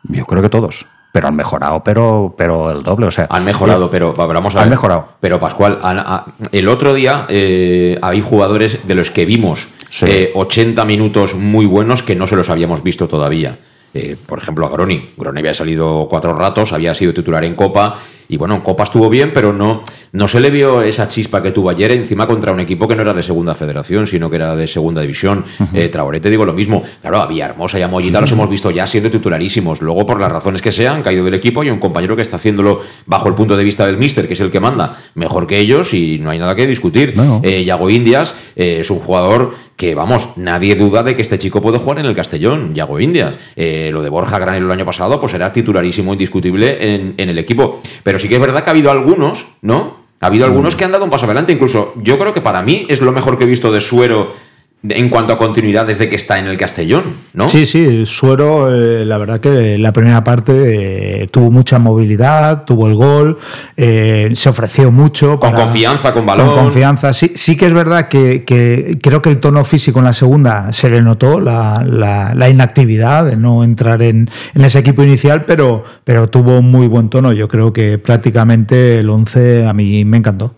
Yo 0.05 0.25
creo 0.25 0.43
que 0.43 0.49
todos. 0.49 0.87
Pero 1.13 1.27
han 1.29 1.35
mejorado, 1.35 1.83
pero, 1.83 2.35
pero 2.39 2.71
el 2.71 2.83
doble. 2.85 3.07
O 3.07 3.11
sea, 3.11 3.27
Han 3.31 3.45
mejorado, 3.45 3.91
pero 3.91 4.15
va, 4.15 4.27
vamos 4.27 4.55
a 4.55 4.59
ver. 4.59 4.65
Han 4.65 4.71
mejorado. 4.71 5.09
Pero 5.21 5.41
Pascual, 5.41 5.79
han- 5.83 5.99
ha- 5.99 6.25
el 6.53 6.69
otro 6.69 6.95
día 6.95 7.27
eh, 7.29 7.99
hay 8.01 8.21
jugadores 8.21 8.87
de 8.87 8.95
los 8.95 9.11
que 9.11 9.25
vimos 9.25 9.69
Sí. 9.89 10.07
eh, 10.09 10.31
80 10.37 10.85
minutos 10.85 11.35
muy 11.35 11.67
buenos 11.67 12.05
que 12.05 12.15
no 12.15 12.29
se 12.29 12.37
los 12.37 12.49
habíamos 12.49 12.83
visto 12.85 13.09
todavía. 13.09 13.59
Eh, 13.93 14.17
por 14.25 14.39
ejemplo, 14.39 14.67
a 14.67 14.71
Groni. 14.71 15.11
Groni 15.17 15.41
había 15.41 15.53
salido 15.53 16.07
cuatro 16.09 16.33
ratos, 16.33 16.73
había 16.73 16.95
sido 16.95 17.13
titular 17.13 17.45
en 17.45 17.57
Copa. 17.57 17.97
Y 18.31 18.37
bueno, 18.37 18.55
en 18.55 18.61
Copa 18.61 18.85
estuvo 18.85 19.11
bien, 19.11 19.33
pero 19.35 19.53
no, 19.53 19.83
no 20.13 20.29
se 20.29 20.41
le 20.41 20.51
vio 20.51 20.83
esa 20.83 21.09
chispa 21.09 21.43
que 21.43 21.51
tuvo 21.51 21.71
ayer 21.71 21.91
encima 21.93 22.27
contra 22.27 22.53
un 22.53 22.61
equipo 22.61 22.87
que 22.87 22.95
no 22.95 23.03
era 23.03 23.13
de 23.13 23.23
segunda 23.23 23.55
federación, 23.55 24.07
sino 24.07 24.31
que 24.31 24.37
era 24.37 24.55
de 24.55 24.69
segunda 24.69 25.03
división. 25.03 25.45
Eh, 25.75 25.89
Traoré, 25.89 26.21
te 26.21 26.31
digo 26.31 26.45
lo 26.45 26.53
mismo. 26.53 26.83
Claro, 27.01 27.19
a 27.19 27.27
Villahermosa 27.27 27.79
y 27.79 27.83
a 27.83 27.89
Mollita 27.89 28.21
los 28.21 28.31
hemos 28.33 28.49
visto 28.49 28.71
ya 28.71 28.87
siendo 28.87 29.11
titularísimos. 29.11 29.83
Luego, 29.83 30.07
por 30.07 30.21
las 30.21 30.31
razones 30.31 30.63
que 30.63 30.71
sean, 30.73 30.97
han 30.97 31.03
caído 31.03 31.25
del 31.25 31.35
equipo 31.35 31.65
y 31.65 31.71
un 31.71 31.79
compañero 31.79 32.17
que 32.17 32.23
está 32.23 32.37
haciéndolo 32.37 32.83
bajo 33.07 33.29
el 33.29 33.35
punto 33.35 33.57
de 33.57 33.65
vista 33.65 33.87
del 33.87 33.97
míster, 33.97 34.29
que 34.29 34.35
es 34.35 34.41
el 34.41 34.51
que 34.51 34.61
manda, 34.61 34.99
mejor 35.15 35.47
que 35.47 35.59
ellos 35.59 35.93
y 35.95 36.19
no 36.19 36.31
hay 36.31 36.39
nada 36.39 36.55
que 36.55 36.67
discutir. 36.67 37.17
No. 37.17 37.41
Eh, 37.43 37.65
Yago 37.65 37.91
Indias 37.91 38.35
eh, 38.57 38.79
es 38.81 38.91
un 38.91 39.01
jugador 39.01 39.55
que, 39.77 39.95
vamos, 39.95 40.37
nadie 40.37 40.75
duda 40.75 41.03
de 41.03 41.17
que 41.17 41.23
este 41.23 41.39
chico 41.39 41.63
puede 41.63 41.79
jugar 41.79 42.01
en 42.01 42.05
el 42.05 42.15
Castellón, 42.15 42.75
Yago 42.75 43.01
Indias. 43.01 43.35
Eh, 43.57 43.91
lo 43.93 44.03
de 44.03 44.11
Borja 44.11 44.39
Granero 44.39 44.67
el 44.67 44.73
año 44.73 44.85
pasado, 44.85 45.19
pues 45.19 45.33
era 45.33 45.53
titularísimo, 45.53 46.13
indiscutible 46.13 46.95
en, 46.95 47.15
en 47.17 47.29
el 47.31 47.39
equipo. 47.39 47.81
Pero 48.05 48.19
sí 48.21 48.29
que 48.29 48.37
es 48.37 48.41
verdad 48.41 48.63
que 48.63 48.71
ha 48.71 48.73
habido 48.73 48.91
algunos, 48.91 49.47
¿no? 49.63 49.97
Ha 50.21 50.27
habido 50.27 50.45
algunos 50.45 50.77
que 50.77 50.85
han 50.85 50.93
dado 50.93 51.05
un 51.05 51.11
paso 51.11 51.25
adelante. 51.25 51.53
Incluso 51.53 51.95
yo 51.97 52.19
creo 52.19 52.35
que 52.35 52.41
para 52.41 52.63
mí 52.63 52.87
es 52.89 53.01
lo 53.01 53.11
mejor 53.11 53.39
que 53.39 53.45
he 53.45 53.47
visto 53.47 53.73
de 53.73 53.81
Suero 53.81 54.35
en 54.83 55.11
cuanto 55.11 55.35
a 55.35 55.39
continuidad 55.39 55.87
desde 55.87 56.09
que 56.09 56.17
está 56.17 56.39
en 56.39 56.47
el 56.47 56.57
Castellón, 56.57 57.03
¿no? 57.35 57.51
Sí, 57.51 57.67
sí, 57.67 58.07
Suero, 58.07 58.75
eh, 58.75 59.05
la 59.05 59.19
verdad 59.19 59.39
que 59.39 59.77
la 59.77 59.93
primera 59.93 60.25
parte 60.25 61.23
eh, 61.25 61.27
tuvo 61.29 61.51
mucha 61.51 61.79
movilidad, 61.79 62.65
tuvo 62.65 62.87
el 62.87 62.95
gol, 62.95 63.39
eh, 63.77 64.31
se 64.33 64.49
ofreció 64.49 64.91
mucho. 64.91 65.39
Con 65.39 65.53
confianza, 65.53 66.15
con 66.15 66.25
balón. 66.25 66.47
Con 66.49 66.57
confianza, 66.65 67.13
sí, 67.13 67.33
sí 67.35 67.57
que 67.59 67.67
es 67.67 67.75
verdad 67.75 68.09
que, 68.09 68.43
que 68.45 68.99
creo 69.03 69.21
que 69.21 69.29
el 69.29 69.39
tono 69.39 69.65
físico 69.65 69.99
en 69.99 70.07
la 70.07 70.15
segunda 70.15 70.73
se 70.73 70.89
le 70.89 71.03
notó, 71.03 71.41
la, 71.41 71.85
la- 71.87 72.35
la 72.35 72.49
inactividad 72.49 73.27
de 73.27 73.37
no 73.37 73.63
entrar 73.65 74.01
en, 74.01 74.31
en 74.55 74.65
ese 74.65 74.79
equipo 74.79 75.03
inicial, 75.03 75.45
pero, 75.45 75.85
pero 76.05 76.29
tuvo 76.29 76.59
un 76.59 76.71
muy 76.71 76.87
buen 76.87 77.11
tono. 77.11 77.33
Yo 77.35 77.49
creo 77.49 77.73
que 77.73 77.99
prácticamente 77.99 79.01
el 79.01 79.11
11 79.11 79.67
a 79.67 79.73
mí 79.75 80.05
me 80.07 80.17
encantó. 80.17 80.55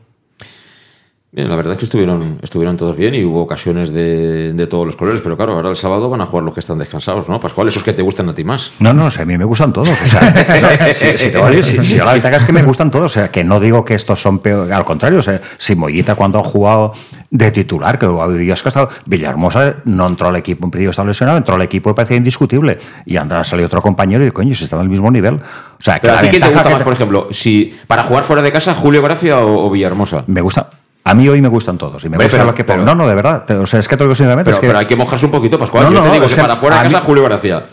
Bien, 1.35 1.49
la 1.49 1.57
verdad 1.57 1.73
es 1.73 1.79
que 1.79 1.87
estuvieron, 1.87 2.39
estuvieron 2.43 2.77
todos 2.77 2.95
bien 2.95 3.15
y 3.15 3.25
hubo 3.25 3.41
ocasiones 3.41 3.91
de, 3.95 4.53
de 4.53 4.67
todos 4.67 4.85
los 4.85 4.97
colores, 4.97 5.23
pero 5.25 5.35
claro, 5.35 5.55
ahora 5.55 5.71
el 5.71 5.77
sábado 5.77 6.11
van 6.11 6.21
a 6.21 6.27
jugar 6.27 6.45
los 6.45 6.53
que 6.53 6.61
están 6.61 6.77
descansados, 6.77 7.27
¿no? 7.31 7.41
Pascual, 7.41 7.69
esos 7.69 7.83
que 7.83 7.95
te 7.95 8.03
gustan 8.03 8.29
a 8.29 8.35
ti 8.35 8.45
más. 8.45 8.73
No, 8.81 8.93
no, 8.93 9.07
o 9.07 9.11
sea, 9.11 9.23
a 9.23 9.25
mí 9.25 9.39
me 9.39 9.47
gustan 9.47 9.73
todos. 9.73 9.89
O 9.89 10.09
sea, 10.11 10.21
no, 10.61 10.69
si, 10.95 11.17
si 11.17 11.31
te 11.31 11.63
si- 11.63 11.87
si 11.87 11.97
la 11.97 12.13
ventaja 12.13 12.37
es 12.37 12.45
que 12.45 12.53
me 12.53 12.63
gustan 12.63 12.91
todos. 12.91 13.07
O 13.07 13.15
sea, 13.15 13.31
que 13.31 13.45
no 13.45 13.61
digo 13.61 13.83
que 13.83 13.95
estos 13.95 14.21
son 14.21 14.41
peor. 14.41 14.71
Al 14.71 14.85
contrario, 14.85 15.21
o 15.21 15.23
sea, 15.23 15.41
si 15.57 15.75
Mollita 15.75 16.17
cuando 16.17 16.39
ha 16.39 16.45
jugado 16.45 16.93
de 17.31 17.51
titular, 17.51 17.99
que 17.99 18.07
días 18.37 18.63
que 18.63 18.69
ha 18.69 18.71
estado. 18.71 18.91
Villahermosa 19.07 19.77
no 19.87 20.07
entró 20.09 20.29
al 20.29 20.37
equipo, 20.37 20.67
en 20.67 20.71
principio 20.71 20.91
estaba 20.91 21.09
lesionado, 21.09 21.39
entró 21.39 21.55
al 21.55 21.63
equipo 21.63 21.89
y 21.89 21.95
parecía 21.95 22.19
indiscutible. 22.19 22.77
Y 23.07 23.17
András 23.17 23.49
salió 23.49 23.65
otro 23.65 23.81
compañero 23.81 24.27
y 24.27 24.31
coño, 24.33 24.55
si 24.55 24.65
están 24.65 24.81
al 24.81 24.91
mismo 24.91 25.11
nivel. 25.11 25.37
O 25.37 25.41
sea, 25.83 25.95
que 25.95 26.09
Pero 26.09 26.19
a 26.19 26.21
ti 26.21 26.29
quién 26.29 26.43
te 26.43 26.49
gusta 26.51 26.69
más, 26.69 26.79
te- 26.81 26.85
por 26.85 26.93
ejemplo, 26.93 27.29
si 27.31 27.75
para 27.87 28.03
jugar 28.03 28.25
fuera 28.25 28.43
de 28.43 28.53
casa, 28.53 28.75
Julio 28.75 29.01
Gracia 29.01 29.39
o, 29.41 29.67
o 29.67 29.71
Villahermosa. 29.71 30.25
Me 30.27 30.43
gusta. 30.43 30.69
A 31.05 31.15
mí 31.15 31.29
hoy 31.29 31.43
me 31.43 31.49
gustan 31.49 31.79
todos. 31.79 32.05
Y 32.05 32.09
me 32.09 32.17
gusta 32.17 32.55
que 32.55 32.65
pongo. 32.65 32.85
No, 32.85 32.95
no, 32.95 33.09
de 33.09 33.15
verdad. 33.15 33.51
O 33.61 33.67
sea, 33.67 33.81
es 33.81 33.89
que 33.89 33.97
te 33.97 34.05
digo 34.05 34.15
sinceramente. 34.15 34.47
Pero, 34.51 34.57
es 34.57 34.61
que, 34.61 34.67
pero 34.69 34.79
hay 34.79 34.87
que 34.87 34.97
mojarse 34.97 35.27
un 35.27 35.33
poquito, 35.33 35.59
Pascual. 35.59 35.85
No, 35.85 35.91
Yo 35.91 35.99
no, 35.99 36.05
te 36.07 36.13
digo 36.13 36.25
es 36.27 36.31
que 36.31 36.37
que 36.37 36.43
para 36.43 36.57
fuera 36.57 36.77
de 36.79 36.83
casa, 36.85 36.99
mí- 37.01 37.05
Julio 37.07 37.25
Gracia. 37.25 37.65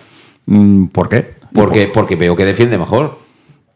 Mm, 0.48 0.86
¿Por 0.88 1.10
qué? 1.10 1.36
Porque, 1.54 1.92
porque 1.94 2.16
veo 2.16 2.36
que 2.36 2.46
defiende 2.46 2.78
mejor. 2.78 3.20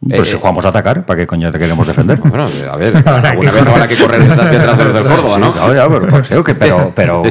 Pues 0.10 0.28
Eh, 0.28 0.32
si 0.32 0.38
jugamos 0.38 0.66
a 0.66 0.70
atacar, 0.70 1.06
¿para 1.06 1.18
qué 1.20 1.28
coño 1.28 1.52
te 1.52 1.60
queremos 1.60 1.86
defender? 1.88 2.20
Bueno, 2.24 2.46
a 2.72 2.78
ver, 2.78 2.96
alguna 3.08 3.52
vez 3.52 3.68
habrá 3.68 3.88
que 3.88 3.98
correr 3.98 4.28
detrás, 4.28 4.52
de 4.78 4.84
los 4.86 4.94
del 4.94 5.04
Córdoba, 5.16 5.38
¿no? 5.38 5.46
Sí, 5.48 5.54
claro, 5.54 5.74
ya, 5.76 5.88
pero, 5.88 6.08
pues, 6.08 6.30
que- 6.30 6.56
pero, 6.56 6.92
pero, 6.96 7.24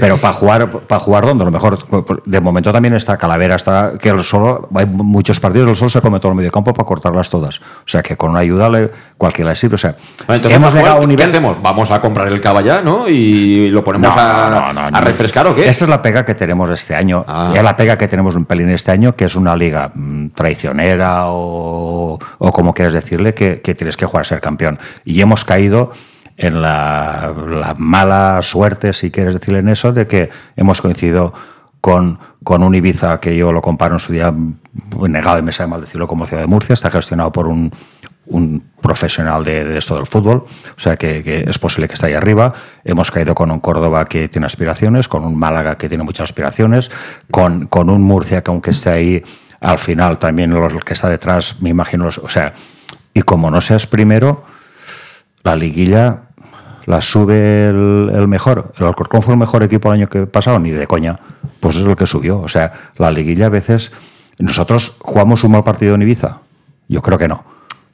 pero 0.00 0.16
para 0.18 0.34
jugar, 0.34 0.68
para 0.68 0.98
jugar 1.00 1.26
donde, 1.26 1.42
a 1.42 1.46
lo 1.46 1.50
mejor, 1.50 1.78
de 2.24 2.40
momento 2.40 2.72
también 2.72 2.94
está 2.94 3.16
Calavera, 3.16 3.56
está 3.56 3.92
que 4.00 4.08
el 4.08 4.22
solo, 4.24 4.68
hay 4.74 4.86
muchos 4.86 5.38
partidos, 5.40 5.68
el 5.68 5.76
solo 5.76 5.90
se 5.90 6.00
come 6.00 6.18
todo 6.20 6.32
el 6.32 6.36
medio 6.36 6.50
campo 6.50 6.72
para 6.72 6.86
cortarlas 6.86 7.28
todas. 7.30 7.58
O 7.60 7.62
sea, 7.86 8.02
que 8.02 8.16
con 8.16 8.30
una 8.30 8.40
ayuda 8.40 8.68
le, 8.68 8.90
cualquiera 9.16 9.50
le 9.50 9.56
sirve. 9.56 9.74
O 9.74 9.78
sea, 9.78 9.94
Bueno, 10.26 10.36
Entonces, 10.36 10.56
hemos 10.56 10.74
llegado 10.74 10.96
a 10.96 11.00
un 11.00 11.00
¿qué 11.02 11.06
nivel. 11.08 11.28
hacemos? 11.30 11.62
¿Vamos 11.62 11.90
a 11.90 12.00
comprar 12.00 12.28
el 12.28 12.40
caballá, 12.40 12.80
no? 12.82 13.08
Y 13.08 13.68
lo 13.70 13.82
ponemos 13.84 14.14
a, 14.16 14.70
a 14.70 15.00
refrescar 15.00 15.46
o 15.46 15.54
qué? 15.54 15.68
Esa 15.68 15.84
es 15.84 15.88
la 15.88 16.00
pega 16.02 16.24
que 16.24 16.34
tenemos 16.34 16.70
este 16.70 16.94
año. 16.94 17.24
Ah. 17.28 17.50
Y 17.54 17.58
es 17.58 17.62
la 17.62 17.76
pega 17.76 17.96
que 17.98 18.08
tenemos 18.08 18.34
un 18.36 18.44
pelín 18.44 18.70
este 18.70 18.90
año, 18.92 19.14
que 19.14 19.24
es 19.26 19.36
una 19.36 19.54
liga 19.56 19.90
mm, 19.94 20.28
traicionera 20.30 21.24
o, 21.26 22.07
o 22.38 22.52
como 22.52 22.74
quieras 22.74 22.94
decirle, 22.94 23.34
que, 23.34 23.56
tienes 23.74 23.96
que 23.96 24.06
jugar 24.06 24.22
a 24.22 24.24
ser 24.24 24.40
campeón. 24.40 24.78
Y 25.04 25.20
hemos 25.20 25.44
caído 25.44 25.90
en 26.36 26.62
la, 26.62 27.34
la 27.48 27.74
mala 27.76 28.40
suerte, 28.42 28.92
si 28.92 29.10
quieres 29.10 29.34
decirle 29.34 29.58
en 29.58 29.68
eso, 29.68 29.92
de 29.92 30.06
que 30.06 30.30
hemos 30.56 30.80
coincidido 30.80 31.34
con, 31.80 32.18
con 32.44 32.62
un 32.62 32.74
Ibiza 32.74 33.20
que 33.20 33.36
yo 33.36 33.52
lo 33.52 33.60
comparo 33.60 33.94
en 33.94 34.00
su 34.00 34.12
día, 34.12 34.30
mm, 34.30 34.56
negado 35.08 35.38
y 35.38 35.42
me 35.42 35.52
sabe 35.52 35.70
mal 35.70 35.80
decirlo, 35.80 36.06
como 36.06 36.26
Ciudad 36.26 36.42
de 36.42 36.48
Murcia, 36.48 36.74
está 36.74 36.90
gestionado 36.90 37.32
por 37.32 37.46
un, 37.48 37.72
un 38.26 38.62
profesional 38.80 39.44
de, 39.44 39.64
de 39.64 39.78
esto 39.78 39.96
del 39.96 40.06
fútbol, 40.06 40.44
o 40.76 40.80
sea 40.80 40.96
que, 40.96 41.22
que 41.22 41.44
es 41.48 41.58
posible 41.58 41.88
que 41.88 41.94
esté 41.94 42.06
ahí 42.06 42.14
arriba. 42.14 42.52
Hemos 42.84 43.10
caído 43.10 43.34
con 43.34 43.50
un 43.50 43.60
Córdoba 43.60 44.04
que 44.04 44.28
tiene 44.28 44.46
aspiraciones, 44.46 45.08
con 45.08 45.24
un 45.24 45.38
Málaga 45.38 45.78
que 45.78 45.88
tiene 45.88 46.04
muchas 46.04 46.24
aspiraciones, 46.24 46.90
con, 47.30 47.66
con 47.66 47.90
un 47.90 48.02
Murcia 48.02 48.42
que 48.42 48.50
aunque 48.50 48.70
esté 48.70 48.90
ahí, 48.90 49.22
al 49.60 49.78
final 49.78 50.18
también 50.18 50.52
el 50.52 50.84
que 50.84 50.92
está 50.94 51.08
detrás, 51.08 51.56
me 51.60 51.70
imagino, 51.70 52.04
los- 52.06 52.18
o 52.18 52.28
sea, 52.28 52.54
y 53.14 53.22
como 53.22 53.50
no 53.50 53.60
seas 53.60 53.86
primero, 53.86 54.44
la 55.42 55.56
liguilla 55.56 56.22
la 56.86 57.00
sube 57.02 57.68
el, 57.68 58.10
el 58.14 58.28
mejor. 58.28 58.72
El 58.78 58.86
Alcorcón 58.86 59.20
fue 59.22 59.34
el 59.34 59.38
mejor 59.40 59.62
equipo 59.62 59.88
el 59.92 59.98
año 60.00 60.08
que 60.08 60.26
pasado, 60.26 60.58
ni 60.58 60.70
de 60.70 60.86
coña. 60.86 61.18
Pues 61.60 61.76
es 61.76 61.84
el 61.84 61.96
que 61.96 62.06
subió. 62.06 62.40
O 62.40 62.48
sea, 62.48 62.72
la 62.96 63.10
liguilla 63.10 63.46
a 63.46 63.50
veces. 63.50 63.92
Nosotros 64.38 64.94
jugamos 65.00 65.44
un 65.44 65.50
mal 65.52 65.64
partido 65.64 65.94
en 65.96 66.02
Ibiza. 66.02 66.38
Yo 66.88 67.02
creo 67.02 67.18
que 67.18 67.28
no. 67.28 67.44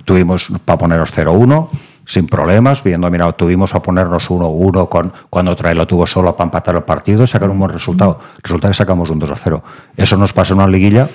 Tuvimos 0.04 0.52
para 0.64 0.78
ponernos 0.78 1.10
0-1 1.16 1.68
sin 2.06 2.26
problemas, 2.26 2.84
viendo, 2.84 3.10
mira, 3.10 3.32
tuvimos 3.32 3.74
a 3.74 3.80
ponernos 3.82 4.30
1-1 4.30 4.88
con, 4.90 5.12
cuando 5.30 5.56
Trae 5.56 5.74
lo 5.74 5.86
tuvo 5.86 6.06
solo 6.06 6.36
para 6.36 6.46
empatar 6.48 6.76
el 6.76 6.82
partido 6.82 7.24
y 7.24 7.26
sacar 7.26 7.48
un 7.50 7.58
buen 7.58 7.72
resultado. 7.72 8.20
Resulta 8.42 8.68
que 8.68 8.74
sacamos 8.74 9.08
un 9.10 9.20
2-0. 9.20 9.62
Eso 9.96 10.16
nos 10.18 10.32
pasa 10.32 10.52
en 10.52 10.60
una 10.60 10.68
liguilla 10.68 11.08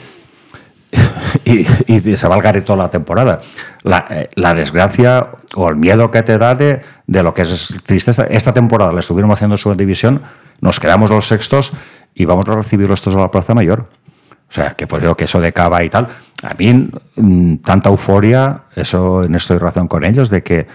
y, 1.45 1.65
y 1.88 2.17
se 2.17 2.28
va 2.28 2.36
al 2.36 2.41
garito 2.41 2.75
la 2.75 2.89
temporada. 2.89 3.41
La, 3.84 4.06
eh, 4.10 4.30
la, 4.36 4.54
desgracia 4.54 5.28
o 5.56 5.69
el 5.69 5.75
miedo 5.75 6.10
que 6.12 6.23
te 6.23 6.38
da 6.38 6.56
de, 6.56 6.82
de 7.08 7.23
lo 7.23 7.34
que 7.34 7.43
es 7.43 7.75
triste. 7.86 8.12
Esta, 8.30 8.54
temporada 8.54 8.91
la 8.91 8.99
estuvimos 8.99 9.38
haciendo 9.38 9.56
en 9.56 9.60
su 9.60 9.73
división, 9.75 10.21
nos 10.62 10.80
quedamos 10.80 11.10
los 11.10 11.28
sextos 11.28 11.73
y 12.15 12.25
vamos 12.25 12.47
a 12.49 12.56
recibir 12.56 12.89
estos 12.91 13.15
a 13.15 13.19
la 13.19 13.32
Plaza 13.32 13.54
Mayor. 13.54 13.88
O 14.49 14.52
sea, 14.52 14.73
que 14.73 14.88
pues 14.88 15.04
yo 15.04 15.15
que 15.15 15.25
eso 15.25 15.39
de 15.39 15.54
cava 15.54 15.84
y 15.84 15.89
tal, 15.89 16.08
a 16.41 16.54
mí 16.56 16.89
mm, 17.15 17.58
tanta 17.58 17.89
euforia, 17.89 18.63
eso 18.75 19.23
en 19.23 19.36
estoy 19.36 19.60
razón 19.60 19.88
con 19.88 20.04
ellos, 20.04 20.32
de 20.32 20.41
que 20.41 20.65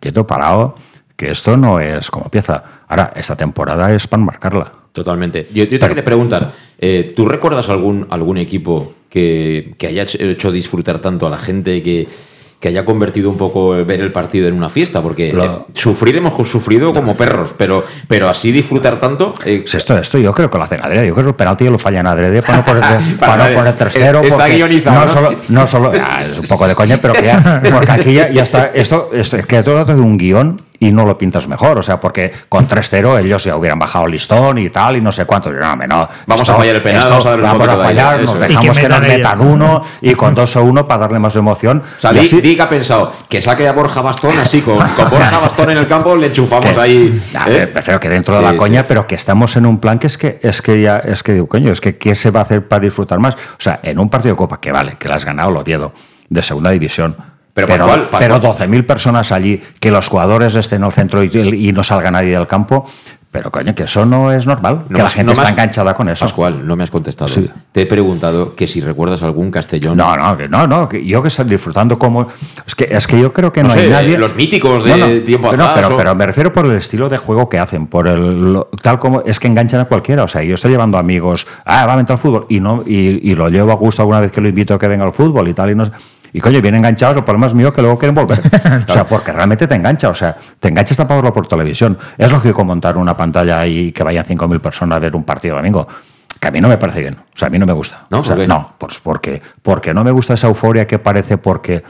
quieto 0.00 0.26
parado, 0.26 0.76
que 1.16 1.30
esto 1.30 1.56
no 1.56 1.80
es 1.80 2.10
como 2.10 2.28
pieza. 2.28 2.62
Ahora, 2.88 3.12
esta 3.16 3.34
temporada 3.34 3.92
es 3.94 4.06
para 4.06 4.22
marcarla. 4.22 4.70
Totalmente. 4.92 5.48
Yo, 5.52 5.64
yo 5.64 5.78
te 5.78 5.88
quería 5.88 6.04
preguntar, 6.04 6.52
eh, 6.78 7.12
¿tú 7.16 7.26
recuerdas 7.26 7.68
algún, 7.70 8.06
algún 8.10 8.36
equipo 8.36 8.94
que, 9.16 9.72
que, 9.78 9.86
haya 9.86 10.02
hecho 10.02 10.52
disfrutar 10.52 10.98
tanto 10.98 11.26
a 11.26 11.30
la 11.30 11.38
gente 11.38 11.82
que, 11.82 12.06
que 12.60 12.68
haya 12.68 12.84
convertido 12.84 13.30
un 13.30 13.38
poco 13.38 13.70
ver 13.70 14.00
el 14.02 14.12
partido 14.12 14.46
en 14.46 14.54
una 14.54 14.68
fiesta? 14.68 15.00
Porque 15.00 15.30
eh, 15.30 15.50
sufrir 15.72 16.16
hemos 16.16 16.34
sufrido 16.46 16.92
como 16.92 17.16
perros, 17.16 17.54
pero, 17.56 17.82
pero 18.08 18.28
así 18.28 18.52
disfrutar 18.52 19.00
tanto... 19.00 19.32
eh, 19.46 19.64
esto, 19.64 19.96
esto 19.96 20.18
yo 20.18 20.34
creo 20.34 20.50
que 20.50 20.58
lo 20.58 20.64
hacen 20.64 20.80
adrede. 20.84 21.06
Yo 21.06 21.14
creo 21.14 21.24
que 21.24 21.30
el 21.30 21.36
penalti 21.36 21.64
lo 21.64 21.78
fallan 21.78 22.06
adrede 22.06 22.42
para 22.42 22.58
no 22.58 22.64
poner, 22.66 22.82
Para 23.18 23.18
para 23.18 23.36
no 23.36 23.42
nadie. 23.44 23.56
poner 23.56 23.72
tercero. 23.76 24.20
Está 24.20 24.36
porque 24.36 24.56
guionizado, 24.56 25.00
No 25.00 25.06
¿no? 25.06 25.12
solo, 25.12 25.34
no 25.48 25.66
solo 25.66 25.92
ah, 25.98 26.20
es 26.22 26.38
un 26.38 26.46
poco 26.46 26.68
de 26.68 26.74
coña, 26.74 27.00
pero 27.00 27.14
que 27.14 27.24
ya, 27.24 27.62
porque 27.72 27.90
aquí 27.90 28.12
ya, 28.12 28.30
ya 28.30 28.42
está. 28.42 28.66
Esto 28.74 29.10
es 29.14 29.32
que 29.46 29.62
todo 29.62 29.78
hace 29.78 29.94
un 29.94 30.18
guion 30.18 30.60
y 30.80 30.90
no 30.92 31.04
lo 31.04 31.16
pintas 31.18 31.46
mejor. 31.48 31.78
O 31.78 31.82
sea, 31.82 31.98
porque 32.00 32.32
con 32.48 32.66
3-0 32.68 33.20
ellos 33.20 33.44
ya 33.44 33.56
hubieran 33.56 33.78
bajado 33.78 34.06
el 34.06 34.12
listón 34.12 34.58
y 34.58 34.70
tal, 34.70 34.96
y 34.96 35.00
no 35.00 35.12
sé 35.12 35.24
cuánto. 35.24 35.50
No, 35.50 35.72
hombre, 35.72 35.88
no. 35.88 36.08
Vamos 36.26 36.48
a 36.48 36.54
fallar 36.54 36.76
el 36.76 36.82
penal, 36.82 37.02
esto 37.02 37.10
vamos 37.10 37.26
a 37.26 37.36
vamos 37.36 37.68
a 37.68 37.76
fallar, 37.78 38.20
nos 38.22 38.38
dejamos 38.40 38.78
que 38.78 38.88
nos 38.88 39.00
metan 39.00 39.40
uno 39.40 39.82
y 40.00 40.14
con 40.14 40.34
2 40.34 40.56
1 40.56 40.86
para 40.86 41.00
darle 41.00 41.18
más 41.18 41.34
emoción. 41.36 41.82
O 41.96 42.00
sea, 42.00 42.12
Di, 42.12 42.20
así- 42.20 42.40
Di 42.40 42.56
que 42.56 42.62
ha 42.62 42.68
pensado 42.68 43.12
que 43.28 43.40
saque 43.42 43.66
a 43.68 43.72
Borja 43.72 44.00
Bastón 44.02 44.38
así, 44.38 44.60
con, 44.60 44.78
con 44.78 45.10
Borja 45.10 45.38
Bastón 45.38 45.70
en 45.70 45.78
el 45.78 45.86
campo 45.86 46.16
le 46.16 46.28
enchufamos 46.28 46.66
que- 46.72 46.80
ahí. 46.80 47.22
Nah, 47.32 47.46
¿eh? 47.48 47.66
Prefiero 47.66 47.98
que 48.00 48.08
dentro 48.08 48.34
de 48.34 48.40
Sí, 48.40 48.44
la 48.46 48.50
sí. 48.52 48.56
coña, 48.56 48.82
pero 48.86 49.06
que 49.06 49.14
estamos 49.14 49.56
en 49.56 49.66
un 49.66 49.78
plan 49.78 49.98
que 49.98 50.06
es 50.06 50.18
que 50.18 50.38
es 50.42 50.62
que 50.62 50.80
ya 50.82 50.98
es 50.98 51.22
que 51.22 51.32
digo, 51.34 51.46
coño, 51.48 51.72
es 51.72 51.80
que 51.80 51.96
qué 51.96 52.14
se 52.14 52.30
va 52.30 52.40
a 52.40 52.42
hacer 52.44 52.66
para 52.68 52.80
disfrutar 52.80 53.18
más. 53.18 53.34
O 53.34 53.38
sea, 53.58 53.80
en 53.82 53.98
un 53.98 54.08
partido 54.08 54.34
de 54.34 54.38
copa 54.38 54.60
que 54.60 54.72
vale, 54.72 54.96
que 54.98 55.08
la 55.08 55.16
has 55.16 55.24
ganado 55.24 55.50
el 55.50 55.56
Oviedo 55.56 55.92
de 56.28 56.42
segunda 56.42 56.70
división. 56.70 57.16
Pero 57.56 57.66
Pero, 57.68 57.86
Pascual, 57.86 58.08
pero, 58.20 58.40
Pascual. 58.40 58.68
12.000 58.70 58.86
personas 58.86 59.32
allí, 59.32 59.60
que 59.80 59.90
los 59.90 60.08
jugadores 60.08 60.54
estén 60.54 60.82
en 60.82 60.84
el 60.86 60.92
centro 60.92 61.24
y, 61.24 61.30
y 61.68 61.72
no 61.72 61.82
salga 61.82 62.10
nadie 62.10 62.36
del 62.36 62.46
campo. 62.46 62.84
Pero 63.30 63.50
coño, 63.50 63.74
que 63.74 63.82
eso 63.84 64.06
no 64.06 64.30
es 64.32 64.46
normal. 64.46 64.84
No 64.88 64.96
que 64.96 65.02
la 65.02 65.08
gente 65.10 65.24
no 65.26 65.32
está 65.32 65.50
enganchada 65.50 65.92
con 65.94 66.08
eso. 66.08 66.24
Pascual, 66.24 66.66
no 66.66 66.74
me 66.74 66.84
has 66.84 66.90
contestado. 66.90 67.28
Sí. 67.28 67.50
Te 67.72 67.82
he 67.82 67.86
preguntado 67.86 68.54
que 68.54 68.66
si 68.66 68.80
recuerdas 68.80 69.22
algún 69.22 69.50
Castellón. 69.50 69.96
No, 69.96 70.16
no, 70.16 70.36
que 70.38 70.48
no, 70.48 70.66
no, 70.66 70.88
que 70.88 71.04
yo 71.04 71.20
que 71.20 71.28
estoy 71.28 71.44
disfrutando 71.46 71.98
como. 71.98 72.28
Es 72.66 72.74
que, 72.74 72.84
es 72.90 73.06
que 73.06 73.20
yo 73.20 73.34
creo 73.34 73.52
que 73.52 73.62
No 73.62 73.68
no, 73.68 73.74
sé, 73.74 73.80
hay 73.80 73.90
nadie. 73.90 74.16
los 74.16 74.34
míticos 74.36 74.84
de 74.84 75.20
tiempo 75.20 75.48
atrás, 75.48 75.72
Pero, 75.74 75.94
o- 75.94 75.96
pero 75.98 76.14
me 76.14 76.24
refiero 76.26 76.50
por 76.52 76.64
el 76.64 76.76
estilo 76.76 77.10
de 77.10 77.18
juego 77.18 77.48
que 77.50 77.58
hacen, 77.58 77.88
por 77.88 78.08
el. 78.08 78.52
lo- 78.54 78.70
tal 78.80 78.98
como. 78.98 79.22
Es 79.26 79.38
que 79.38 79.48
enganchan 79.48 79.80
a 79.80 79.84
cualquiera. 79.84 80.24
O 80.24 80.28
sea, 80.28 80.42
yo 80.42 80.54
estoy 80.54 80.70
llevando 80.70 80.96
amigos. 80.96 81.46
Ah, 81.66 81.84
va 81.84 81.94
a 81.94 82.00
entrar 82.00 82.16
al 82.18 82.22
fútbol. 82.22 82.46
Y, 82.48 82.60
no, 82.60 82.84
y, 82.86 83.30
y 83.30 83.34
lo 83.34 83.50
llevo 83.50 83.70
a 83.72 83.74
gusto 83.76 84.00
alguna 84.00 84.20
vez 84.20 84.32
que 84.32 84.40
lo 84.40 84.48
invito 84.48 84.72
a 84.72 84.78
que 84.78 84.88
venga 84.88 85.04
al 85.04 85.12
fútbol 85.12 85.46
y 85.48 85.52
tal. 85.52 85.70
Y, 85.70 85.74
no, 85.74 85.84
sé. 85.84 85.92
Y 86.36 86.40
coño, 86.42 86.60
vienen 86.60 86.80
enganchados. 86.80 87.16
El 87.16 87.24
problema 87.24 87.46
es 87.46 87.54
mío 87.54 87.72
que 87.72 87.80
luego 87.80 87.98
quieren 87.98 88.14
volver. 88.14 88.38
O 88.88 88.92
sea, 88.92 89.06
porque 89.06 89.32
realmente 89.32 89.66
te 89.66 89.74
engancha. 89.74 90.10
O 90.10 90.14
sea, 90.14 90.36
te 90.60 90.68
engancha 90.68 90.92
hasta 90.92 91.08
para 91.08 91.22
verlo 91.22 91.32
por 91.32 91.48
televisión. 91.48 91.96
Es 92.18 92.30
lógico 92.30 92.62
montar 92.62 92.98
una 92.98 93.16
pantalla 93.16 93.66
y 93.66 93.90
que 93.90 94.02
vayan 94.02 94.26
5.000 94.26 94.60
personas 94.60 94.96
a 94.96 94.98
ver 94.98 95.16
un 95.16 95.24
partido 95.24 95.56
domingo. 95.56 95.88
Que 96.38 96.48
a 96.48 96.50
mí 96.50 96.60
no 96.60 96.68
me 96.68 96.76
parece 96.76 97.00
bien. 97.00 97.14
O 97.14 97.38
sea, 97.38 97.48
a 97.48 97.50
mí 97.50 97.58
no 97.58 97.64
me 97.64 97.72
gusta. 97.72 98.04
¿No? 98.10 98.20
O 98.20 98.46
no, 98.46 98.74
pues 98.76 99.00
porque, 99.02 99.40
porque 99.62 99.94
no 99.94 100.04
me 100.04 100.10
gusta 100.10 100.34
esa 100.34 100.48
euforia 100.48 100.86
que 100.86 100.98
parece 100.98 101.38
porque 101.38 101.82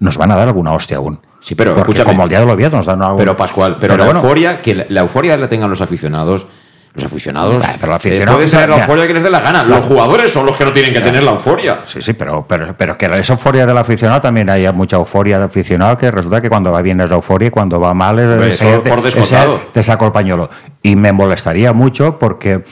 nos 0.00 0.18
van 0.18 0.32
a 0.32 0.34
dar 0.34 0.48
alguna 0.48 0.72
hostia 0.72 0.96
aún. 0.96 1.20
Sí, 1.38 1.54
pero 1.54 1.76
porque 1.76 2.02
como 2.02 2.24
el 2.24 2.28
día 2.28 2.40
de 2.40 2.46
los 2.46 2.54
Oviedo 2.54 2.76
nos 2.76 2.86
dan 2.86 3.00
algo. 3.00 3.18
Pero 3.18 3.36
Pascual, 3.36 3.76
pero, 3.78 3.96
la 3.96 4.06
bueno, 4.06 4.18
euforia, 4.18 4.60
que 4.60 4.74
la, 4.74 4.86
la 4.88 5.00
euforia 5.02 5.36
la 5.36 5.48
tengan 5.48 5.70
los 5.70 5.80
aficionados. 5.80 6.48
Los 6.94 7.04
aficionados. 7.06 7.56
Pero 7.80 7.86
el 7.86 7.90
eh, 7.90 7.94
aficionado- 7.94 8.36
pueden 8.36 8.50
tener 8.50 8.68
la 8.70 8.76
euforia 8.78 9.06
que 9.08 9.14
les 9.14 9.22
dé 9.24 9.30
la 9.30 9.40
gana. 9.40 9.64
Los 9.64 9.84
jugadores 9.84 10.30
son 10.32 10.46
los 10.46 10.56
que 10.56 10.64
no 10.64 10.72
tienen 10.72 10.92
que 10.94 11.00
tener 11.00 11.24
la 11.24 11.32
euforia. 11.32 11.80
Sí, 11.82 12.00
sí, 12.00 12.12
pero, 12.12 12.46
pero, 12.48 12.72
pero 12.76 12.96
que 12.96 13.06
esa 13.06 13.32
euforia 13.32 13.66
del 13.66 13.76
aficionado 13.76 14.20
también 14.20 14.48
hay 14.48 14.70
mucha 14.72 14.96
euforia 14.96 15.38
de 15.38 15.44
aficionado 15.46 15.98
que 15.98 16.08
resulta 16.12 16.40
que 16.40 16.48
cuando 16.48 16.70
va 16.70 16.80
bien 16.82 17.00
es 17.00 17.08
la 17.10 17.16
euforia 17.16 17.48
y 17.48 17.50
cuando 17.50 17.80
va 17.80 17.92
mal 17.94 18.18
es 18.20 18.28
Hombre, 18.28 18.50
ese- 18.50 18.78
por 18.78 18.98
ese- 19.00 19.02
descontado. 19.18 19.60
te 19.72 19.82
saco 19.82 20.06
el 20.06 20.12
pañuelo. 20.12 20.48
Y 20.82 20.94
me 20.94 21.10
molestaría 21.12 21.72
mucho 21.72 22.16
porque, 22.16 22.62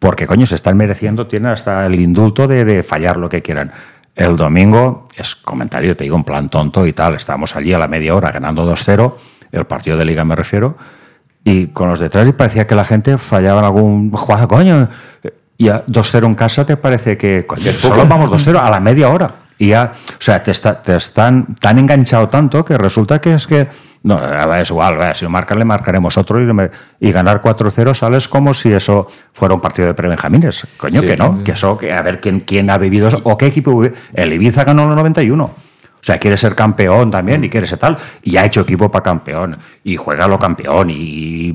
porque 0.00 0.26
coño, 0.26 0.44
se 0.44 0.56
están 0.56 0.76
mereciendo, 0.76 1.28
tienen 1.28 1.52
hasta 1.52 1.86
el 1.86 2.00
indulto 2.00 2.48
de, 2.48 2.64
de 2.64 2.82
fallar 2.82 3.16
lo 3.16 3.28
que 3.28 3.42
quieran. 3.42 3.70
El 4.16 4.36
domingo, 4.36 5.06
es 5.16 5.36
comentario, 5.36 5.96
te 5.96 6.02
digo, 6.02 6.16
en 6.16 6.24
plan 6.24 6.48
tonto 6.50 6.84
y 6.84 6.92
tal, 6.92 7.14
estábamos 7.14 7.54
allí 7.54 7.72
a 7.72 7.78
la 7.78 7.86
media 7.86 8.14
hora 8.16 8.32
ganando 8.32 8.66
2-0, 8.66 9.14
el 9.52 9.64
partido 9.66 9.96
de 9.96 10.04
liga 10.04 10.24
me 10.24 10.34
refiero, 10.34 10.76
y 11.44 11.68
con 11.68 11.88
los 11.88 11.98
detrás 12.00 12.26
y 12.28 12.32
parecía 12.32 12.66
que 12.66 12.74
la 12.74 12.84
gente 12.84 13.18
fallaba 13.18 13.60
en 13.60 13.64
algún 13.66 14.10
jugada, 14.12 14.46
coño, 14.46 14.88
y 15.58 15.68
a 15.68 15.84
2-0 15.86 16.26
en 16.26 16.34
casa 16.34 16.64
te 16.64 16.76
parece 16.76 17.16
que 17.16 17.44
coño, 17.46 17.70
solo 17.72 18.06
vamos 18.06 18.30
2-0 18.30 18.58
a 18.60 18.70
la 18.70 18.80
media 18.80 19.08
hora. 19.08 19.30
Y 19.58 19.68
ya, 19.68 19.92
o 19.94 20.16
sea, 20.18 20.42
te, 20.42 20.50
está, 20.50 20.82
te 20.82 20.96
están 20.96 21.54
tan 21.60 21.78
enganchado 21.78 22.28
tanto 22.28 22.64
que 22.64 22.76
resulta 22.76 23.20
que 23.20 23.34
es 23.34 23.46
que, 23.46 23.68
no, 24.02 24.18
es 24.56 24.70
igual, 24.70 25.14
si 25.14 25.28
marcan 25.28 25.58
le 25.60 25.64
marcaremos 25.64 26.16
otro 26.16 26.40
y, 26.40 26.52
me- 26.52 26.70
y 26.98 27.12
ganar 27.12 27.40
4-0 27.40 27.94
sales 27.94 28.26
como 28.26 28.54
si 28.54 28.72
eso 28.72 29.06
fuera 29.32 29.54
un 29.54 29.60
partido 29.60 29.86
de 29.86 29.94
prebenjamines. 29.94 30.66
Coño, 30.78 31.00
Sí, 31.02 31.06
que 31.06 31.16
no, 31.16 31.44
que 31.44 31.52
eso, 31.52 31.78
que 31.78 31.92
a 31.92 32.02
ver 32.02 32.20
quién, 32.20 32.40
quién 32.40 32.70
ha 32.70 32.78
vivido 32.78 33.06
eso, 33.06 33.20
o 33.22 33.38
qué 33.38 33.46
equipo, 33.46 33.84
el 34.14 34.32
Ibiza 34.32 34.64
ganó 34.64 34.82
en 34.82 34.90
el 34.90 34.96
91. 34.96 35.54
O 36.02 36.04
sea, 36.04 36.18
quiere 36.18 36.36
ser 36.36 36.56
campeón 36.56 37.12
también 37.12 37.44
y 37.44 37.48
quiere 37.48 37.66
ser 37.66 37.78
tal. 37.78 37.96
Y 38.24 38.36
ha 38.36 38.44
hecho 38.44 38.62
equipo 38.62 38.90
para 38.90 39.04
campeón. 39.04 39.56
Y 39.84 39.94
juega 39.94 40.26
lo 40.26 40.36
campeón. 40.36 40.90
Y, 40.90 41.54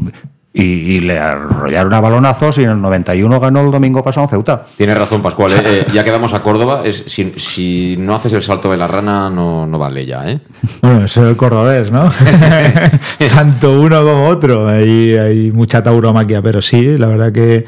y, 0.54 0.64
y 0.64 1.00
le 1.02 1.20
arrollaron 1.20 1.94
a 1.94 2.00
balonazos 2.00 2.58
y 2.58 2.64
en 2.64 2.70
el 2.72 2.82
91 2.82 3.40
ganó 3.40 3.62
el 3.62 3.72
domingo 3.72 4.02
pasado 4.02 4.24
en 4.26 4.30
Ceuta. 4.30 4.66
Tienes 4.78 4.98
razón, 4.98 5.22
Pascual. 5.22 5.52
eh, 5.52 5.62
eh, 5.66 5.86
ya 5.94 6.04
quedamos 6.06 6.34
a 6.34 6.42
Córdoba. 6.42 6.84
Es, 6.86 7.04
si, 7.08 7.32
si 7.36 7.96
no 8.00 8.16
haces 8.16 8.32
el 8.34 8.42
salto 8.42 8.72
de 8.72 8.78
la 8.78 8.88
rana, 8.88 9.30
no, 9.30 9.68
no 9.68 9.78
vale 9.78 10.06
ya, 10.06 10.28
¿eh? 10.30 10.40
Bueno, 10.82 11.04
eso 11.06 11.24
es 11.24 11.30
el 11.30 11.36
cordobés, 11.38 11.92
¿no? 11.92 12.10
Tanto 13.36 13.80
uno 13.82 14.00
como 14.04 14.28
otro. 14.28 14.68
Hay, 14.68 15.16
hay 15.16 15.52
mucha 15.52 15.84
tauromaquia, 15.84 16.42
pero 16.42 16.62
sí, 16.62 16.98
la 16.98 17.08
verdad 17.08 17.32
que 17.32 17.66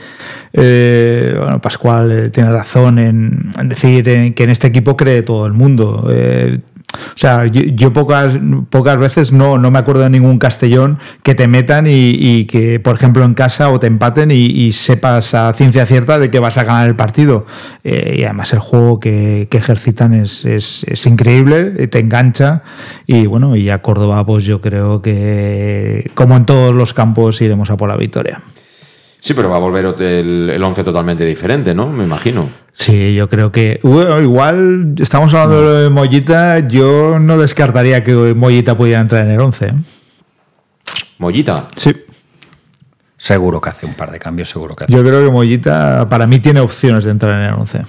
eh, 0.54 1.36
bueno, 1.38 1.62
Pascual 1.62 2.12
eh, 2.12 2.30
tiene 2.30 2.52
razón 2.52 2.98
en, 2.98 3.52
en 3.58 3.70
decir 3.70 4.08
en 4.10 4.34
que 4.34 4.44
en 4.46 4.50
este 4.50 4.68
equipo 4.68 4.98
cree 4.98 5.22
todo 5.22 5.46
el 5.46 5.54
mundo. 5.54 6.08
Eh, 6.12 6.58
o 6.94 7.18
sea, 7.18 7.46
yo, 7.46 7.62
yo 7.62 7.94
pocas, 7.94 8.34
pocas 8.70 8.98
veces 8.98 9.32
no, 9.32 9.58
no 9.58 9.72
me 9.72 9.80
acuerdo 9.80 10.04
de 10.04 10.10
ningún 10.10 10.40
Castellón 10.40 11.00
que 11.22 11.36
te 11.36 11.48
metan 11.48 11.86
y, 11.88 12.46
que, 12.46 12.80
por 12.80 12.96
ejemplo, 12.96 13.24
en 13.24 13.34
casa 13.34 13.70
o 13.70 13.80
te 13.80 13.88
empaten 13.88 14.32
y, 14.32 14.46
y 14.46 14.72
sepas 14.72 15.34
a 15.34 15.54
ciencia 15.54 15.86
cierta 15.86 16.18
de 16.18 16.32
que 16.32 16.40
vas 16.40 16.58
a 16.58 16.64
ganar 16.64 16.88
el 16.88 16.96
partido. 16.96 17.46
Eh, 17.84 18.16
y 18.20 18.24
además 18.24 18.54
el 18.54 18.60
juego 18.60 19.00
que, 19.00 19.48
que 19.52 19.58
ejercitan 19.58 20.14
es, 20.14 20.46
es, 20.46 20.84
es 20.88 21.06
increíble, 21.06 21.74
eh, 21.78 21.88
te 21.88 22.00
engancha 22.00 22.64
y 23.06 23.26
bueno, 23.28 23.56
y 23.56 23.70
a 23.70 23.82
Córdoba 23.82 24.26
pues 24.26 24.44
yo 24.44 24.62
creo 24.62 25.02
que 25.02 26.10
como 26.16 26.38
en 26.38 26.46
todos 26.46 26.74
los 26.74 26.94
campos 26.94 27.42
iremos 27.42 27.70
a 27.70 27.78
por 27.78 27.90
la 27.90 27.98
victoria. 27.98 28.42
Sí, 29.22 29.34
pero 29.34 29.50
va 29.50 29.58
a 29.58 29.60
volver 29.60 29.86
el, 30.00 30.50
el 30.50 30.64
11 30.64 30.84
totalmente 30.84 31.26
diferente, 31.26 31.76
¿no? 31.76 31.88
Me 31.88 32.06
imagino. 32.06 32.50
Sí, 32.72 33.14
yo 33.16 33.28
creo 33.30 33.52
que 33.52 33.80
bueno, 33.84 34.22
igual 34.22 34.96
estamos 34.98 35.34
hablando 35.34 35.74
de 35.82 35.90
Mollita, 35.90 36.60
yo 36.68 37.20
no 37.20 37.38
descartaría 37.38 38.04
que 38.04 38.14
Mollita 38.34 38.78
pudiera 38.78 39.02
entrar 39.02 39.26
en 39.26 39.32
el 39.32 39.40
11. 39.42 39.66
¿eh? 39.66 39.74
Mollita. 41.18 41.68
Sí. 41.76 41.94
Seguro 43.18 43.60
que 43.60 43.70
hace 43.70 43.86
un 43.86 43.94
par 43.96 44.12
de 44.12 44.20
cambios, 44.20 44.50
seguro 44.50 44.76
que 44.76 44.86
hace. 44.86 44.94
Yo 44.94 45.02
creo 45.04 45.26
que 45.26 45.32
Mollita 45.32 46.08
para 46.08 46.26
mí 46.26 46.40
tiene 46.40 46.62
opciones 46.62 47.04
de 47.04 47.12
entrar 47.12 47.34
en 47.42 47.50
el 47.50 47.54
11. 47.60 47.82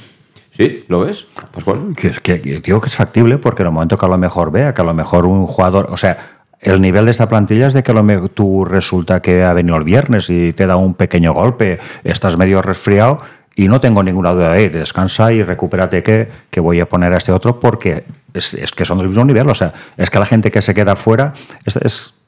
¿Sí? 0.56 0.84
¿Lo 0.88 1.00
ves, 1.00 1.26
Pascual? 1.52 1.94
Que- 1.96 2.10
que 2.10 2.38
digo 2.60 2.80
que 2.80 2.88
es 2.88 2.94
factible 2.96 3.38
porque 3.38 3.62
en 3.62 3.68
el 3.68 3.72
momento 3.72 3.96
que 3.96 4.04
a 4.04 4.08
lo 4.08 4.18
mejor 4.18 4.50
vea 4.50 4.74
que 4.74 4.80
a 4.82 4.84
lo 4.84 4.92
mejor 4.94 5.26
un 5.26 5.46
jugador, 5.46 5.86
o 5.90 5.96
sea, 5.96 6.39
el 6.60 6.80
nivel 6.80 7.04
de 7.06 7.10
esta 7.10 7.28
plantilla 7.28 7.66
es 7.66 7.72
de 7.74 7.82
que 7.82 7.92
lo 7.92 8.02
tú 8.30 8.64
resulta 8.64 9.20
que 9.20 9.44
ha 9.44 9.52
venido 9.54 9.76
el 9.76 9.84
viernes 9.84 10.28
y 10.30 10.52
te 10.52 10.66
da 10.66 10.76
un 10.76 10.94
pequeño 10.94 11.32
golpe, 11.32 11.78
estás 12.04 12.36
medio 12.36 12.60
resfriado 12.62 13.20
y 13.56 13.68
no 13.68 13.80
tengo 13.80 14.02
ninguna 14.02 14.32
duda 14.32 14.52
de 14.52 14.68
descansa 14.68 15.32
y 15.32 15.42
recupérate 15.42 16.02
que, 16.02 16.28
que 16.50 16.60
voy 16.60 16.80
a 16.80 16.88
poner 16.88 17.12
a 17.12 17.16
este 17.16 17.32
otro 17.32 17.58
porque 17.60 18.04
es, 18.34 18.54
es 18.54 18.70
que 18.72 18.84
son 18.84 18.98
del 18.98 19.08
mismo 19.08 19.24
nivel, 19.24 19.48
o 19.48 19.54
sea, 19.54 19.72
es 19.96 20.08
que 20.10 20.18
la 20.18 20.26
gente 20.26 20.50
que 20.50 20.62
se 20.62 20.74
queda 20.74 20.96
fuera 20.96 21.32
es- 21.64 21.76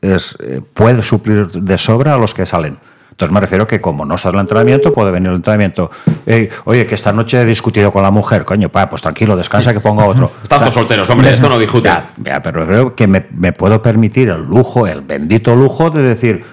es, 0.02 0.36
eh, 0.40 0.60
puede 0.74 1.02
suplir 1.02 1.48
de 1.48 1.78
sobra 1.78 2.14
a 2.14 2.18
los 2.18 2.34
que 2.34 2.44
salen. 2.46 2.78
Entonces 3.12 3.32
me 3.32 3.40
refiero 3.40 3.66
que 3.66 3.80
como 3.80 4.04
no 4.04 4.16
está 4.16 4.30
en 4.30 4.34
el 4.36 4.40
entrenamiento, 4.40 4.92
puede 4.92 5.10
venir 5.12 5.28
el 5.28 5.36
entrenamiento. 5.36 5.90
"Ey, 6.26 6.48
oye, 6.64 6.86
que 6.86 6.94
esta 6.96 7.12
noche 7.12 7.40
he 7.40 7.44
discutido 7.44 7.92
con 7.92 8.02
la 8.02 8.10
mujer, 8.10 8.44
coño, 8.44 8.68
pa, 8.68 8.88
pues 8.90 9.02
tranquilo, 9.02 9.36
descansa 9.36 9.72
que 9.72 9.80
ponga 9.80 10.04
otro. 10.06 10.30
Están 10.42 10.60
todos 10.60 10.74
solteros, 10.74 11.08
hombre, 11.10 11.32
esto 11.34 11.48
no 11.48 11.58
discute. 11.58 11.88
Ya, 11.88 12.10
ya, 12.22 12.40
pero 12.42 12.66
creo 12.66 12.94
que 12.96 13.06
me, 13.06 13.26
me 13.34 13.52
puedo 13.52 13.80
permitir 13.80 14.30
el 14.30 14.42
lujo, 14.44 14.86
el 14.86 15.02
bendito 15.02 15.54
lujo 15.54 15.90
de 15.90 16.02
decir 16.02 16.44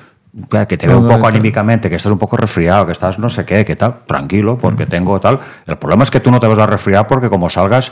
"Ya, 0.51 0.67
que 0.67 0.77
te 0.77 0.85
veo 0.85 0.97
un 0.99 1.05
poco 1.05 1.15
esto". 1.15 1.27
anímicamente, 1.29 1.89
que 1.89 1.95
estás 1.95 2.11
un 2.11 2.19
poco 2.19 2.37
resfriado, 2.37 2.85
que 2.85 2.91
estás 2.91 3.17
no 3.17 3.29
sé 3.29 3.45
qué, 3.45 3.65
que 3.65 3.75
tal, 3.75 4.01
tranquilo, 4.05 4.57
porque 4.57 4.85
tengo 4.85 5.19
tal. 5.19 5.39
El 5.65 5.77
problema 5.77 6.03
es 6.03 6.11
que 6.11 6.19
tú 6.19 6.29
no 6.29 6.39
te 6.39 6.47
vas 6.47 6.59
a 6.59 6.67
resfriar 6.67 7.07
porque 7.07 7.29
como 7.29 7.49
salgas 7.49 7.91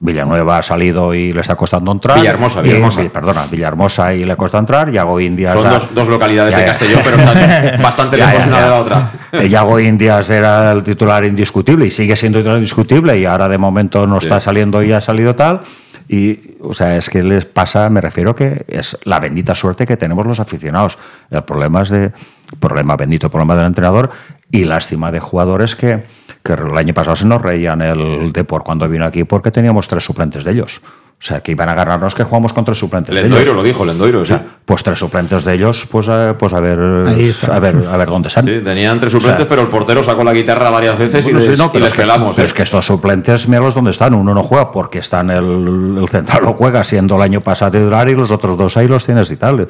Villanueva 0.00 0.58
ha 0.58 0.62
salido 0.62 1.12
y 1.12 1.32
le 1.32 1.40
está 1.40 1.56
costando 1.56 1.90
entrar. 1.90 2.18
Villahermosa, 2.18 2.60
Y- 2.60 2.64
Villahermosa. 2.64 3.02
sí, 3.02 3.08
perdona, 3.08 3.46
Villahermosa 3.50 4.14
y 4.14 4.24
le 4.24 4.36
cuesta 4.36 4.58
entrar. 4.58 4.90
Yago 4.92 5.18
Indias. 5.20 5.54
Son 5.54 5.66
ha- 5.66 5.70
dos, 5.70 5.92
dos 5.94 6.08
localidades 6.08 6.52
Ya, 6.52 6.58
de. 6.58 6.64
Castellón, 6.66 7.00
pero 7.04 7.16
están 7.16 7.82
bastante 7.82 8.16
Ya, 8.18 8.26
lejos 8.26 8.40
ya, 8.44 8.46
una 8.48 8.62
de 8.62 8.68
la 8.68 8.76
otra. 8.80 9.10
Eh, 9.32 9.48
Yago 9.48 9.80
Indias 9.80 10.30
era 10.30 10.70
el 10.72 10.82
titular 10.84 11.24
indiscutible 11.24 11.86
y 11.86 11.90
sigue 11.90 12.14
siendo 12.14 12.38
titular 12.38 12.58
indiscutible 12.58 13.18
y 13.18 13.24
ahora 13.24 13.48
de 13.48 13.58
momento 13.58 14.06
no 14.06 14.18
está 14.18 14.38
saliendo 14.40 14.82
y 14.82 14.92
ha 14.92 15.00
salido 15.00 15.34
tal. 15.34 15.60
Y, 16.10 16.52
o 16.62 16.72
sea, 16.72 16.96
es 16.96 17.10
que 17.10 17.22
les 17.22 17.44
pasa, 17.44 17.90
me 17.90 18.00
refiero 18.00 18.34
que 18.34 18.64
es 18.66 18.96
la 19.04 19.20
bendita 19.20 19.54
suerte 19.54 19.86
que 19.86 19.96
tenemos 19.98 20.24
los 20.24 20.40
aficionados. 20.40 20.96
El 21.30 21.42
problema 21.42 21.82
es 21.82 21.90
de, 21.90 22.12
problema 22.58 22.96
bendito, 22.96 23.28
problema 23.28 23.54
del 23.56 23.66
entrenador 23.66 24.08
y 24.50 24.64
lástima 24.64 25.12
de 25.12 25.20
jugadores 25.20 25.76
que, 25.76 26.04
que 26.42 26.52
el 26.54 26.76
año 26.76 26.94
pasado 26.94 27.16
se 27.16 27.26
nos 27.26 27.42
reían 27.42 27.82
el 27.82 28.32
Depor 28.32 28.62
cuando 28.64 28.88
vino 28.88 29.04
aquí 29.04 29.24
porque 29.24 29.50
teníamos 29.50 29.88
tres 29.88 30.04
suplentes 30.04 30.44
de 30.44 30.52
ellos. 30.52 30.80
O 31.20 31.20
sea, 31.20 31.40
que 31.40 31.50
iban 31.50 31.68
a 31.68 31.72
agarrarnos 31.72 32.14
que 32.14 32.22
jugamos 32.22 32.52
con 32.52 32.64
tres 32.64 32.78
suplentes 32.78 33.12
de 33.12 33.20
Lendoiro 33.22 33.42
ellos. 33.46 33.56
lo 33.56 33.62
dijo, 33.64 33.84
Lendoiro, 33.84 34.24
sí. 34.24 34.36
Pues 34.64 34.84
tres 34.84 35.00
suplentes 35.00 35.44
de 35.44 35.52
ellos, 35.52 35.84
pues, 35.90 36.08
a- 36.08 36.38
pues 36.38 36.54
a 36.54 36.60
ver, 36.60 36.78
a 36.78 37.58
ver, 37.58 37.76
a 37.90 37.96
ver 37.96 38.08
dónde 38.08 38.28
están. 38.28 38.46
Sí, 38.46 38.60
tenían 38.62 39.00
tres 39.00 39.10
suplentes, 39.10 39.34
O 39.40 39.42
sea, 39.42 39.48
pero 39.48 39.62
el 39.62 39.66
portero 39.68 40.00
sacó 40.04 40.22
la 40.22 40.32
guitarra 40.32 40.70
varias 40.70 40.96
veces 40.96 41.24
Bueno, 41.24 41.40
y 41.40 41.42
sí, 41.42 41.48
les, 41.50 41.58
no, 41.58 41.72
y 41.74 41.78
les 41.78 41.88
es 41.88 41.92
que- 41.92 42.02
pelamos. 42.02 42.36
pero 42.36 42.44
¿eh? 42.44 42.46
es 42.46 42.54
que 42.54 42.62
estos 42.62 42.86
suplentes, 42.86 43.48
míralos 43.48 43.74
dónde 43.74 43.90
están. 43.90 44.14
Uno 44.14 44.32
no 44.32 44.44
juega 44.44 44.70
porque 44.70 45.00
está 45.00 45.22
en 45.22 45.30
el, 45.30 45.98
el 45.98 46.08
central, 46.08 46.42
lo 46.44 46.52
juega 46.52 46.84
siendo 46.84 47.16
el 47.16 47.22
año 47.22 47.40
pasado 47.40 47.72
titular 47.72 48.08
y 48.08 48.14
los 48.14 48.30
otros 48.30 48.56
dos 48.56 48.76
ahí 48.76 48.86
los 48.86 49.04
tienes 49.04 49.28
y 49.32 49.36
tal. 49.36 49.66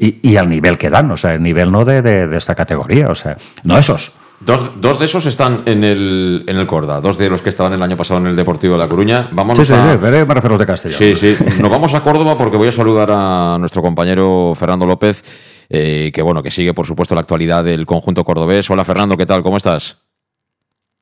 Y, 0.00 0.18
y 0.28 0.36
al 0.36 0.48
nivel 0.50 0.78
que 0.78 0.90
dan, 0.90 1.08
o 1.12 1.16
sea, 1.16 1.34
el 1.34 1.42
nivel 1.44 1.70
no 1.70 1.84
de, 1.84 2.02
de- 2.02 2.26
de 2.26 2.36
esta 2.38 2.56
categoría, 2.56 3.08
o 3.08 3.14
sea, 3.14 3.36
no 3.62 3.78
esos. 3.78 4.10
Dos, 4.40 4.80
dos 4.80 4.98
de 5.00 5.04
esos 5.06 5.26
están 5.26 5.62
en 5.66 5.82
el, 5.82 6.44
en 6.46 6.56
el 6.56 6.66
Corda, 6.66 7.00
dos 7.00 7.18
de 7.18 7.28
los 7.28 7.42
que 7.42 7.48
estaban 7.48 7.72
el 7.72 7.82
año 7.82 7.96
pasado 7.96 8.20
en 8.20 8.28
el 8.28 8.36
Deportivo 8.36 8.74
de 8.74 8.78
La 8.78 8.88
Coruña. 8.88 9.28
Vámonos 9.32 9.58
Sí, 9.58 9.64
sí, 9.64 9.72
a... 9.78 9.92
sí, 9.92 9.98
pero 10.00 10.24
me 10.26 10.34
refiero 10.34 10.54
a 10.54 10.58
los 10.58 10.60
de 10.60 10.66
Castellón. 10.66 10.98
Sí, 10.98 11.14
sí. 11.16 11.36
Nos 11.60 11.70
vamos 11.70 11.92
a 11.94 12.00
Córdoba 12.02 12.38
porque 12.38 12.56
voy 12.56 12.68
a 12.68 12.72
saludar 12.72 13.08
a 13.10 13.56
nuestro 13.58 13.82
compañero 13.82 14.52
Fernando 14.54 14.86
López, 14.86 15.22
eh, 15.68 16.12
que 16.14 16.22
bueno, 16.22 16.42
que 16.42 16.52
sigue 16.52 16.72
por 16.72 16.86
supuesto 16.86 17.14
la 17.16 17.20
actualidad 17.22 17.64
del 17.64 17.84
conjunto 17.84 18.22
cordobés. 18.24 18.70
Hola 18.70 18.84
Fernando, 18.84 19.16
¿qué 19.16 19.26
tal? 19.26 19.42
¿Cómo 19.42 19.56
estás? 19.56 19.98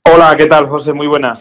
Hola, 0.05 0.35
¿qué 0.39 0.47
tal, 0.47 0.67
José? 0.67 0.95
Muy 0.95 1.07
buena. 1.07 1.35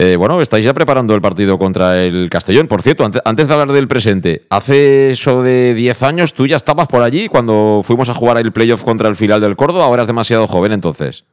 Eh, 0.00 0.14
bueno, 0.14 0.40
estáis 0.40 0.64
ya 0.64 0.72
preparando 0.72 1.12
el 1.12 1.20
partido 1.20 1.58
contra 1.58 2.04
el 2.04 2.28
Castellón. 2.30 2.68
Por 2.68 2.82
cierto, 2.82 3.04
ante- 3.04 3.20
antes 3.24 3.48
de 3.48 3.52
hablar 3.54 3.72
del 3.72 3.88
presente, 3.88 4.42
hace 4.48 5.10
eso 5.10 5.42
de 5.42 5.74
10 5.74 6.02
años 6.04 6.34
tú 6.34 6.46
ya 6.46 6.54
estabas 6.54 6.86
por 6.86 7.02
allí 7.02 7.26
cuando 7.28 7.80
fuimos 7.82 8.08
a 8.08 8.14
jugar 8.14 8.38
el 8.38 8.52
playoff 8.52 8.84
contra 8.84 9.08
el 9.08 9.16
final 9.16 9.40
del 9.40 9.56
Córdoba. 9.56 9.86
Ahora 9.86 10.02
eres 10.02 10.06
demasiado 10.06 10.46
joven 10.46 10.70
entonces. 10.70 11.24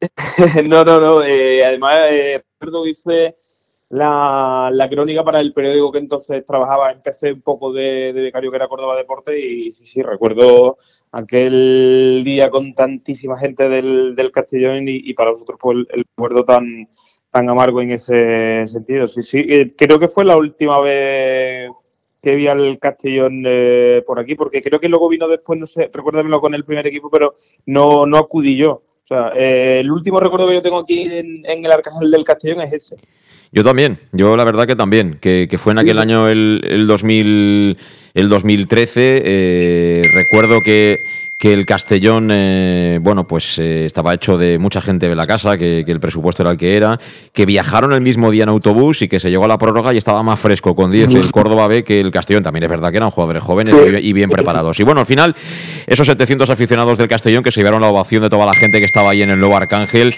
no, 0.66 0.84
no, 0.84 0.98
no. 1.00 1.22
eh, 1.22 1.64
además, 1.64 2.00
eh, 2.10 2.42
recuerdo 2.58 2.84
hice 2.84 3.36
la, 3.90 4.70
la 4.72 4.88
crónica 4.88 5.22
para 5.22 5.38
el 5.40 5.52
periódico 5.52 5.92
que 5.92 5.98
entonces 6.00 6.44
trabajaba. 6.44 6.90
Empecé 6.90 7.32
un 7.32 7.42
poco 7.42 7.72
de, 7.72 8.12
de 8.12 8.22
becario 8.22 8.50
que 8.50 8.56
era 8.56 8.66
Córdoba 8.66 8.96
Deporte 8.96 9.38
y 9.38 9.72
sí, 9.72 9.86
sí, 9.86 10.02
recuerdo 10.02 10.78
aquel 11.12 12.22
día 12.24 12.50
con 12.50 12.74
tantísima 12.74 13.38
gente 13.38 13.68
del, 13.68 14.16
del 14.16 14.32
Castellón 14.32 14.86
y, 14.88 15.14
para 15.14 15.30
nosotros 15.30 15.58
fue 15.60 15.74
el, 15.74 15.86
el 15.92 16.04
recuerdo 16.16 16.44
tan, 16.44 16.88
tan 17.34 17.50
amargo 17.50 17.82
en 17.82 17.90
ese 17.90 18.64
sentido. 18.68 19.08
Sí, 19.08 19.24
sí. 19.24 19.44
eh, 19.48 19.74
creo 19.76 19.98
que 19.98 20.06
fue 20.06 20.24
la 20.24 20.36
última 20.36 20.78
vez 20.78 21.68
que 22.22 22.36
vi 22.36 22.46
al 22.46 22.78
Castellón 22.78 23.42
eh, 23.44 24.02
por 24.06 24.20
aquí, 24.20 24.36
porque 24.36 24.62
creo 24.62 24.78
que 24.78 24.88
luego 24.88 25.08
vino 25.08 25.26
después, 25.26 25.58
no 25.58 25.66
sé, 25.66 25.90
recuérdamelo 25.92 26.40
con 26.40 26.54
el 26.54 26.64
primer 26.64 26.86
equipo, 26.86 27.10
pero 27.10 27.34
no, 27.66 28.06
no 28.06 28.18
acudí 28.18 28.56
yo. 28.56 28.70
O 28.70 29.06
sea, 29.06 29.32
eh, 29.36 29.80
el 29.80 29.90
último 29.90 30.20
recuerdo 30.20 30.46
que 30.46 30.54
yo 30.54 30.62
tengo 30.62 30.78
aquí 30.78 31.02
en, 31.02 31.42
el 31.44 31.72
Arcángel 31.72 32.08
del 32.12 32.24
Castellón 32.24 32.62
es 32.62 32.72
ese. 32.72 32.96
Yo 33.50 33.64
también, 33.64 33.98
yo 34.12 34.36
la 34.36 34.44
verdad 34.44 34.66
que 34.66 34.76
también, 34.76 35.18
que, 35.20 35.48
fue 35.58 35.72
en 35.72 35.80
aquel 35.80 35.98
año 35.98 36.28
el, 36.28 36.62
el, 36.64 36.86
2000, 36.86 37.76
el 38.14 38.28
2013, 38.28 39.22
eh, 39.24 40.02
recuerdo 40.14 40.60
que, 40.60 40.98
que 41.44 41.52
el 41.52 41.66
Castellón, 41.66 42.30
eh, 42.32 42.98
bueno, 43.02 43.28
pues 43.28 43.58
eh, 43.58 43.84
estaba 43.84 44.14
hecho 44.14 44.38
de 44.38 44.58
mucha 44.58 44.80
gente 44.80 45.10
de 45.10 45.14
la 45.14 45.26
casa, 45.26 45.58
que, 45.58 45.82
que, 45.84 45.92
el 45.92 46.00
presupuesto 46.00 46.42
era 46.42 46.52
el 46.52 46.56
que 46.56 46.74
era, 46.74 46.98
que 47.34 47.44
viajaron 47.44 47.92
el 47.92 48.00
mismo 48.00 48.30
día 48.30 48.44
en 48.44 48.48
autobús 48.48 49.02
y 49.02 49.08
que 49.08 49.20
se 49.20 49.28
llegó 49.28 49.44
a 49.44 49.48
la 49.48 49.58
prórroga 49.58 49.92
y 49.92 49.98
estaba 49.98 50.22
más 50.22 50.40
fresco 50.40 50.74
con 50.74 50.90
10 50.90 51.10
el 51.10 51.32
Córdoba 51.32 51.68
B 51.68 51.84
que 51.84 52.00
el 52.00 52.10
Castellón. 52.10 52.44
También 52.44 52.62
es 52.62 52.70
verdad 52.70 52.90
que 52.90 52.96
eran 52.96 53.10
jugadores 53.10 53.42
jóvenes 53.42 53.74
y, 54.00 54.14
bien 54.14 54.30
preparados. 54.30 54.80
Y 54.80 54.84
bueno, 54.84 55.00
al 55.00 55.06
final, 55.06 55.36
esos 55.86 56.06
700 56.06 56.48
aficionados 56.48 56.96
del 56.96 57.08
Castellón 57.08 57.42
que 57.42 57.52
se 57.52 57.60
llevaron 57.60 57.82
la 57.82 57.88
ovación 57.88 58.22
de 58.22 58.30
toda 58.30 58.46
la 58.46 58.54
gente 58.54 58.78
que 58.78 58.86
estaba 58.86 59.10
ahí 59.10 59.20
en 59.20 59.28
el 59.28 59.38
nuevo 59.38 59.54
Arcángel. 59.54 60.14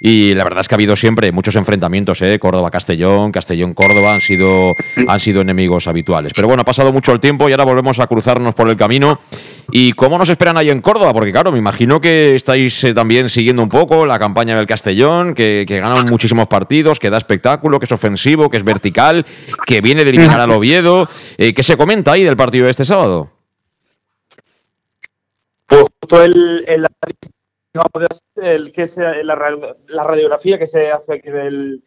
Y 0.00 0.34
la 0.34 0.44
verdad 0.44 0.60
es 0.60 0.68
que 0.68 0.74
ha 0.74 0.76
habido 0.76 0.96
siempre 0.96 1.32
muchos 1.32 1.56
enfrentamientos, 1.56 2.20
¿eh? 2.22 2.38
Córdoba-Castellón, 2.38 3.32
Castellón-Córdoba 3.32 4.12
han 4.12 4.20
sido, 4.20 4.74
han 5.06 5.20
sido 5.20 5.40
enemigos 5.40 5.86
habituales. 5.86 6.32
Pero 6.34 6.48
bueno, 6.48 6.62
ha 6.62 6.64
pasado 6.64 6.92
mucho 6.92 7.12
el 7.12 7.20
tiempo 7.20 7.48
y 7.48 7.52
ahora 7.52 7.64
volvemos 7.64 7.98
a 8.00 8.06
cruzarnos 8.06 8.54
por 8.54 8.68
el 8.68 8.76
camino. 8.76 9.18
¿Y 9.72 9.92
cómo 9.94 10.16
nos 10.16 10.28
esperan 10.28 10.56
ahí 10.56 10.70
en 10.70 10.80
Córdoba? 10.80 11.12
Porque 11.12 11.32
claro, 11.32 11.50
me 11.50 11.58
imagino 11.58 12.00
que 12.00 12.34
estáis 12.36 12.84
eh, 12.84 12.94
también 12.94 13.28
siguiendo 13.28 13.62
un 13.62 13.68
poco 13.68 14.06
la 14.06 14.18
campaña 14.18 14.56
del 14.56 14.66
Castellón, 14.66 15.34
que, 15.34 15.64
que 15.66 15.80
gana 15.80 16.04
muchísimos 16.04 16.46
partidos, 16.46 17.00
que 17.00 17.10
da 17.10 17.18
espectáculo, 17.18 17.80
que 17.80 17.86
es 17.86 17.92
ofensivo, 17.92 18.48
que 18.48 18.58
es 18.58 18.64
vertical, 18.64 19.26
que 19.66 19.80
viene 19.80 20.04
de 20.04 20.10
eliminar 20.10 20.40
al 20.40 20.50
Oviedo. 20.52 21.08
Eh, 21.36 21.52
¿Qué 21.52 21.62
se 21.62 21.76
comenta 21.76 22.12
ahí 22.12 22.22
del 22.22 22.36
partido 22.36 22.66
de 22.66 22.70
este 22.70 22.84
sábado? 22.84 23.32
Pues 25.66 25.82
justo 26.00 26.22
el, 26.22 26.64
el 26.68 26.86
el 28.36 28.72
que 28.72 28.86
se, 28.86 29.24
la, 29.24 29.36
la, 29.88 30.04
radiografía 30.04 30.58
que 30.58 30.66
se 30.66 30.90
hace 30.90 31.14
aquí 31.14 31.30
del, 31.30 31.82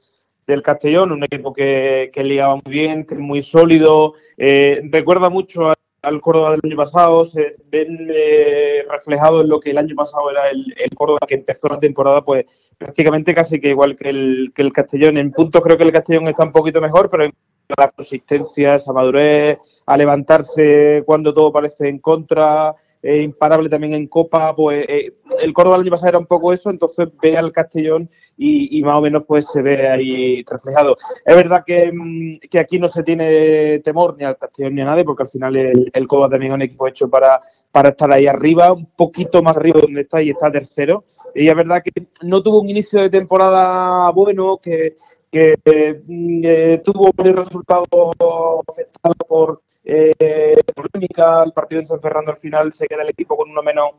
del 0.47 0.63
Castellón, 0.63 1.11
un 1.11 1.23
equipo 1.23 1.53
que, 1.53 2.09
que 2.13 2.23
ligaba 2.23 2.55
muy 2.55 2.73
bien, 2.73 3.05
que 3.05 3.15
es 3.15 3.19
muy 3.19 3.41
sólido, 3.41 4.13
eh, 4.37 4.81
recuerda 4.91 5.29
mucho 5.29 5.71
al, 6.01 6.21
Córdoba 6.21 6.51
del 6.51 6.61
año 6.63 6.77
pasado, 6.77 7.25
se 7.25 7.55
ven 7.69 8.09
eh, 8.13 8.85
reflejados 8.89 9.43
en 9.43 9.49
lo 9.49 9.59
que 9.59 9.71
el 9.71 9.77
año 9.77 9.95
pasado 9.95 10.31
era 10.31 10.49
el, 10.49 10.73
el, 10.77 10.95
Córdoba 10.95 11.19
que 11.27 11.35
empezó 11.35 11.67
la 11.67 11.79
temporada, 11.79 12.23
pues 12.23 12.45
prácticamente 12.77 13.35
casi 13.35 13.59
que 13.59 13.69
igual 13.69 13.95
que 13.95 14.09
el, 14.09 14.51
que 14.55 14.61
el 14.61 14.73
Castellón. 14.73 15.17
En 15.17 15.31
puntos 15.31 15.61
creo 15.61 15.77
que 15.77 15.83
el 15.83 15.91
Castellón 15.91 16.27
está 16.29 16.45
un 16.45 16.53
poquito 16.53 16.79
mejor, 16.81 17.09
pero 17.09 17.25
en 17.25 17.33
la 17.77 17.91
consistencia, 17.91 18.75
esa 18.75 18.93
madurez, 18.93 19.59
a 19.85 19.97
levantarse 19.97 21.03
cuando 21.05 21.33
todo 21.33 21.51
parece 21.51 21.87
en 21.87 21.99
contra, 21.99 22.75
imparable 23.03 23.69
también 23.69 23.93
en 23.93 24.07
Copa, 24.07 24.55
pues 24.55 24.85
eh, 24.87 25.13
el 25.41 25.53
Córdoba 25.53 25.77
el 25.77 25.83
año 25.83 25.91
pasado 25.91 26.09
era 26.09 26.19
un 26.19 26.25
poco 26.25 26.51
eso, 26.51 26.69
entonces 26.69 27.07
ve 27.21 27.37
al 27.37 27.51
Castellón 27.51 28.09
y, 28.37 28.77
y, 28.77 28.83
más 28.83 28.97
o 28.97 29.01
menos 29.01 29.23
pues 29.25 29.47
se 29.47 29.61
ve 29.61 29.87
ahí 29.87 30.43
reflejado. 30.49 30.95
Es 31.25 31.35
verdad 31.35 31.63
que, 31.65 31.91
mm, 31.91 32.57
aquí 32.59 32.79
no 32.79 32.87
se 32.87 33.03
tiene 33.03 33.79
temor 33.79 34.15
ni 34.17 34.25
al 34.25 34.37
Castellón 34.37 34.75
ni 34.75 34.81
a 34.81 34.85
nadie, 34.85 35.05
porque 35.05 35.23
al 35.23 35.29
final 35.29 35.55
el, 35.55 35.89
el 35.93 36.07
Córdoba 36.07 36.29
también 36.29 36.51
es 36.51 36.55
un 36.55 36.61
equipo 36.63 36.87
hecho 36.87 37.09
para, 37.09 37.39
para 37.71 37.89
estar 37.89 38.11
ahí 38.11 38.27
arriba, 38.27 38.73
un 38.73 38.85
poquito 38.87 39.41
más 39.41 39.55
arriba 39.55 39.79
donde 39.81 40.01
está 40.01 40.21
y 40.21 40.31
está 40.31 40.51
tercero. 40.51 41.05
Y 41.35 41.47
es 41.47 41.55
verdad 41.55 41.81
que 41.83 42.07
no 42.23 42.41
tuvo 42.43 42.61
un 42.61 42.69
inicio 42.69 43.01
de 43.01 43.09
temporada 43.09 44.09
bueno, 44.11 44.57
que, 44.61 44.95
que 45.31 45.57
eh, 45.65 46.81
tuvo 46.83 47.11
varios 47.15 47.35
resultados 47.35 47.87
afectados 48.67 49.17
por 49.27 49.61
eh, 49.83 50.55
polémica, 50.75 51.43
el 51.43 51.53
partido 51.53 51.81
en 51.81 51.87
San 51.87 52.01
Fernando 52.01 52.31
al 52.31 52.37
final 52.37 52.73
se 52.73 52.87
queda 52.87 53.03
el 53.03 53.09
equipo 53.09 53.37
con 53.37 53.49
uno 53.49 53.61
menos 53.61 53.91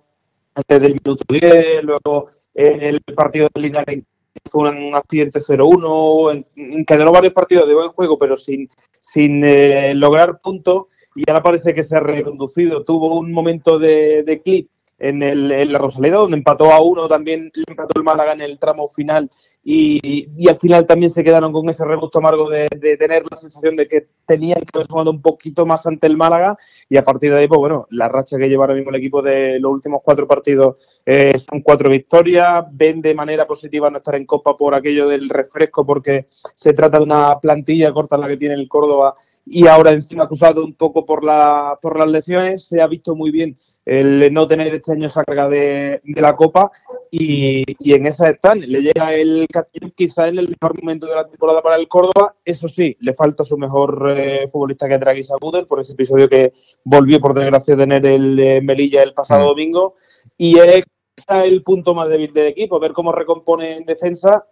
antes 0.55 0.81
del 0.81 0.95
minuto 0.95 1.25
10, 1.29 1.85
luego 1.85 2.29
en 2.55 2.83
el 2.83 3.01
partido 3.15 3.49
de 3.55 3.61
Linares 3.61 4.05
fue 4.51 4.71
un 4.71 4.95
accidente 4.95 5.41
0-1, 5.41 6.45
encadenó 6.57 7.13
varios 7.13 7.33
partidos 7.33 7.67
de 7.69 7.75
buen 7.75 7.91
juego, 7.91 8.19
pero 8.19 8.37
sin, 8.37 8.69
sin 9.01 9.45
eh, 9.45 9.95
lograr 9.95 10.41
puntos, 10.41 10.87
y 11.15 11.29
ahora 11.29 11.43
parece 11.43 11.75
que 11.75 11.83
se 11.83 11.97
ha 11.97 12.01
reconducido. 12.01 12.85
Tuvo 12.85 13.19
un 13.19 13.33
momento 13.33 13.79
de, 13.79 14.23
de 14.23 14.41
clip 14.41 14.69
en, 14.99 15.23
el, 15.23 15.51
en, 15.51 15.73
la 15.73 15.79
Rosaleda, 15.79 16.19
donde 16.19 16.37
empató 16.37 16.71
a 16.73 16.81
uno, 16.81 17.09
también 17.09 17.51
le 17.55 17.65
empató 17.67 17.93
el 17.97 18.05
Málaga 18.05 18.33
en 18.33 18.43
el 18.43 18.59
tramo 18.59 18.89
final 18.89 19.29
y, 19.63 20.49
al 20.49 20.57
final 20.57 20.87
también 20.87 21.11
se 21.11 21.23
quedaron 21.23 21.53
con 21.53 21.69
ese 21.69 21.85
regusto 21.85 22.19
amargo 22.19 22.49
de, 22.49 22.69
tener 22.99 23.25
la 23.31 23.37
sensación 23.37 23.77
de 23.77 23.87
que 23.87 24.09
tenían 24.27 24.61
que 24.61 24.71
haber 24.75 24.89
jugado 24.89 25.11
un 25.11 25.21
poquito 25.21 25.67
más 25.67 25.87
ante 25.87 26.07
el 26.07 26.17
Málaga 26.17 26.57
y 26.89 26.97
a 26.97 27.05
partir 27.05 27.33
de 27.33 27.41
ahí, 27.41 27.49
pues 27.49 27.59
bueno, 27.59 27.87
la 27.91 28.09
racha 28.09 28.39
que 28.39 28.49
lleva 28.49 28.65
ahora 28.65 28.75
mismo 28.75 28.91
el 28.91 28.97
equipo 28.97 29.21
de 29.23 29.61
los 29.61 29.71
últimos 29.71 30.01
cuatro 30.03 30.27
partidos 30.27 31.01
eh, 31.05 31.39
son 31.39 31.61
cuatro 31.61 31.91
victorias, 31.91 32.65
ven 32.73 33.03
de 33.03 33.15
manera 33.15 33.47
positiva 33.47 33.91
no 33.91 33.99
estar 33.99 34.15
en 34.15 34.27
Copa 34.27 34.57
por 34.57 34.75
aquello 34.75 35.09
del 35.09 35.29
refresco 35.29 35.85
porque 35.85 36.27
se 36.31 36.73
trata 36.73 36.99
de 36.99 37.05
una 37.05 37.39
plantilla 37.39 37.93
corta 37.93 38.17
la 38.17 38.29
que 38.29 38.37
tiene 38.37 38.55
el 38.55 38.69
Córdoba 38.69 39.15
y 39.47 39.67
ahora 39.67 39.93
encima 39.93 40.25
acusado 40.25 40.65
un 40.65 40.75
poco 40.75 41.05
por, 41.05 41.25
la, 41.25 41.79
por 41.81 41.99
las 41.99 42.09
lesiones, 42.09 42.65
se 42.65 42.81
ha 42.81 42.87
visto 42.87 43.15
muy 43.15 43.31
bien 43.31 43.57
el 43.85 44.33
no 44.33 44.47
tener 44.47 44.73
este 44.75 44.93
año 44.93 45.07
esa 45.07 45.25
de 45.27 46.01
la 46.17 46.37
Copa 46.37 46.71
y, 47.11 47.65
y, 47.79 47.93
en 47.95 48.07
esa 48.07 48.31
están. 48.31 48.61
Le 48.61 48.83
llega 48.83 49.15
el 49.15 49.47
Castellón 49.51 49.93
quizá 49.97 50.29
en 50.29 50.39
el 50.39 50.49
mejor 50.49 50.81
momento 50.81 51.07
de 51.07 51.15
la 51.15 51.29
temporada 51.29 51.63
para 51.63 51.77
el 51.77 51.89
Córdoba. 51.89 52.35
Eso 52.45 52.69
sí, 52.69 52.97
le 53.01 53.15
falta 53.15 53.45
su 53.45 53.57
mejor 53.59 54.15
eh, 54.17 54.49
futbolista 54.51 54.89
que 54.89 54.99
Draghi 54.99 55.23
Sabuder 55.23 55.67
por 55.67 55.81
ese 55.81 55.93
episodio 55.93 56.29
que 56.29 56.53
volvió 56.85 57.21
por 57.21 57.35
desgracia 57.35 57.75
a 57.75 57.79
tener 57.79 58.05
el 58.07 58.39
eh, 58.39 58.61
Melilla 58.61 59.03
el 59.03 59.15
pasado 59.15 59.45
mm. 59.45 59.49
domingo 59.49 59.95
y 60.37 60.59
es 60.59 60.85
el 61.29 61.63
punto 61.63 61.95
más 61.95 62.09
débil 62.09 62.33
del 62.33 62.47
equipo, 62.47 62.81
ver 62.81 62.93
cómo 62.93 63.13
recompone 63.13 63.77
en 63.77 63.85
defensa 63.85 64.47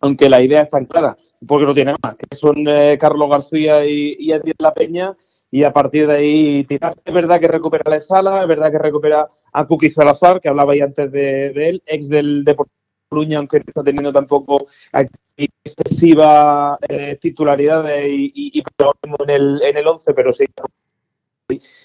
aunque 0.00 0.28
la 0.28 0.42
idea 0.42 0.62
está 0.62 0.84
clara, 0.84 1.16
porque 1.46 1.64
no 1.64 1.74
tiene 1.74 1.94
más, 2.02 2.16
que 2.16 2.36
son 2.36 2.56
eh, 2.68 2.98
Carlos 3.00 3.30
García 3.30 3.84
y, 3.86 4.16
y 4.18 4.32
Edith 4.32 4.60
La 4.60 4.74
Peña, 4.74 5.16
y 5.50 5.64
a 5.64 5.72
partir 5.72 6.06
de 6.06 6.14
ahí 6.14 6.64
tirar. 6.64 6.96
Es 7.04 7.14
verdad 7.14 7.40
que 7.40 7.48
recupera 7.48 7.90
la 7.90 8.00
sala, 8.00 8.42
es 8.42 8.48
verdad 8.48 8.70
que 8.70 8.78
recupera 8.78 9.28
a 9.52 9.66
Cookie 9.66 9.90
Salazar, 9.90 10.40
que 10.40 10.48
hablaba 10.48 10.72
ahí 10.72 10.80
antes 10.80 11.10
de, 11.10 11.50
de 11.50 11.68
él, 11.68 11.82
ex 11.86 12.08
del 12.08 12.44
Deportivo 12.44 12.75
Coruña, 13.08 13.38
aunque 13.38 13.58
no 13.58 13.64
está 13.68 13.82
teniendo 13.82 14.12
tampoco 14.12 14.66
excesiva 15.36 16.78
eh, 16.88 17.18
titularidad 17.20 17.84
y, 18.06 18.32
y, 18.34 18.62
en 19.22 19.30
el, 19.30 19.62
en 19.62 19.76
el 19.76 19.86
11, 19.86 20.14
pero 20.14 20.32
sí 20.32 20.46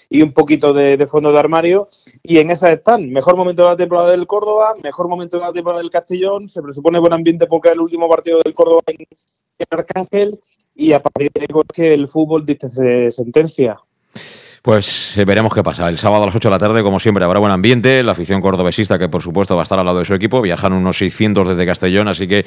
y 0.08 0.22
un 0.22 0.32
poquito 0.32 0.72
de, 0.72 1.06
fondo 1.06 1.32
de 1.32 1.38
armario. 1.38 1.88
Y 2.22 2.38
en 2.38 2.50
esas 2.50 2.72
están. 2.72 3.10
Mejor 3.10 3.36
momento 3.36 3.62
de 3.62 3.68
la 3.68 3.76
temporada 3.76 4.10
del 4.10 4.26
Córdoba, 4.26 4.74
mejor 4.82 5.08
momento 5.08 5.38
de 5.38 5.44
la 5.44 5.52
temporada 5.52 5.80
del 5.80 5.90
Castellón. 5.90 6.48
Se 6.48 6.62
presupone 6.62 6.98
buen 6.98 7.12
ambiente 7.12 7.46
porque 7.46 7.68
es 7.68 7.74
el 7.74 7.80
último 7.80 8.08
partido 8.08 8.40
del 8.44 8.54
Córdoba 8.54 8.82
en, 8.86 9.06
en 9.58 9.66
Arcángel. 9.70 10.40
Y 10.74 10.92
a 10.92 11.02
partir 11.02 11.30
de 11.32 11.42
ahí, 11.42 11.46
pues, 11.48 11.66
que 11.72 11.94
el 11.94 12.08
fútbol 12.08 12.44
dice 12.44 13.10
sentencia. 13.10 13.78
Pues 14.62 15.18
eh, 15.18 15.24
veremos 15.24 15.52
qué 15.52 15.64
pasa. 15.64 15.88
El 15.88 15.98
sábado 15.98 16.22
a 16.22 16.26
las 16.26 16.36
8 16.36 16.48
de 16.48 16.52
la 16.52 16.58
tarde, 16.60 16.82
como 16.84 17.00
siempre, 17.00 17.24
habrá 17.24 17.40
buen 17.40 17.52
ambiente. 17.52 18.02
La 18.04 18.12
afición 18.12 18.40
cordobesista, 18.40 18.96
que 18.96 19.08
por 19.08 19.20
supuesto 19.20 19.56
va 19.56 19.62
a 19.62 19.64
estar 19.64 19.78
al 19.80 19.84
lado 19.84 19.98
de 19.98 20.04
su 20.04 20.14
equipo. 20.14 20.40
Viajan 20.40 20.72
unos 20.72 20.98
600 20.98 21.48
desde 21.48 21.66
Castellón, 21.66 22.06
así 22.06 22.28
que 22.28 22.46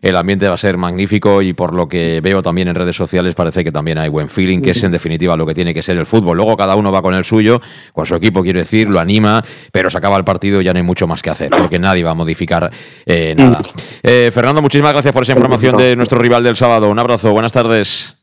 el 0.00 0.14
ambiente 0.14 0.46
va 0.46 0.54
a 0.54 0.58
ser 0.58 0.76
magnífico 0.76 1.42
y 1.42 1.54
por 1.54 1.74
lo 1.74 1.88
que 1.88 2.20
veo 2.20 2.40
también 2.40 2.68
en 2.68 2.76
redes 2.76 2.94
sociales 2.94 3.34
parece 3.34 3.64
que 3.64 3.72
también 3.72 3.98
hay 3.98 4.08
buen 4.08 4.28
feeling, 4.28 4.60
que 4.60 4.70
es 4.70 4.82
en 4.84 4.92
definitiva 4.92 5.36
lo 5.36 5.44
que 5.44 5.54
tiene 5.54 5.74
que 5.74 5.82
ser 5.82 5.96
el 5.96 6.06
fútbol. 6.06 6.36
Luego 6.36 6.56
cada 6.56 6.76
uno 6.76 6.92
va 6.92 7.02
con 7.02 7.14
el 7.14 7.24
suyo, 7.24 7.60
con 7.92 8.06
su 8.06 8.14
equipo, 8.14 8.42
quiero 8.42 8.60
decir, 8.60 8.88
lo 8.88 9.00
anima, 9.00 9.42
pero 9.72 9.90
se 9.90 9.98
acaba 9.98 10.16
el 10.18 10.24
partido 10.24 10.60
y 10.60 10.64
ya 10.64 10.72
no 10.72 10.76
hay 10.76 10.84
mucho 10.84 11.08
más 11.08 11.22
que 11.22 11.30
hacer, 11.30 11.50
porque 11.50 11.80
nadie 11.80 12.04
va 12.04 12.10
a 12.10 12.14
modificar 12.14 12.70
eh, 13.04 13.34
nada. 13.36 13.60
Eh, 14.02 14.30
Fernando, 14.32 14.62
muchísimas 14.62 14.92
gracias 14.92 15.12
por 15.12 15.24
esa 15.24 15.32
información 15.32 15.76
de 15.76 15.96
nuestro 15.96 16.18
rival 16.20 16.44
del 16.44 16.54
sábado. 16.54 16.88
Un 16.88 16.98
abrazo, 16.98 17.32
buenas 17.32 17.52
tardes. 17.52 18.14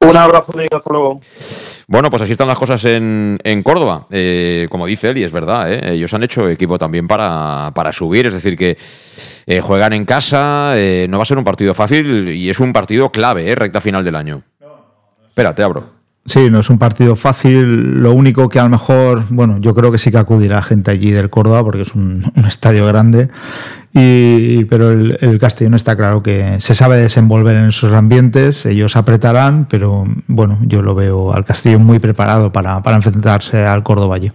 Un 0.00 0.16
abrazo, 0.16 0.52
hasta 0.52 0.92
luego. 0.92 1.20
Bueno, 1.88 2.10
pues 2.10 2.22
así 2.22 2.32
están 2.32 2.48
las 2.48 2.58
cosas 2.58 2.84
en, 2.84 3.38
en 3.44 3.62
Córdoba. 3.62 4.06
Eh, 4.10 4.66
como 4.70 4.86
dice 4.86 5.10
él, 5.10 5.18
y 5.18 5.24
es 5.24 5.30
verdad, 5.30 5.72
¿eh? 5.72 5.94
ellos 5.94 6.12
han 6.14 6.24
hecho 6.24 6.48
equipo 6.48 6.78
también 6.78 7.06
para, 7.06 7.70
para 7.74 7.92
subir, 7.92 8.26
es 8.26 8.34
decir, 8.34 8.56
que 8.56 8.76
eh, 9.46 9.60
juegan 9.60 9.92
en 9.92 10.04
casa, 10.04 10.72
eh, 10.74 11.06
no 11.08 11.18
va 11.18 11.22
a 11.22 11.26
ser 11.26 11.38
un 11.38 11.44
partido 11.44 11.74
fácil 11.74 12.28
y 12.30 12.50
es 12.50 12.58
un 12.58 12.72
partido 12.72 13.10
clave, 13.10 13.54
recta 13.54 13.80
final 13.80 14.04
del 14.04 14.16
año. 14.16 14.42
Espera, 15.28 15.54
te 15.54 15.62
abro. 15.62 15.94
Sí, 16.24 16.50
no 16.50 16.58
es 16.58 16.70
un 16.70 16.78
partido 16.78 17.14
fácil. 17.14 18.02
Lo 18.02 18.12
único 18.12 18.48
que 18.48 18.58
a 18.58 18.64
lo 18.64 18.70
mejor, 18.70 19.26
bueno, 19.28 19.58
yo 19.60 19.72
creo 19.76 19.92
que 19.92 19.98
sí 19.98 20.10
que 20.10 20.18
acudirá 20.18 20.60
gente 20.62 20.90
allí 20.90 21.12
del 21.12 21.30
Córdoba 21.30 21.62
porque 21.62 21.82
es 21.82 21.94
un 21.94 22.32
estadio 22.48 22.84
grande. 22.86 23.28
Y, 23.98 24.66
pero 24.66 24.90
el, 24.90 25.16
el, 25.22 25.38
Castellón 25.38 25.72
está 25.72 25.96
claro 25.96 26.22
que 26.22 26.60
se 26.60 26.74
sabe 26.74 26.98
desenvolver 26.98 27.56
en 27.56 27.68
esos 27.68 27.94
ambientes. 27.94 28.66
Ellos 28.66 28.94
apretarán, 28.94 29.66
pero 29.70 30.04
bueno, 30.26 30.58
yo 30.66 30.82
lo 30.82 30.94
veo 30.94 31.32
al 31.32 31.46
Castellón 31.46 31.86
muy 31.86 31.98
preparado 31.98 32.52
para, 32.52 32.82
para 32.82 32.96
enfrentarse 32.96 33.64
al 33.64 33.82
Córdoba 33.82 34.16
allí. 34.16 34.30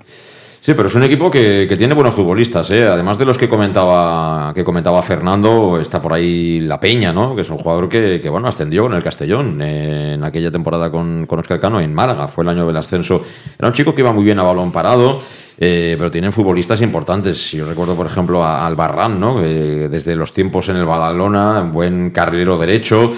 Sí, 0.64 0.76
pero 0.76 0.89
es 0.89 0.93
un 0.93 1.01
equipo 1.01 1.32
que, 1.32 1.66
que 1.68 1.76
tiene 1.76 1.95
buenos 1.95 2.14
futbolistas, 2.14 2.70
¿eh? 2.70 2.88
además 2.88 3.18
de 3.18 3.26
los 3.26 3.36
que 3.36 3.49
comentaba, 3.49 4.53
que 4.53 4.64
comentaba 4.64 5.01
Fernando, 5.01 5.80
está 5.82 5.99
por 5.99 6.14
ahí 6.14 6.59
La 6.59 6.80
Peña, 6.80 7.12
¿no? 7.12 7.36
que 7.36 7.41
es 7.41 7.49
un 7.49 7.57
jugador 7.57 7.89
que, 7.89 8.22
que 8.22 8.30
bueno, 8.30 8.47
ascendió 8.47 8.84
con 8.84 8.93
el 8.93 9.01
Castellón 9.01 9.59
eh, 9.59 10.14
en 10.14 10.24
aquella 10.24 10.51
temporada 10.51 10.91
con, 10.91 11.26
con 11.26 11.39
Oscar 11.39 11.59
Cano 11.59 11.82
en 11.82 11.91
Málaga, 11.91 12.28
fue 12.28 12.43
el 12.43 12.49
año 12.51 12.68
del 12.68 12.78
ascenso. 12.78 13.26
Era 13.57 13.70
un 13.70 13.74
chico 13.74 13.95
que 13.95 14.01
iba 14.01 14.14
muy 14.14 14.24
bien 14.24 14.38
a 14.38 14.43
balón 14.43 14.72
parado, 14.72 15.20
eh, 15.57 15.95
pero 15.97 16.12
tienen 16.12 16.32
futbolistas 16.32 16.80
importantes. 16.82 17.53
Yo 17.53 17.66
recuerdo, 17.66 17.95
por 17.95 18.05
ejemplo, 18.05 18.43
a 18.43 18.68
Albarrán, 18.68 19.20
¿no? 19.20 19.41
desde 19.41 20.16
los 20.16 20.32
tiempos 20.32 20.70
en 20.70 20.76
el 20.76 20.86
Badalona, 20.86 21.62
buen 21.62 22.12
carrilero 22.12 22.59
derecho. 22.59 23.12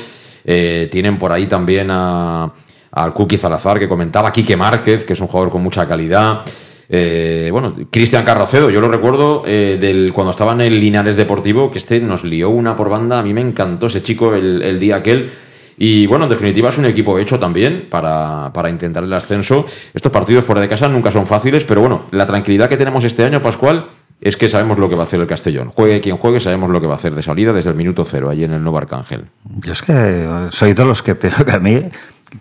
Eh, 0.45 0.87
tienen 0.89 1.19
por 1.19 1.33
ahí 1.33 1.47
también 1.47 1.89
a, 1.91 2.49
al 2.89 3.13
Cookie 3.13 3.37
Salazar, 3.37 3.79
que 3.79 3.89
comentaba, 3.89 4.31
Quique 4.31 4.55
Márquez, 4.55 5.03
que 5.03 5.11
es 5.11 5.19
un 5.19 5.27
jugador 5.27 5.51
con 5.51 5.61
mucha 5.61 5.85
calidad. 5.85 6.45
Eh, 6.89 7.49
bueno, 7.51 7.75
Cristian 7.89 8.25
Carrocedo, 8.25 8.69
yo 8.69 8.81
lo 8.81 8.89
recuerdo 8.89 9.43
eh, 9.45 9.77
del, 9.79 10.11
cuando 10.13 10.31
estaba 10.31 10.53
en 10.53 10.61
el 10.61 10.79
Linares 10.79 11.15
Deportivo, 11.15 11.71
que 11.71 11.77
este 11.77 11.99
nos 11.99 12.23
lió 12.23 12.49
una 12.49 12.75
por 12.75 12.89
banda. 12.89 13.19
A 13.19 13.23
mí 13.23 13.34
me 13.34 13.41
encantó 13.41 13.88
ese 13.88 14.03
chico 14.03 14.36
el, 14.36 14.61
el 14.61 14.79
día 14.79 14.97
aquel. 14.97 15.31
Y 15.77 16.05
bueno, 16.05 16.25
en 16.25 16.29
definitiva 16.29 16.69
es 16.69 16.77
un 16.77 16.86
equipo 16.86 17.17
hecho 17.17 17.39
también 17.39 17.88
para, 17.89 18.51
para, 18.53 18.69
intentar 18.69 19.03
el 19.03 19.13
ascenso. 19.13 19.65
Estos 19.93 20.11
partidos 20.11 20.45
fuera 20.45 20.61
de 20.61 20.69
casa 20.69 20.88
nunca 20.88 21.11
son 21.11 21.25
fáciles, 21.25 21.63
pero 21.63 21.81
bueno, 21.81 22.03
la 22.11 22.25
tranquilidad 22.25 22.69
que 22.69 22.77
tenemos 22.77 23.03
este 23.03 23.23
año, 23.23 23.41
Pascual, 23.41 23.88
es 24.21 24.38
que 24.38 24.47
sabemos 24.47 24.77
lo 24.77 24.88
que 24.88 24.95
va 24.95 25.01
a 25.01 25.05
hacer 25.05 25.19
el 25.19 25.27
Castellón. 25.27 25.69
Juegue 25.69 25.99
quien 25.99 26.15
juegue, 26.15 26.39
sabemos 26.39 26.69
lo 26.69 26.79
que 26.79 26.88
va 26.88 26.93
a 26.93 26.95
hacer 26.95 27.13
de 27.13 27.21
salida 27.21 27.51
desde 27.51 27.71
el 27.71 27.75
minuto 27.75 28.05
cero, 28.05 28.29
allí 28.29 28.45
en 28.45 28.53
el 28.53 28.61
Nuevo 28.61 28.77
Arcángel. 28.77 29.25
Yo 29.59 29.73
es 29.73 29.81
que 29.81 30.27
soy 30.51 30.73
de 30.73 30.86
los 30.86 31.01
que, 31.01 31.15
pero 31.15 31.43
que 31.43 31.51
a 31.51 31.59
mí 31.59 31.81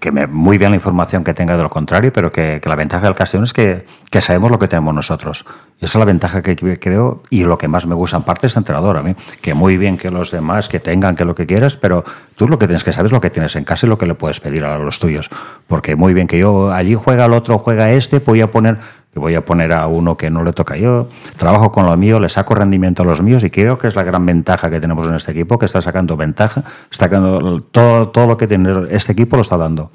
que 0.01 0.13
me, 0.13 0.27
muy 0.27 0.59
bien 0.59 0.71
la 0.71 0.77
información 0.77 1.25
que 1.25 1.35
tenga 1.35 1.57
de 1.57 1.63
lo 1.63 1.71
contrario, 1.71 2.13
pero 2.13 2.31
que, 2.31 2.61
la 2.65 2.77
ventaja 2.77 3.07
del 3.07 3.15
Castellón 3.15 3.45
es 3.45 3.53
que, 3.53 3.87
que, 4.11 4.21
sabemos 4.21 4.51
lo 4.51 4.59
que 4.59 4.69
tenemos 4.69 4.95
nosotros. 4.95 5.45
Y 5.81 5.85
esa 5.85 5.99
es 5.99 6.01
la 6.01 6.05
ventaja 6.05 6.43
que 6.43 6.57
creo 6.57 7.23
y 7.31 7.45
lo 7.45 7.59
que 7.59 7.69
más 7.69 7.87
me 7.87 7.95
gusta 7.95 8.17
en 8.17 8.23
parte 8.23 8.47
es 8.47 8.57
entrenador 8.57 8.97
a 8.97 9.03
mí. 9.03 9.15
Que 9.41 9.55
muy 9.55 9.77
bien 9.77 9.99
que 9.99 10.11
los 10.11 10.31
demás 10.31 10.69
que 10.69 10.81
tengan 10.81 11.17
que 11.17 11.25
lo 11.25 11.35
que 11.35 11.47
quieras, 11.47 11.77
pero 11.77 12.05
tú 12.37 12.49
lo 12.49 12.59
que 12.59 12.67
tienes 12.67 12.85
que 12.85 12.93
saber 12.93 13.07
es 13.07 13.13
lo 13.13 13.21
que 13.21 13.31
tienes 13.31 13.57
en 13.57 13.65
casa 13.65 13.87
y 13.87 13.89
lo 13.89 13.99
que 13.99 14.07
le 14.07 14.15
puedes 14.15 14.41
pedir 14.41 14.65
a 14.65 14.79
los 14.79 14.99
tuyos. 14.99 15.31
Porque 15.67 15.97
muy 15.97 16.15
bien 16.15 16.27
que 16.27 16.39
yo 16.39 16.73
allí 16.73 16.95
juega 16.95 17.27
el 17.27 17.33
otro, 17.33 17.59
juega 17.59 17.91
este, 17.91 18.19
voy 18.21 18.41
a 18.41 18.51
poner 18.51 18.79
que 19.13 19.21
voy 19.21 19.35
a 19.35 19.45
poner 19.45 19.73
a 19.75 19.87
uno 19.89 20.17
que 20.17 20.31
no 20.31 20.43
le 20.43 20.53
toca 20.53 20.77
yo, 20.77 21.09
trabajo 21.37 21.71
con 21.71 21.85
lo 21.85 21.95
mío, 21.99 22.19
le 22.19 22.31
saco 22.31 22.55
rendimiento 22.55 23.03
a 23.03 23.07
los 23.07 23.21
míos 23.21 23.45
y 23.45 23.51
creo 23.51 23.79
que 23.79 23.89
es 23.89 23.95
la 23.95 24.05
gran 24.05 24.25
ventaja 24.25 24.71
que 24.71 24.81
tenemos 24.81 25.07
en 25.07 25.15
este 25.15 25.33
equipo, 25.33 25.59
que 25.59 25.67
está 25.67 25.83
sacando 25.83 26.17
ventaja, 26.17 26.65
está 26.91 27.07
sacando 27.07 27.61
todo, 27.63 28.09
todo 28.09 28.27
lo 28.27 28.37
que 28.39 28.47
tiene 28.47 28.87
este 28.91 29.13
equipo 29.13 29.37
lo 29.37 29.43
está 29.43 29.59
dando. 29.59 29.91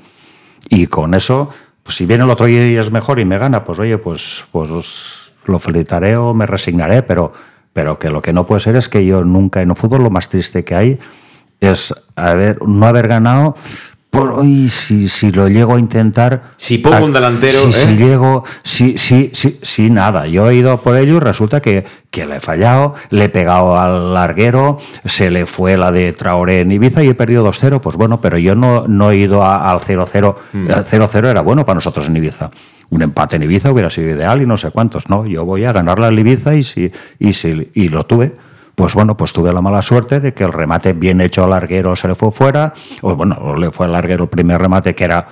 Y 0.69 0.85
con 0.85 1.15
eso, 1.15 1.49
pues 1.81 1.97
si 1.97 2.05
viene 2.05 2.25
el 2.25 2.29
otro 2.29 2.47
y 2.47 2.77
es 2.77 2.91
mejor 2.91 3.19
y 3.19 3.25
me 3.25 3.39
gana, 3.39 3.63
pues 3.63 3.79
oye, 3.79 3.97
pues, 3.97 4.43
pues 4.51 5.33
lo 5.45 5.57
felicitaré 5.57 6.15
o 6.15 6.35
me 6.35 6.45
resignaré, 6.45 7.01
pero, 7.01 7.33
pero 7.73 7.97
que 7.97 8.11
lo 8.11 8.21
que 8.21 8.33
no 8.33 8.45
puede 8.45 8.61
ser 8.61 8.75
es 8.75 8.87
que 8.87 9.03
yo 9.03 9.23
nunca 9.23 9.63
en 9.63 9.71
un 9.71 9.75
fútbol 9.75 10.03
lo 10.03 10.11
más 10.11 10.29
triste 10.29 10.63
que 10.63 10.75
hay 10.75 10.99
es 11.59 11.91
haber, 12.15 12.61
no 12.61 12.85
haber 12.85 13.07
ganado 13.07 13.55
por 14.17 14.31
hoy 14.31 14.67
si, 14.69 15.07
si 15.07 15.31
lo 15.31 15.47
llego 15.47 15.75
a 15.75 15.79
intentar 15.79 16.53
si 16.57 16.79
pongo 16.79 17.05
un 17.05 17.13
delantero 17.13 17.59
si, 17.59 17.69
¿eh? 17.69 17.71
si 17.73 17.95
llego 17.95 18.43
si, 18.63 18.97
si, 18.97 19.29
si, 19.33 19.59
si, 19.61 19.89
nada 19.91 20.27
yo 20.27 20.49
he 20.49 20.55
ido 20.55 20.77
por 20.77 20.95
ello 20.95 21.17
y 21.17 21.19
resulta 21.19 21.61
que, 21.61 21.85
que 22.09 22.25
le 22.25 22.37
he 22.37 22.39
fallado 22.39 22.95
le 23.11 23.25
he 23.25 23.29
pegado 23.29 23.79
al 23.79 24.15
larguero 24.15 24.79
se 25.05 25.29
le 25.29 25.45
fue 25.45 25.77
la 25.77 25.91
de 25.91 26.13
Traoré 26.13 26.61
en 26.61 26.71
Ibiza 26.71 27.03
y 27.03 27.09
he 27.09 27.13
perdido 27.13 27.45
2-0 27.45 27.79
pues 27.79 27.95
bueno 27.95 28.19
pero 28.19 28.39
yo 28.39 28.55
no, 28.55 28.87
no 28.87 29.11
he 29.11 29.17
ido 29.17 29.43
a, 29.43 29.69
al 29.69 29.79
0-0 29.81 30.35
mm. 30.51 30.67
el 30.67 30.85
0-0 30.85 31.27
era 31.27 31.41
bueno 31.41 31.63
para 31.65 31.75
nosotros 31.75 32.07
en 32.07 32.15
Ibiza 32.15 32.49
un 32.89 33.03
empate 33.03 33.35
en 33.35 33.43
Ibiza 33.43 33.71
hubiera 33.71 33.91
sido 33.91 34.09
ideal 34.09 34.41
y 34.41 34.47
no 34.47 34.57
sé 34.57 34.71
cuántos 34.71 35.09
no 35.09 35.27
yo 35.27 35.45
voy 35.45 35.65
a 35.65 35.73
ganarle 35.73 36.07
al 36.07 36.17
Ibiza 36.17 36.55
y 36.55 36.63
si, 36.63 36.91
y 37.19 37.33
si 37.33 37.69
y 37.75 37.89
lo 37.89 38.05
tuve 38.05 38.46
pues 38.77 38.93
bueno, 38.93 39.17
pues 39.17 39.33
tuve 39.33 39.51
la 39.51 39.59
mala 39.59 39.81
suerte 39.81 40.19
de 40.19 40.35
que 40.35 40.43
el 40.43 40.53
remate 40.53 40.93
bien 40.93 41.19
hecho 41.19 41.43
al 41.43 41.49
larguero 41.49 41.95
se 41.95 42.07
le 42.07 42.13
fue 42.13 42.31
fuera, 42.31 42.73
o 43.01 43.15
bueno, 43.15 43.55
le 43.55 43.71
fue 43.71 43.87
al 43.87 43.93
larguero 43.93 44.25
el 44.25 44.29
primer 44.29 44.61
remate 44.61 44.93
que 44.93 45.03
era 45.03 45.25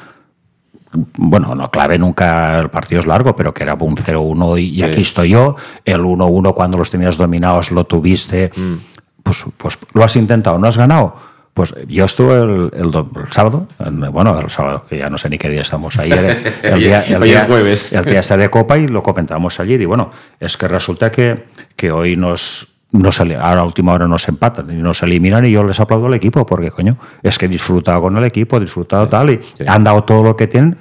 bueno, 1.16 1.54
no 1.54 1.70
clave 1.70 2.00
nunca 2.00 2.58
el 2.58 2.70
partido 2.70 3.02
es 3.02 3.06
largo, 3.06 3.36
pero 3.36 3.54
que 3.54 3.62
era 3.62 3.76
un 3.76 3.98
0-1 3.98 4.60
y, 4.60 4.78
sí. 4.78 4.84
aquí 4.84 5.02
estoy 5.02 5.30
yo, 5.30 5.56
el 5.84 6.02
1-1 6.02 6.56
cuando 6.56 6.80
los 6.80 6.90
tenías 6.90 7.18
dominados 7.18 7.70
lo 7.70 7.86
tuviste, 7.86 8.52
mm. 8.56 8.74
pues, 9.22 9.46
pues 9.58 9.78
lo 9.94 10.04
has 10.04 10.16
intentado, 10.16 10.58
no 10.58 10.66
has 10.66 10.78
ganado. 10.78 11.16
Pues 11.54 11.76
yo 11.88 12.06
estuve 12.06 12.34
el, 12.34 12.72
el, 12.74 12.92
el, 12.96 13.32
sábado, 13.32 13.68
bueno, 14.12 14.40
el 14.40 14.50
sábado, 14.50 14.84
que 14.90 14.98
ya 14.98 15.10
no 15.12 15.20
sé 15.20 15.30
ni 15.30 15.38
qué 15.38 15.50
día 15.52 15.62
estamos 15.62 16.00
ahí, 16.00 16.12
el, 16.12 16.20
día, 16.80 17.04
el 17.04 17.22
día, 17.22 17.46
jueves. 17.46 17.94
el 17.94 18.06
día 18.06 18.22
este 18.22 18.38
de 18.38 18.50
Copa 18.50 18.76
y 18.80 18.88
lo 18.88 19.04
comentamos 19.04 19.60
allí. 19.60 19.76
Y 19.76 19.86
bueno, 19.86 20.10
es 20.40 20.58
que 20.58 20.68
resulta 20.68 21.12
que, 21.12 21.46
que 21.76 21.92
hoy 21.92 22.16
nos, 22.16 22.75
no 22.92 23.12
se, 23.12 23.36
ahora 23.36 23.62
a 23.62 23.66
última 23.66 23.94
hora 23.94 24.08
nos 24.08 24.28
empatan 24.28 24.72
y 24.72 24.82
nos 24.82 25.04
eliminan 25.04 25.44
y 25.46 25.52
yo 25.52 25.64
les 25.64 25.80
aplaudo 25.80 26.08
al 26.08 26.14
equipo 26.14 26.46
porque 26.46 26.72
coño, 26.72 26.98
es 27.22 27.38
que 27.38 27.46
he 27.46 27.50
disfrutado 27.50 28.02
con 28.02 28.16
el 28.18 28.24
equipo, 28.24 28.58
he 28.58 28.62
disfrutado 28.62 29.06
sí, 29.06 29.12
tal 29.12 29.30
y 29.32 29.40
sí. 29.42 29.66
han 29.68 29.84
dado 29.84 30.04
todo 30.04 30.24
lo 30.24 30.36
que 30.36 30.48
tienen 30.48 30.78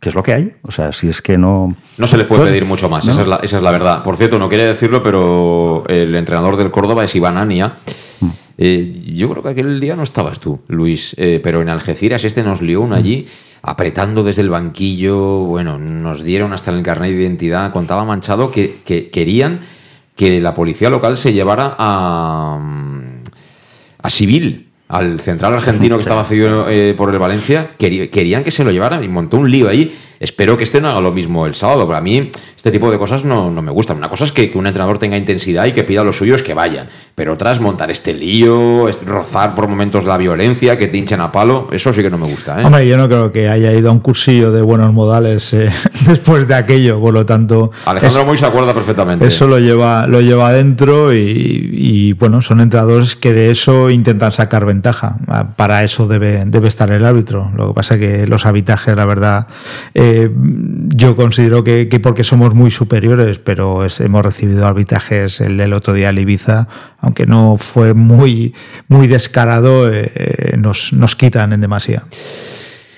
que 0.00 0.08
es 0.08 0.14
lo 0.14 0.22
que 0.22 0.32
hay. 0.32 0.54
O 0.62 0.72
sea, 0.72 0.92
si 0.92 1.08
es 1.08 1.20
que 1.20 1.36
no. 1.36 1.76
No 1.98 2.06
se 2.06 2.16
le 2.16 2.24
puede 2.24 2.40
Entonces, 2.40 2.52
pedir 2.52 2.64
mucho 2.64 2.88
más, 2.88 3.04
¿no? 3.04 3.12
esa, 3.12 3.20
es 3.20 3.28
la, 3.28 3.36
esa, 3.36 3.58
es 3.58 3.62
la, 3.62 3.70
verdad. 3.70 4.02
Por 4.02 4.16
cierto, 4.16 4.38
no 4.38 4.48
quería 4.48 4.66
decirlo, 4.66 5.02
pero 5.02 5.84
el 5.88 6.14
entrenador 6.14 6.56
del 6.56 6.70
Córdoba 6.70 7.04
es 7.04 7.14
Iván 7.14 7.36
Ania. 7.36 7.74
Mm. 8.20 8.28
Eh, 8.56 9.12
yo 9.14 9.28
creo 9.28 9.42
que 9.42 9.50
aquel 9.50 9.78
día 9.78 9.96
no 9.96 10.02
estabas 10.02 10.40
tú, 10.40 10.60
Luis, 10.68 11.14
eh, 11.18 11.40
pero 11.42 11.60
en 11.60 11.68
Algeciras 11.68 12.24
este 12.24 12.42
nos 12.42 12.62
lió 12.62 12.80
uno 12.80 12.94
allí, 12.94 13.26
apretando 13.62 14.22
desde 14.22 14.42
el 14.42 14.48
banquillo. 14.48 15.40
Bueno, 15.40 15.78
nos 15.78 16.22
dieron 16.22 16.54
hasta 16.54 16.70
el 16.70 16.82
carnet 16.82 17.10
de 17.10 17.20
identidad. 17.20 17.70
Contaba 17.70 18.04
Manchado 18.04 18.50
que, 18.50 18.80
que 18.84 19.10
querían 19.10 19.60
que 20.20 20.38
la 20.38 20.52
policía 20.52 20.90
local 20.90 21.16
se 21.16 21.32
llevara 21.32 21.76
a, 21.78 22.60
a 24.02 24.10
civil 24.10 24.66
al 24.86 25.18
central 25.18 25.54
argentino 25.54 25.96
que 25.96 26.02
estaba 26.02 26.24
cedido 26.24 26.68
eh, 26.68 26.92
por 26.94 27.08
el 27.10 27.18
Valencia, 27.18 27.70
querían 27.78 28.44
que 28.44 28.50
se 28.50 28.62
lo 28.62 28.70
llevaran 28.70 29.02
y 29.02 29.08
montó 29.08 29.38
un 29.38 29.50
lío 29.50 29.66
ahí. 29.66 29.96
Espero 30.18 30.58
que 30.58 30.64
este 30.64 30.78
no 30.82 30.90
haga 30.90 31.00
lo 31.00 31.10
mismo 31.10 31.46
el 31.46 31.54
sábado. 31.54 31.88
Para 31.88 32.02
mí 32.02 32.30
Este 32.60 32.72
tipo 32.72 32.90
de 32.90 32.98
cosas 32.98 33.24
no, 33.24 33.50
no 33.50 33.62
me 33.62 33.70
gustan. 33.72 33.96
Una 33.96 34.10
cosa 34.10 34.24
es 34.24 34.32
que, 34.32 34.50
que 34.50 34.58
un 34.58 34.66
entrenador 34.66 34.98
tenga 34.98 35.16
intensidad 35.16 35.64
y 35.64 35.72
que 35.72 35.82
pida 35.82 36.02
a 36.02 36.04
los 36.04 36.18
suyos 36.18 36.42
que 36.42 36.52
vayan. 36.52 36.90
Pero 37.14 37.32
otras, 37.32 37.58
montar 37.58 37.90
este 37.90 38.12
lío, 38.12 38.86
rozar 39.06 39.54
por 39.54 39.66
momentos 39.66 40.04
la 40.04 40.18
violencia, 40.18 40.76
que 40.76 40.86
te 40.86 40.98
hinchen 40.98 41.22
a 41.22 41.32
palo, 41.32 41.68
eso 41.72 41.90
sí 41.94 42.02
que 42.02 42.10
no 42.10 42.18
me 42.18 42.26
gusta. 42.26 42.60
¿eh? 42.60 42.64
Hombre, 42.66 42.86
yo 42.86 42.98
no 42.98 43.08
creo 43.08 43.32
que 43.32 43.48
haya 43.48 43.72
ido 43.72 43.88
a 43.88 43.92
un 43.92 44.00
cursillo 44.00 44.52
de 44.52 44.60
buenos 44.60 44.92
modales 44.92 45.54
eh, 45.54 45.70
después 46.06 46.46
de 46.48 46.54
aquello, 46.54 47.00
por 47.00 47.14
lo 47.14 47.24
tanto. 47.24 47.70
Alejandro 47.86 48.20
es- 48.20 48.26
Moy 48.26 48.36
se 48.36 48.44
acuerda 48.44 48.74
perfectamente. 48.74 49.24
Eso 49.26 49.46
lo 49.48 49.58
lleva, 49.58 50.06
lo 50.06 50.20
lleva 50.20 50.48
adentro 50.48 51.14
y, 51.14 51.70
y, 51.72 52.12
bueno, 52.12 52.42
son 52.42 52.60
entrenadores 52.60 53.16
que 53.16 53.32
de 53.32 53.50
eso 53.50 53.88
intentan 53.88 54.32
sacar 54.32 54.66
ventaja. 54.66 55.16
Ah, 55.28 55.48
Para 55.56 55.82
eso 55.82 56.06
debe, 56.06 56.44
debe 56.44 56.68
estar 56.68 56.90
el 56.90 57.06
árbitro. 57.06 57.50
Lo 57.56 57.68
que 57.68 57.74
pasa 57.74 57.94
es 57.94 58.00
que 58.00 58.26
los 58.26 58.44
arbitrajes, 58.44 58.94
la 58.94 59.06
verdad, 59.06 59.46
eh, 59.94 60.30
yo 60.94 61.16
considero 61.16 61.64
que, 61.64 61.88
que 61.88 62.00
porque 62.00 62.22
somos 62.22 62.49
muy 62.54 62.70
superiores, 62.70 63.38
pero 63.38 63.84
es- 63.84 64.00
hemos 64.00 64.22
recibido 64.24 64.66
arbitrajes, 64.66 65.40
el 65.40 65.56
del 65.56 65.72
otro 65.72 65.92
día 65.94 66.10
el 66.10 66.18
Ibiza, 66.18 66.68
aunque 66.98 67.26
no 67.26 67.56
fue 67.56 67.94
muy, 67.94 68.54
muy 68.88 69.06
descarado, 69.06 69.90
eh, 69.92 70.10
eh, 70.14 70.56
nos, 70.56 70.92
nos 70.92 71.16
quitan 71.16 71.52
en 71.52 71.60
demasía. 71.60 72.04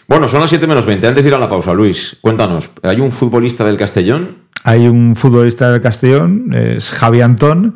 Bueno, 0.08 0.28
son 0.28 0.40
las 0.40 0.50
7 0.50 0.66
menos 0.66 0.84
20. 0.84 1.06
Antes 1.06 1.24
de 1.24 1.28
ir 1.30 1.34
a 1.34 1.38
la 1.38 1.48
pausa, 1.48 1.72
Luis, 1.72 2.16
cuéntanos. 2.20 2.68
¿Hay 2.82 3.00
un 3.00 3.12
futbolista 3.12 3.64
del 3.64 3.76
Castellón? 3.76 4.36
Hay 4.64 4.86
un 4.86 5.16
futbolista 5.16 5.70
del 5.72 5.80
Castellón, 5.80 6.52
es 6.54 6.90
Javi 6.92 7.20
Antón, 7.20 7.74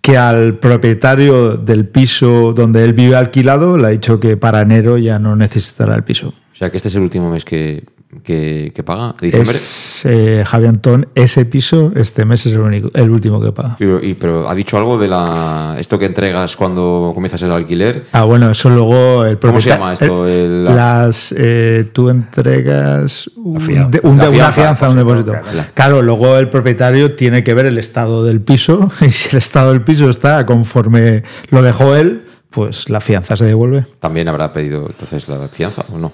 que 0.00 0.18
al 0.18 0.58
propietario 0.58 1.56
del 1.56 1.86
piso 1.88 2.52
donde 2.52 2.84
él 2.84 2.92
vive 2.92 3.16
alquilado 3.16 3.78
le 3.78 3.86
ha 3.86 3.90
dicho 3.90 4.20
que 4.20 4.36
para 4.36 4.60
enero 4.60 4.98
ya 4.98 5.18
no 5.18 5.34
necesitará 5.36 5.94
el 5.94 6.04
piso. 6.04 6.28
O 6.28 6.54
sea, 6.56 6.70
que 6.70 6.76
este 6.76 6.88
es 6.90 6.94
el 6.96 7.02
último 7.02 7.30
mes 7.30 7.44
que, 7.44 7.84
que, 8.22 8.72
que 8.74 8.82
paga, 8.82 9.14
diciembre. 9.20 9.56
Es 9.56 10.02
eh, 10.04 10.44
Javi 10.46 10.66
Antón, 10.66 11.08
ese 11.14 11.44
piso 11.44 11.92
este 11.96 12.24
mes 12.24 12.44
es 12.46 12.52
el, 12.52 12.60
único, 12.60 12.90
el 12.94 13.10
último 13.10 13.40
que 13.40 13.52
paga. 13.52 13.76
Pero, 13.78 14.02
y- 14.04 14.14
pero 14.14 14.48
ha 14.48 14.54
dicho 14.54 14.76
algo 14.76 14.98
de 14.98 15.08
la 15.08 15.76
esto 15.78 15.98
que 15.98 16.06
entregas 16.06 16.56
cuando 16.56 17.12
comienzas 17.14 17.40
el 17.42 17.52
alquiler. 17.52 18.04
Ah, 18.12 18.24
bueno, 18.24 18.50
eso 18.50 18.68
luego 18.68 19.24
el 19.24 19.38
¿Cómo 19.38 19.60
se 19.60 19.70
llama 19.70 19.94
esto? 19.94 20.26
el- 20.26 20.32
El- 20.32 20.64
la- 20.64 20.74
las 21.06 21.34
eh, 21.36 21.88
tú 21.92 22.10
entregas 22.10 23.30
un, 23.36 23.60
fianza. 23.60 23.90
de- 23.90 24.00
un- 24.06 24.14
una 24.20 24.52
fianza, 24.52 24.90
un 24.90 24.96
depósito. 24.96 25.32
La- 25.54 25.68
Claro, 25.74 26.02
luego 26.02 26.36
el 26.38 26.48
propietario 26.48 27.14
tiene 27.14 27.42
que 27.42 27.54
ver 27.54 27.66
el 27.66 27.78
estado 27.78 28.24
del 28.24 28.40
piso 28.40 28.90
y 29.00 29.10
si 29.10 29.30
el 29.30 29.38
estado 29.38 29.70
del 29.72 29.82
piso 29.82 30.10
está 30.10 30.44
conforme 30.46 31.22
lo 31.50 31.62
dejó 31.62 31.96
él, 31.96 32.24
pues 32.50 32.90
la 32.90 33.00
fianza 33.00 33.36
se 33.36 33.44
devuelve. 33.46 33.86
También 33.98 34.28
habrá 34.28 34.52
pedido 34.52 34.86
entonces 34.86 35.26
la 35.28 35.48
fianza 35.48 35.84
o 35.92 35.98
no. 35.98 36.12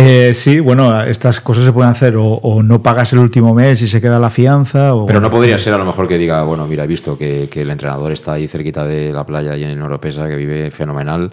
Eh, 0.00 0.32
sí, 0.32 0.60
bueno, 0.60 1.02
estas 1.02 1.40
cosas 1.40 1.64
se 1.64 1.72
pueden 1.72 1.90
hacer 1.90 2.14
o, 2.16 2.24
o 2.24 2.62
no 2.62 2.80
pagas 2.84 3.12
el 3.12 3.18
último 3.18 3.52
mes 3.52 3.82
y 3.82 3.88
se 3.88 4.00
queda 4.00 4.20
la 4.20 4.30
fianza. 4.30 4.94
O, 4.94 5.06
Pero 5.06 5.20
no 5.20 5.28
podría 5.28 5.58
ser 5.58 5.74
a 5.74 5.78
lo 5.78 5.84
mejor 5.84 6.06
que 6.06 6.16
diga, 6.18 6.44
bueno, 6.44 6.68
mira, 6.68 6.84
he 6.84 6.86
visto 6.86 7.18
que, 7.18 7.48
que 7.50 7.62
el 7.62 7.70
entrenador 7.70 8.12
está 8.12 8.34
ahí 8.34 8.46
cerquita 8.46 8.86
de 8.86 9.12
la 9.12 9.26
playa 9.26 9.56
y 9.56 9.64
en 9.64 9.82
Oropesa, 9.82 10.28
que 10.28 10.36
vive 10.36 10.70
fenomenal. 10.70 11.32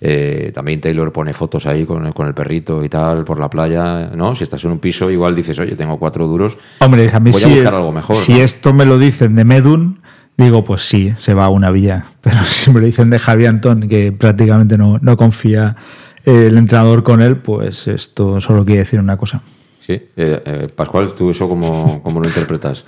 Eh, 0.00 0.50
también 0.52 0.80
Taylor 0.80 1.12
pone 1.12 1.32
fotos 1.32 1.66
ahí 1.66 1.84
con, 1.86 2.04
el- 2.06 2.12
con 2.12 2.26
el 2.26 2.34
perrito 2.34 2.82
y 2.82 2.88
tal 2.88 3.22
por 3.24 3.38
la 3.38 3.48
playa, 3.48 4.10
¿no? 4.14 4.34
Si 4.34 4.42
estás 4.42 4.64
en 4.64 4.72
un 4.72 4.80
piso, 4.80 5.08
igual 5.08 5.36
dices, 5.36 5.56
oye, 5.60 5.76
tengo 5.76 5.96
cuatro 5.98 6.26
duros. 6.26 6.56
Hombre, 6.80 7.08
a 7.12 7.20
mí 7.20 7.30
Voy 7.30 7.44
a 7.44 7.46
buscar 7.48 7.74
algo 7.76 7.92
mejor, 7.92 8.16
si 8.16 8.32
¿no? 8.32 8.38
esto 8.40 8.72
me 8.72 8.86
lo 8.86 8.98
dicen 8.98 9.36
de 9.36 9.44
Medun, 9.44 10.00
digo, 10.36 10.64
pues 10.64 10.82
sí, 10.82 11.14
se 11.18 11.34
va 11.34 11.44
a 11.44 11.48
una 11.50 11.70
villa. 11.70 12.06
Pero 12.22 12.38
si 12.44 12.72
me 12.72 12.80
lo 12.80 12.86
dicen 12.86 13.08
de 13.10 13.20
Javi 13.20 13.46
Antón, 13.46 13.88
que 13.88 14.10
prácticamente 14.10 14.76
no, 14.78 14.98
no 15.00 15.16
confía 15.16 15.76
el 16.24 16.56
entrenador 16.56 17.02
con 17.02 17.22
él, 17.22 17.36
pues 17.36 17.86
esto 17.88 18.40
solo 18.40 18.64
quiere 18.64 18.80
decir 18.80 19.00
una 19.00 19.16
cosa. 19.16 19.42
Sí, 19.80 19.94
eh, 19.94 20.42
eh, 20.44 20.68
Pascual, 20.68 21.14
¿tú 21.14 21.30
eso 21.30 21.48
cómo, 21.48 22.00
cómo 22.02 22.20
lo 22.20 22.28
interpretas? 22.28 22.84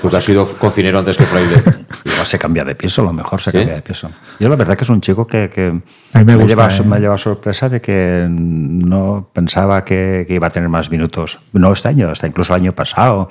Tú 0.00 0.08
que 0.08 0.16
has 0.16 0.24
sido 0.24 0.46
cocinero 0.46 0.98
antes 0.98 1.16
que 1.16 1.24
fraile. 1.24 1.56
Igual 2.04 2.26
se 2.26 2.38
cambia 2.38 2.64
de 2.64 2.74
piso, 2.76 3.02
a 3.02 3.06
lo 3.06 3.12
mejor 3.12 3.40
se 3.40 3.50
¿Sí? 3.50 3.56
cambia 3.56 3.74
de 3.74 3.82
piso. 3.82 4.10
Yo 4.38 4.48
la 4.48 4.54
verdad 4.54 4.76
que 4.76 4.84
es 4.84 4.90
un 4.90 5.00
chico 5.00 5.26
que, 5.26 5.48
que 5.48 5.80
A 6.12 6.18
mí 6.18 6.24
me 6.24 6.36
gusta, 6.36 6.48
lleva, 6.48 6.68
¿eh? 6.68 6.82
me 6.84 6.96
ha 6.96 6.98
llevado 7.00 7.18
sorpresa 7.18 7.68
de 7.68 7.80
que 7.80 8.26
no 8.28 9.30
pensaba 9.32 9.84
que, 9.84 10.24
que 10.28 10.34
iba 10.34 10.46
a 10.46 10.50
tener 10.50 10.68
más 10.68 10.90
minutos. 10.90 11.40
No 11.54 11.72
este 11.72 11.88
año, 11.88 12.08
hasta 12.10 12.28
incluso 12.28 12.54
el 12.54 12.60
año 12.60 12.72
pasado. 12.72 13.28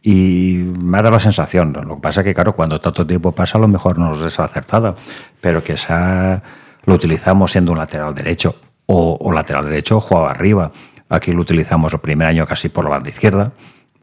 Y 0.00 0.64
me 0.82 0.98
ha 0.98 1.02
dado 1.02 1.16
la 1.16 1.20
sensación. 1.20 1.72
¿no? 1.72 1.82
Lo 1.82 1.96
que 1.96 2.00
pasa 2.00 2.20
es 2.20 2.24
que, 2.24 2.34
claro, 2.34 2.54
cuando 2.54 2.80
tanto 2.80 3.06
tiempo 3.06 3.32
pasa, 3.32 3.58
a 3.58 3.60
lo 3.60 3.68
mejor 3.68 3.98
no 3.98 4.26
es 4.26 4.40
acertada. 4.40 4.94
Pero 5.40 5.62
que 5.62 5.74
esa 5.74 6.42
lo 6.86 6.94
utilizamos 6.94 7.52
siendo 7.52 7.72
un 7.72 7.78
lateral 7.78 8.14
derecho 8.14 8.54
o, 8.94 9.16
o 9.20 9.32
lateral 9.32 9.64
derecho 9.64 10.00
jugaba 10.00 10.30
arriba. 10.30 10.70
Aquí 11.08 11.32
lo 11.32 11.40
utilizamos 11.40 11.92
el 11.94 12.00
primer 12.00 12.28
año 12.28 12.46
casi 12.46 12.68
por 12.68 12.84
la 12.84 12.90
banda 12.90 13.08
izquierda. 13.10 13.52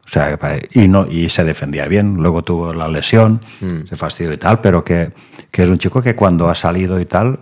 O 0.04 0.08
sea, 0.12 0.36
y, 0.72 0.88
no, 0.88 1.06
y 1.06 1.28
se 1.28 1.44
defendía 1.44 1.86
bien. 1.86 2.16
Luego 2.16 2.42
tuvo 2.42 2.72
la 2.72 2.88
lesión, 2.88 3.40
Mm. 3.60 3.86
se 3.88 3.94
fastidió 3.96 4.32
y 4.32 4.38
tal, 4.38 4.60
pero 4.60 4.82
que, 4.82 5.12
que 5.52 5.62
es 5.62 5.68
un 5.68 5.78
chico 5.78 6.02
que 6.02 6.16
cuando 6.16 6.48
ha 6.48 6.54
salido 6.54 6.98
y 6.98 7.04
tal. 7.06 7.38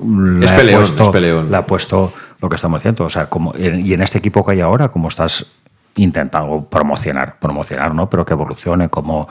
le 0.00 0.44
Es 0.44 0.52
ha 0.52 0.56
peleón, 0.56 0.80
puesto- 0.82 1.02
es 1.04 1.08
peleón. 1.08 1.50
Le 1.50 1.56
ha 1.56 1.64
puesto 1.64 2.12
lo 2.40 2.48
que 2.48 2.56
estamos 2.56 2.80
haciendo. 2.80 3.04
O 3.04 3.10
sea, 3.10 3.28
como, 3.30 3.54
y 3.56 3.92
en 3.94 4.02
este 4.02 4.18
equipo 4.18 4.44
que 4.44 4.52
hay 4.52 4.60
ahora, 4.60 4.88
como 4.90 5.08
estás 5.08 5.46
intentando 5.96 6.64
promocionar, 6.70 7.38
promocionar, 7.40 7.94
¿no? 7.94 8.08
Pero 8.10 8.24
que 8.26 8.34
evolucione, 8.34 8.88
como 8.90 9.26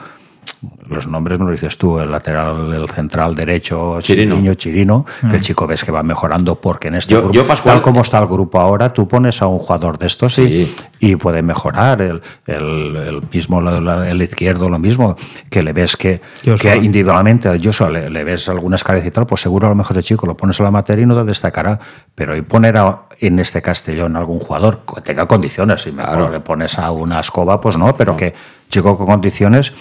los 0.88 1.06
nombres 1.06 1.38
me 1.38 1.46
lo 1.46 1.52
dices 1.52 1.76
tú, 1.78 1.98
el 1.98 2.10
lateral, 2.10 2.72
el 2.72 2.88
central 2.88 3.34
derecho, 3.34 4.00
Chirino. 4.00 4.34
Chirino, 4.36 4.54
Chirino, 4.54 5.06
que 5.30 5.36
el 5.36 5.42
chico 5.42 5.66
ves 5.66 5.84
que 5.84 5.92
va 5.92 6.02
mejorando 6.02 6.60
porque 6.60 6.88
en 6.88 6.96
este 6.96 7.12
Yo- 7.14 7.20
grupo, 7.20 7.34
yo, 7.34 7.46
Pascual- 7.46 7.74
tal 7.76 7.82
como 7.82 8.00
está 8.02 8.18
el 8.18 8.26
grupo 8.26 8.58
ahora, 8.60 8.92
tú 8.92 9.06
pones 9.08 9.40
a 9.42 9.46
un 9.46 9.58
jugador 9.58 9.98
de 9.98 10.06
estos 10.06 10.38
y- 10.38 10.66
Sí. 10.66 10.74
y, 11.00 11.16
puede 11.16 11.42
mejorar. 11.42 12.00
El, 12.02 12.20
el- 12.46 12.96
el 12.96 13.22
mismo, 13.32 13.60
el 13.60 14.22
izquierdo, 14.22 14.68
lo 14.68 14.78
mismo, 14.78 15.16
que 15.50 15.62
le 15.62 15.72
ves 15.72 15.96
que, 15.96 16.20
que 16.60 16.76
individualmente 16.76 17.48
a 17.48 17.56
Joshua 17.62 17.90
le, 17.90 18.10
le 18.10 18.24
ves 18.24 18.48
algunas 18.48 18.82
carencias 18.84 19.08
y 19.08 19.14
tal, 19.14 19.26
pues 19.26 19.40
seguro 19.42 19.66
a 19.66 19.70
lo 19.70 19.76
mejor 19.76 19.96
de 19.96 20.02
chico 20.02 20.26
lo 20.26 20.36
pones 20.36 20.58
a 20.60 20.64
la 20.64 20.70
materia 20.70 21.02
y 21.02 21.06
no 21.06 21.16
te 21.16 21.24
destacará. 21.24 21.78
Pero 22.14 22.36
y 22.36 22.42
poner 22.42 22.76
a- 22.76 23.02
en 23.20 23.38
este 23.38 23.60
Castellón 23.62 24.16
algún 24.16 24.38
jugador 24.38 24.80
que 24.94 25.00
tenga 25.00 25.26
condiciones, 25.26 25.82
si 25.82 25.92
mejor 25.92 26.16
Claro. 26.16 26.32
le 26.32 26.40
pones 26.40 26.78
a 26.78 26.90
una 26.90 27.20
escoba, 27.20 27.60
pues 27.60 27.76
no, 27.76 27.96
pero 27.96 28.16
que 28.16 28.32
chico 28.68 28.96
con 28.96 29.06
condiciones 29.06 29.72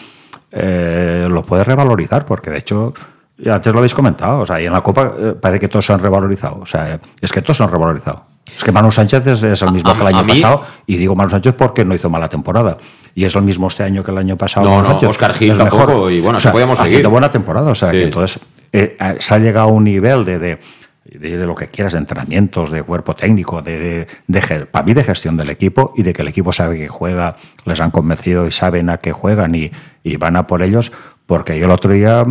eh, 0.51 1.27
lo 1.29 1.43
puede 1.43 1.63
revalorizar, 1.63 2.25
porque 2.25 2.49
de 2.49 2.57
hecho, 2.59 2.93
antes 3.49 3.71
lo 3.73 3.79
habéis 3.79 3.93
comentado, 3.93 4.39
o 4.39 4.45
sea, 4.45 4.61
y 4.61 4.65
en 4.65 4.73
la 4.73 4.81
Copa 4.81 5.13
eh, 5.17 5.33
parece 5.39 5.59
que 5.59 5.67
todos 5.67 5.85
se 5.85 5.93
han 5.93 5.99
revalorizado, 5.99 6.59
o 6.61 6.65
sea, 6.65 6.99
es 7.21 7.31
que 7.31 7.41
todos 7.41 7.57
se 7.57 7.63
han 7.63 7.71
revalorizado. 7.71 8.25
Es 8.47 8.63
que 8.63 8.71
Manu 8.71 8.91
Sánchez 8.93 9.27
es, 9.27 9.43
es 9.43 9.61
el 9.61 9.73
mismo 9.73 9.89
A- 9.91 9.95
que 9.95 10.01
el 10.01 10.07
año 10.07 10.23
mí- 10.23 10.41
pasado, 10.41 10.63
y 10.85 10.95
digo 10.97 11.15
Manu 11.15 11.29
Sánchez 11.29 11.53
porque 11.57 11.83
no 11.83 11.93
hizo 11.93 12.09
mala 12.09 12.29
temporada. 12.29 12.77
Y 13.13 13.25
es 13.25 13.35
el 13.35 13.41
mismo 13.41 13.67
este 13.67 13.83
año 13.83 14.03
que 14.03 14.11
el 14.11 14.17
año 14.19 14.38
pasado. 14.38 14.69
No, 14.69 14.81
no, 14.81 14.89
Sánchez. 14.91 15.09
Óscar 15.09 15.33
Gil 15.33 15.57
tampoco, 15.57 16.09
y 16.09 16.21
bueno, 16.21 16.38
así 16.38 16.47
podíamos 16.47 16.79
haciendo 16.79 16.97
seguir. 16.97 17.07
buena 17.09 17.29
temporada, 17.29 17.71
o 17.71 17.75
sea, 17.75 17.91
Sí. 17.91 17.97
que 17.97 18.03
entonces 18.03 18.39
eh, 18.71 18.95
eh, 18.99 19.15
se 19.19 19.35
ha 19.35 19.39
llegado 19.39 19.67
a 19.67 19.71
un 19.71 19.83
nivel 19.83 20.23
de, 20.23 20.39
de, 20.39 20.59
de- 21.12 21.38
lo 21.38 21.55
que 21.55 21.68
quieras, 21.68 21.93
de 21.93 21.99
entrenamientos, 21.99 22.72
de 22.72 22.84
cuerpo 22.84 23.16
técnico, 23.16 23.62
de, 23.62 23.80
de, 23.80 24.08
de 24.28 24.66
para 24.66 24.86
mí 24.86 24.93
de 24.93 25.03
gestión 25.03 25.38
del 25.38 25.49
equipo 25.49 25.93
y 25.95 26.03
de 26.03 26.14
que 26.14 26.22
el 26.22 26.28
equipo 26.28 26.51
sabe 26.53 26.78
que 26.78 26.88
juega, 26.88 27.36
les 27.66 27.80
han 27.82 27.91
convencido 27.91 28.45
y 28.47 28.51
saben 28.51 28.89
a 28.89 28.97
qué 28.97 29.12
juegan 29.12 29.55
y, 29.55 29.72
y 30.03 30.18
van 30.18 30.36
a 30.36 30.47
por 30.47 30.62
ellos. 30.62 30.91
Porque 31.26 31.60
yo 31.60 31.66
el 31.66 31.72
otro 31.72 31.91
día, 31.91 32.24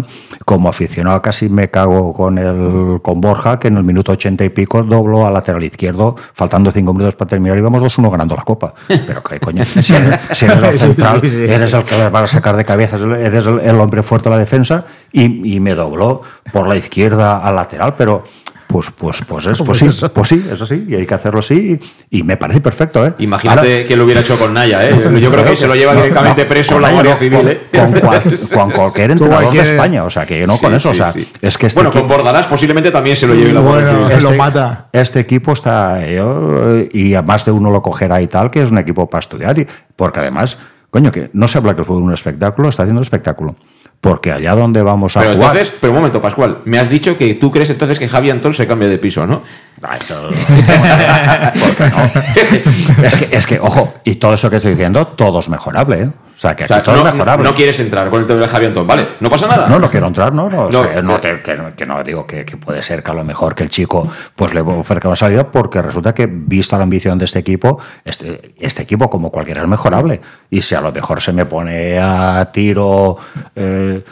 como 0.47 0.71
aficionado, 0.71 1.21
casi 1.21 1.51
me 1.51 1.69
cago 1.69 2.15
con 2.15 2.39
el 2.39 3.03
con 3.03 3.21
Borja, 3.21 3.59
que 3.59 3.69
en 3.69 3.77
el 3.77 3.85
minuto 3.85 4.13
ochenta 4.13 4.43
y 4.43 4.49
pico 4.49 4.83
dobló 4.83 5.27
al 5.27 5.35
lateral 5.35 5.63
izquierdo, 5.65 6.17
faltando 6.33 6.71
cinco 6.71 6.95
minutos 6.95 7.15
para 7.15 7.29
terminar, 7.29 7.59
íbamos 7.59 7.83
2-1 7.83 8.11
ganando 8.11 8.35
la 8.35 8.43
copa. 8.43 8.73
Pero 8.89 9.23
qué 9.23 9.39
coño, 9.39 9.67
si 9.67 9.95
eres, 9.95 10.19
si 10.33 10.47
eres 10.47 10.63
el 10.63 10.79
central, 10.79 11.21
eres 11.23 11.75
el 11.75 11.85
que 11.85 11.99
les 11.99 12.15
va 12.15 12.21
a 12.23 12.27
sacar 12.27 12.57
de 12.57 12.65
cabezas, 12.65 12.99
eres 13.03 13.45
el, 13.45 13.61
el 13.61 13.79
hombre 13.79 14.03
fuerte 14.03 14.31
de 14.31 14.35
la 14.37 14.41
defensa, 14.41 14.87
y, 15.13 15.57
y 15.57 15.61
me 15.61 15.75
dobló 15.75 16.23
por 16.51 16.67
la 16.67 16.77
izquierda 16.77 17.41
al 17.47 17.55
lateral, 17.57 17.97
pero 17.99 18.25
pues, 18.67 18.91
pues, 18.91 19.23
pues, 19.27 19.47
es, 19.47 19.59
pues 19.63 19.79
sí, 19.79 19.89
pues 20.13 20.29
sí, 20.29 20.47
eso 20.51 20.67
sí, 20.67 20.85
y 20.89 20.95
hay 20.97 21.07
que 21.07 21.15
hacerlo 21.15 21.41
así, 21.41 21.79
y, 22.11 22.19
y 22.19 22.23
me 22.25 22.37
parece 22.37 22.61
perfecto, 22.61 23.07
¿eh? 23.07 23.15
Imagínate 23.19 23.61
Ahora- 23.79 23.89
que 23.89 23.97
lo 23.97 24.05
hubiera 24.05 24.21
hecho 24.21 24.37
con 24.39 24.53
Naya, 24.53 24.85
¿eh? 24.89 24.91
Yo, 25.05 25.11
yo 25.19 25.31
creo 25.31 25.45
que 25.45 25.57
se 25.57 25.67
lo 25.67 25.75
lleva 25.75 25.93
no, 25.95 26.01
directamente 26.03 26.43
no, 26.43 26.49
preso 26.49 26.79
la 26.81 26.91
Guardia 26.91 27.17
Civil, 27.17 27.39
con, 27.39 27.49
¿eh? 27.49 27.61
con 27.73 27.93
cual- 28.01 28.23
con 28.55 28.71
cualquier 28.73 29.11
entrenador 29.13 29.45
cualquier- 29.45 29.65
de 29.65 29.71
España, 29.73 30.05
o 30.05 30.11
sea, 30.11 30.27
que 30.27 30.47
no 30.47 30.59
con 30.59 30.71
Sí, 30.73 30.77
eso, 30.77 30.91
o 30.91 30.95
sea, 30.95 31.13
sí. 31.13 31.29
es 31.41 31.57
que 31.59 31.67
este 31.69 31.81
bueno, 31.81 31.91
con 31.93 32.09
Bordalás 32.09 32.47
posiblemente 32.47 32.91
también 32.91 33.17
se 33.17 33.27
lo 33.27 33.35
lleve 33.35 33.53
la 33.53 33.61
Guardia 33.61 33.93
Bueno, 33.93 34.09
Civil. 34.09 34.23
lo 34.23 34.29
este, 34.31 34.39
mata. 34.39 34.89
este 34.93 35.21
equipo 35.21 35.53
está, 35.53 36.07
yo, 36.07 36.81
y 36.93 37.15
a 37.15 37.23
más 37.23 37.45
de 37.45 37.53
uno 37.53 37.71
lo 37.71 37.83
cogerá 37.83 38.21
y 38.21 38.27
tal, 38.27 38.51
que 38.51 38.63
es 38.63 38.71
un 38.71 38.79
equipo 38.79 39.09
para 39.09 39.21
estudiar, 39.21 39.59
y, 39.59 39.67
porque 39.95 40.21
además, 40.21 40.59
coño, 40.91 41.11
que 41.13 41.31
no 41.33 41.47
se 41.49 41.59
habla 41.59 41.75
que 41.75 41.81
el 41.83 41.87
fútbol 41.87 42.03
es 42.03 42.07
un 42.09 42.15
espectáculo, 42.15 42.69
está 42.69 42.83
haciendo 42.83 42.99
un 43.01 43.05
espectáculo. 43.05 43.57
Porque 44.01 44.31
allá 44.33 44.55
donde 44.55 44.83
vamos 44.83 45.17
a 45.17 45.21
Pero 45.21 45.33
jugar. 45.35 45.51
entonces, 45.57 45.75
pero 45.81 45.93
un 45.93 45.99
momento, 45.99 46.21
Pascual, 46.21 46.59
me 46.65 46.79
has 46.79 46.89
dicho 46.89 47.17
que 47.19 47.35
tú 47.35 47.51
crees 47.51 47.71
entonces 47.71 47.99
que 47.99 48.09
Javi 48.09 48.31
Antón 48.31 48.55
se 48.55 48.67
cambia 48.67 48.89
de 48.89 48.99
piso, 48.99 49.27
¿no? 49.27 49.43
Ah, 49.83 49.97
esto- 49.97 50.29
¿Por 51.61 51.75
qué 51.77 51.91
no? 51.91 53.03
es, 53.07 53.17
que, 53.17 53.37
es 53.37 53.47
que, 53.47 53.59
ojo, 53.59 53.95
y 54.05 54.15
todo 54.17 54.35
eso 54.35 54.49
que 54.51 54.57
estoy 54.57 54.73
diciendo, 54.73 55.07
todo 55.09 55.41
es 55.41 55.49
mejorable. 55.49 56.03
¿eh? 56.03 56.11
O 56.37 56.39
sea, 56.39 56.55
que 56.55 56.65
O 56.65 56.67
sea, 56.67 56.77
aquí 56.77 56.85
todo 56.85 56.97
no, 57.03 57.09
es 57.09 57.15
mejorable. 57.15 57.45
no 57.49 57.55
quieres 57.55 57.81
entrar 57.81 58.11
con 58.11 58.21
el 58.21 58.27
tema 58.27 58.41
de 58.41 58.49
Javi 58.49 58.67
Antón, 58.67 58.87
¿vale? 58.87 59.09
No 59.21 59.31
pasa 59.31 59.47
nada. 59.47 59.69
No, 59.69 59.79
no 59.79 59.91
quiero 59.91 60.07
entrar, 60.07 60.35
no, 60.35 60.51
no. 60.51 60.65
o 60.67 60.71
sea, 60.73 60.95
que, 61.43 61.57
no- 61.57 61.75
que 61.75 61.87
no 61.87 62.05
digo 62.05 62.27
que, 62.27 62.45
que 62.45 62.59
puede 62.59 62.83
ser 62.83 63.03
que 63.03 63.11
a 63.11 63.15
lo 63.15 63.25
mejor 63.25 63.55
que 63.55 63.63
el 63.63 63.71
chico 63.71 64.07
pues 64.35 64.53
le 64.53 64.61
ofrezca 64.61 65.09
una 65.09 65.17
salida 65.17 65.51
porque 65.51 65.81
resulta 65.81 66.15
que 66.15 66.27
vista 66.31 66.77
la 66.77 66.83
ambición 66.83 67.19
de 67.19 67.25
este 67.25 67.39
equipo, 67.39 67.79
este, 68.05 68.53
este 68.59 68.83
equipo 68.83 69.09
como 69.09 69.31
cualquiera 69.33 69.63
es 69.63 69.69
mejorable. 69.69 70.21
Y 70.51 70.61
si 70.61 70.75
a 70.75 70.83
lo 70.83 70.93
mejor 70.93 71.23
se 71.23 71.33
me 71.33 71.47
pone 71.47 71.99
a 71.99 72.51
tiro, 72.53 73.17
eh, 73.55 74.05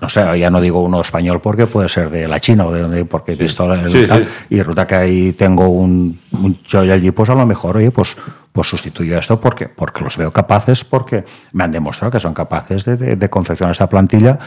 no 0.00 0.08
sé, 0.08 0.38
ya 0.38 0.50
no 0.50 0.60
digo 0.60 0.82
uno 0.82 1.00
español 1.00 1.40
porque 1.40 1.66
puede 1.66 1.88
ser 1.88 2.10
de 2.10 2.28
la 2.28 2.38
China 2.40 2.66
o 2.66 2.72
de 2.72 2.82
donde, 2.82 3.04
porque 3.04 3.32
he 3.32 3.36
visto 3.36 3.72
el 3.72 3.90
Sí, 3.92 4.06
tal, 4.06 4.24
sí. 4.24 4.30
y 4.50 4.58
resulta 4.58 4.86
que 4.86 4.94
ahí 4.94 5.32
tengo 5.32 5.68
un, 5.68 6.18
un 6.32 6.58
allí, 6.90 7.10
pues 7.10 7.30
a 7.30 7.34
lo 7.34 7.46
mejor, 7.46 7.76
oye, 7.78 7.90
pues, 7.90 8.16
pues 8.52 8.66
sustituyo 8.68 9.16
esto 9.18 9.40
porque, 9.40 9.68
porque 9.68 10.02
los 10.04 10.16
veo 10.16 10.30
capaces, 10.32 10.84
porque 10.84 11.24
me 11.52 11.64
han 11.64 11.72
demostrado 11.72 12.10
que 12.10 12.20
son 12.20 12.34
capaces 12.34 12.84
de, 12.84 12.96
de- 12.96 13.16
de 13.16 13.30
confeccionar 13.30 13.72
esta 13.72 13.88
plantilla. 13.88 14.38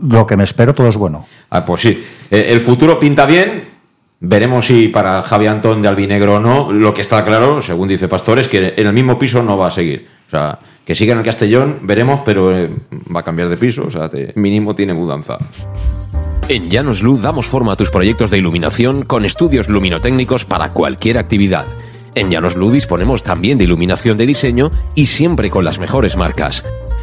Lo 0.00 0.26
que 0.26 0.36
me 0.36 0.44
espero 0.44 0.74
todo 0.74 0.88
es 0.88 0.96
bueno. 0.96 1.26
Ah, 1.50 1.64
pues 1.64 1.82
sí. 1.82 2.04
Eh, 2.30 2.46
el 2.50 2.60
futuro 2.60 2.98
pinta 2.98 3.26
bien. 3.26 3.71
Veremos 4.24 4.66
si 4.66 4.86
para 4.86 5.20
Javi 5.24 5.48
Antón 5.48 5.82
de 5.82 5.88
Albinegro 5.88 6.36
o 6.36 6.38
no. 6.38 6.72
Lo 6.72 6.94
que 6.94 7.00
está 7.00 7.24
claro, 7.24 7.60
según 7.60 7.88
dice 7.88 8.06
Pastor, 8.06 8.38
es 8.38 8.46
que 8.46 8.74
en 8.76 8.86
el 8.86 8.92
mismo 8.92 9.18
piso 9.18 9.42
no 9.42 9.58
va 9.58 9.66
a 9.66 9.70
seguir. 9.72 10.06
O 10.28 10.30
sea, 10.30 10.60
que 10.86 10.94
siga 10.94 11.12
en 11.12 11.18
el 11.18 11.24
Castellón, 11.24 11.80
veremos, 11.82 12.20
pero 12.24 12.56
eh, 12.56 12.70
va 13.14 13.20
a 13.20 13.24
cambiar 13.24 13.48
de 13.48 13.56
piso. 13.56 13.82
O 13.84 13.90
sea, 13.90 14.08
mínimo 14.36 14.76
tiene 14.76 14.94
mudanza. 14.94 15.38
En 16.48 16.70
Llanos 16.70 17.02
Luz 17.02 17.20
damos 17.20 17.46
forma 17.46 17.72
a 17.72 17.76
tus 17.76 17.90
proyectos 17.90 18.30
de 18.30 18.38
iluminación 18.38 19.04
con 19.04 19.24
estudios 19.24 19.68
luminotécnicos 19.68 20.44
para 20.44 20.68
cualquier 20.68 21.18
actividad. 21.18 21.66
En 22.14 22.30
Llanos 22.30 22.54
Luz 22.54 22.74
disponemos 22.74 23.24
también 23.24 23.58
de 23.58 23.64
iluminación 23.64 24.16
de 24.18 24.26
diseño 24.26 24.70
y 24.94 25.06
siempre 25.06 25.50
con 25.50 25.64
las 25.64 25.80
mejores 25.80 26.16
marcas. 26.16 26.64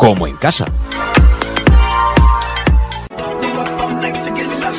como 0.00 0.26
en 0.26 0.34
casa. 0.38 0.64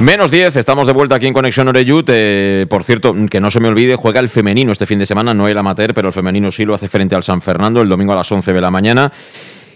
Menos 0.00 0.30
10, 0.30 0.56
estamos 0.56 0.86
de 0.86 0.94
vuelta 0.94 1.16
aquí 1.16 1.26
en 1.26 1.34
Conexión 1.34 1.68
Oreyut. 1.68 2.08
Eh, 2.10 2.66
por 2.70 2.84
cierto, 2.84 3.14
que 3.28 3.38
no 3.38 3.50
se 3.50 3.60
me 3.60 3.68
olvide, 3.68 3.96
juega 3.96 4.18
el 4.20 4.30
femenino 4.30 4.72
este 4.72 4.86
fin 4.86 4.98
de 4.98 5.04
semana, 5.04 5.34
no 5.34 5.46
el 5.46 5.58
amateur, 5.58 5.92
pero 5.92 6.08
el 6.08 6.14
femenino 6.14 6.50
sí 6.50 6.64
lo 6.64 6.74
hace 6.74 6.88
frente 6.88 7.14
al 7.14 7.22
San 7.22 7.42
Fernando 7.42 7.82
el 7.82 7.88
domingo 7.90 8.14
a 8.14 8.16
las 8.16 8.32
11 8.32 8.50
de 8.50 8.60
la 8.62 8.70
mañana. 8.70 9.12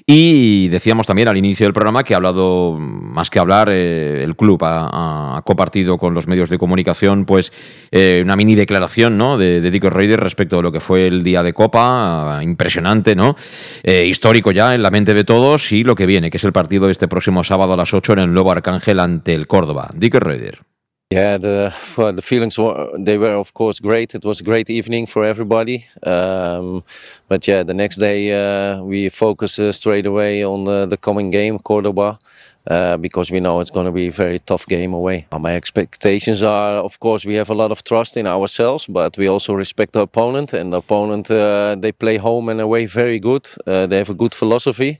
Y 0.07 0.69
decíamos 0.69 1.07
también 1.07 1.29
al 1.29 1.39
inicio 1.39 1.65
del 1.65 1.73
programa 1.73 2.05
que 2.05 2.13
ha 2.13 2.19
hablado, 2.19 2.77
más 2.79 3.31
que 3.31 3.39
hablar, 3.39 3.71
eh, 3.71 4.23
el 4.23 4.37
club 4.37 4.63
ha, 4.63 5.39
ha, 5.39 5.43
compartido 5.43 5.97
con 5.97 6.13
los 6.13 6.27
medios 6.27 6.51
de 6.51 6.59
comunicación 6.59 7.25
pues 7.25 7.51
eh, 7.91 8.21
una 8.23 8.37
mini 8.37 8.55
declaración 8.55 9.17
¿no? 9.17 9.39
de, 9.39 9.63
de 9.63 9.71
Dico 9.71 9.89
respecto 9.89 10.59
a 10.59 10.63
lo 10.63 10.71
que 10.71 10.81
fue 10.81 11.07
el 11.07 11.25
día 11.25 11.43
de 11.43 11.55
Copa, 11.55 12.41
impresionante, 12.43 13.17
¿no? 13.17 13.35
Eh, 13.83 14.05
histórico 14.05 14.53
ya 14.53 14.75
en 14.75 14.83
la 14.83 14.91
mente 14.91 15.15
de 15.15 15.25
todos 15.25 15.73
y 15.73 15.85
lo 15.85 15.95
que 15.95 16.05
viene, 16.05 16.31
que 16.31 16.37
es 16.37 16.45
el 16.45 16.53
partido 16.53 16.91
este 16.91 17.09
próximo 17.09 17.43
sábado 17.43 17.73
a 17.73 17.77
las 17.79 17.95
8 17.95 18.13
en 18.13 18.19
el 18.19 18.33
Nuevo 18.35 18.53
Arcángel 18.53 19.01
ante 19.01 19.33
el 19.33 19.47
Córdoba. 19.47 19.91
Dico 19.95 20.21
Reyes. 20.21 20.74
Yeah, 21.11 21.39
the 21.39 21.73
well, 21.97 22.13
the 22.13 22.23
feelings 22.23 22.59
were 22.59 22.91
they 22.99 23.19
were 23.19 23.37
of 23.37 23.53
course 23.55 23.79
great. 23.79 24.15
It 24.15 24.25
was 24.25 24.41
a 24.41 24.45
great 24.45 24.69
evening 24.69 25.07
for 25.07 25.25
everybody. 25.25 25.87
Um, 26.03 26.83
but 27.29 27.47
yeah, 27.47 27.63
the 27.63 27.75
next 27.75 27.99
day 27.99 28.33
uh, 28.33 28.83
we 28.83 29.11
focus 29.11 29.59
uh, 29.59 29.71
straight 29.73 30.07
away 30.07 30.45
on 30.45 30.65
the 30.65 30.97
coming 30.97 31.31
game, 31.31 31.59
Cordoba. 31.59 32.19
Uh, 32.67 32.97
because 32.97 33.31
we 33.31 33.41
know 33.41 33.61
it's 33.61 33.69
going 33.71 33.85
to 33.85 33.93
be 33.93 34.07
a 34.07 34.11
very 34.11 34.39
tough 34.39 34.67
game 34.67 34.95
away. 34.95 35.27
My 35.39 35.55
expectations 35.55 36.43
are, 36.43 36.79
of 36.83 36.99
course, 36.99 37.27
we 37.27 37.35
have 37.35 37.51
a 37.51 37.55
lot 37.55 37.71
of 37.71 37.85
trust 37.85 38.17
in 38.17 38.27
ourselves, 38.27 38.87
but 38.87 39.19
we 39.19 39.29
also 39.29 39.53
respect 39.53 39.93
the 39.93 40.01
opponent. 40.01 40.55
And 40.55 40.73
the 40.73 40.79
opponent, 40.79 41.31
uh, 41.31 41.77
they 41.79 41.93
play 41.93 42.17
home 42.17 42.49
and 42.49 42.63
away 42.63 42.87
very 42.87 43.19
good. 43.19 43.47
Uh, 43.67 43.87
they 43.87 43.99
have 43.99 44.09
a 44.09 44.15
good 44.15 44.35
philosophy, 44.35 44.99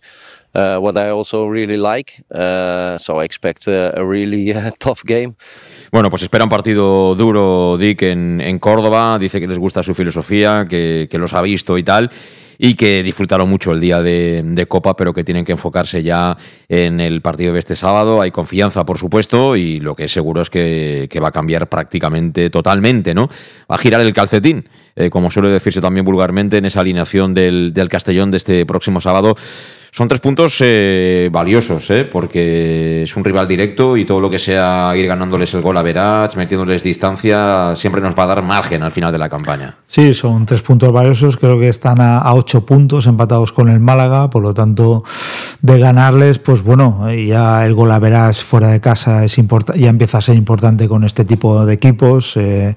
uh, 0.55 0.79
what 0.79 0.97
I 0.97 1.11
also 1.11 1.47
really 1.47 1.77
like. 1.77 2.25
Uh, 2.31 2.97
so 2.99 3.21
I 3.21 3.25
expect 3.25 3.67
uh, 3.69 3.93
a 3.95 4.05
really 4.05 4.53
uh, 4.55 4.71
tough 4.79 5.03
game. 5.05 5.35
Bueno, 5.93 6.11
pues 6.11 6.23
espera 6.23 6.45
un 6.45 6.51
partido 6.51 7.15
duro, 7.15 7.77
Dick, 7.79 8.03
en, 8.03 8.41
en 8.41 8.59
Córdoba. 8.59 9.19
Dice 9.19 9.41
que 9.41 9.47
les 9.47 9.59
gusta 9.59 9.83
su 9.83 9.95
filosofía, 9.95 10.67
que, 10.69 11.09
que, 11.11 11.19
los 11.19 11.33
ha 11.35 11.43
visto 11.43 11.79
y 11.79 11.83
tal. 11.83 12.11
Y 12.59 12.75
que 12.75 13.03
disfrutaron 13.03 13.49
mucho 13.49 13.73
el 13.73 13.81
día 13.81 14.01
de, 14.01 14.43
de, 14.45 14.67
Copa, 14.67 14.97
pero 14.97 15.13
que 15.13 15.25
tienen 15.25 15.45
que 15.45 15.53
enfocarse 15.53 16.03
ya 16.03 16.37
en 16.69 17.01
el 17.01 17.21
partido 17.21 17.53
de 17.53 17.59
este 17.59 17.77
sábado. 17.77 18.21
Hay 18.21 18.31
confianza, 18.31 18.85
por 18.85 18.99
supuesto, 18.99 19.57
y 19.57 19.81
lo 19.81 19.95
que 19.95 20.05
es 20.05 20.13
seguro 20.13 20.41
es 20.41 20.51
que, 20.51 21.09
que 21.11 21.21
va 21.21 21.29
a 21.29 21.33
cambiar 21.33 21.69
prácticamente 21.69 22.51
totalmente, 22.51 23.13
¿no? 23.13 23.29
Va 23.71 23.75
a 23.75 23.79
girar 23.79 24.01
el 24.01 24.13
calcetín, 24.13 24.69
eh, 24.97 25.11
como 25.11 25.31
suele 25.31 25.49
decirse 25.49 25.81
también 25.81 26.05
vulgarmente, 26.05 26.59
en 26.59 26.65
esa 26.65 26.81
alineación 26.81 27.35
del, 27.35 27.73
del 27.73 27.89
Castellón 27.89 28.31
de 28.31 28.37
este 28.37 28.67
próximo 28.67 29.01
sábado. 29.01 29.35
Son 29.97 30.09
tres 30.09 30.21
puntos 30.21 30.57
eh, 30.59 31.29
valiosos, 31.31 31.89
¿eh? 31.91 32.05
porque 32.05 33.05
es 33.05 33.17
un 33.17 33.23
rival 33.23 33.47
directo 33.47 33.97
y 33.97 34.05
todo 34.05 34.19
lo 34.19 34.29
que 34.29 34.41
sea 34.41 34.93
ir 34.97 35.07
ganándoles 35.07 35.55
el 35.55 35.61
gol 35.61 35.77
a 35.77 35.85
metiéndoles 36.35 36.83
distancia, 36.83 37.77
siempre 37.77 38.03
nos 38.03 38.19
va 38.19 38.25
a 38.25 38.27
dar 38.27 38.43
margen 38.43 38.83
al 38.83 38.91
final 38.91 39.13
de 39.13 39.19
la 39.19 39.29
campaña. 39.29 39.77
Sí, 39.87 40.13
son 40.13 40.47
tres 40.47 40.63
puntos 40.63 40.93
valiosos, 40.93 41.37
creo 41.37 41.61
que 41.61 41.69
están 41.69 42.01
a, 42.01 42.35
ocho 42.35 42.67
puntos 42.67 43.07
empatados 43.07 43.53
con 43.53 43.69
el 43.69 43.79
Málaga, 43.79 44.31
por 44.31 44.43
lo 44.43 44.53
tanto, 44.53 45.05
de 45.63 45.79
ganarles, 45.79 46.41
pues 46.41 46.65
bueno, 46.65 47.15
ya 47.15 47.65
el 47.65 47.75
gol 47.75 47.93
a 47.93 48.33
fuera 48.33 48.71
de 48.71 48.81
casa 48.81 49.25
es 49.25 49.37
ya 49.77 49.91
empieza 49.91 50.19
a 50.19 50.23
ser 50.23 50.35
importante 50.35 50.89
con 50.89 51.05
este 51.05 51.25
tipo 51.25 51.65
de 51.65 51.73
equipos. 51.73 52.37
Eh, 52.37 52.75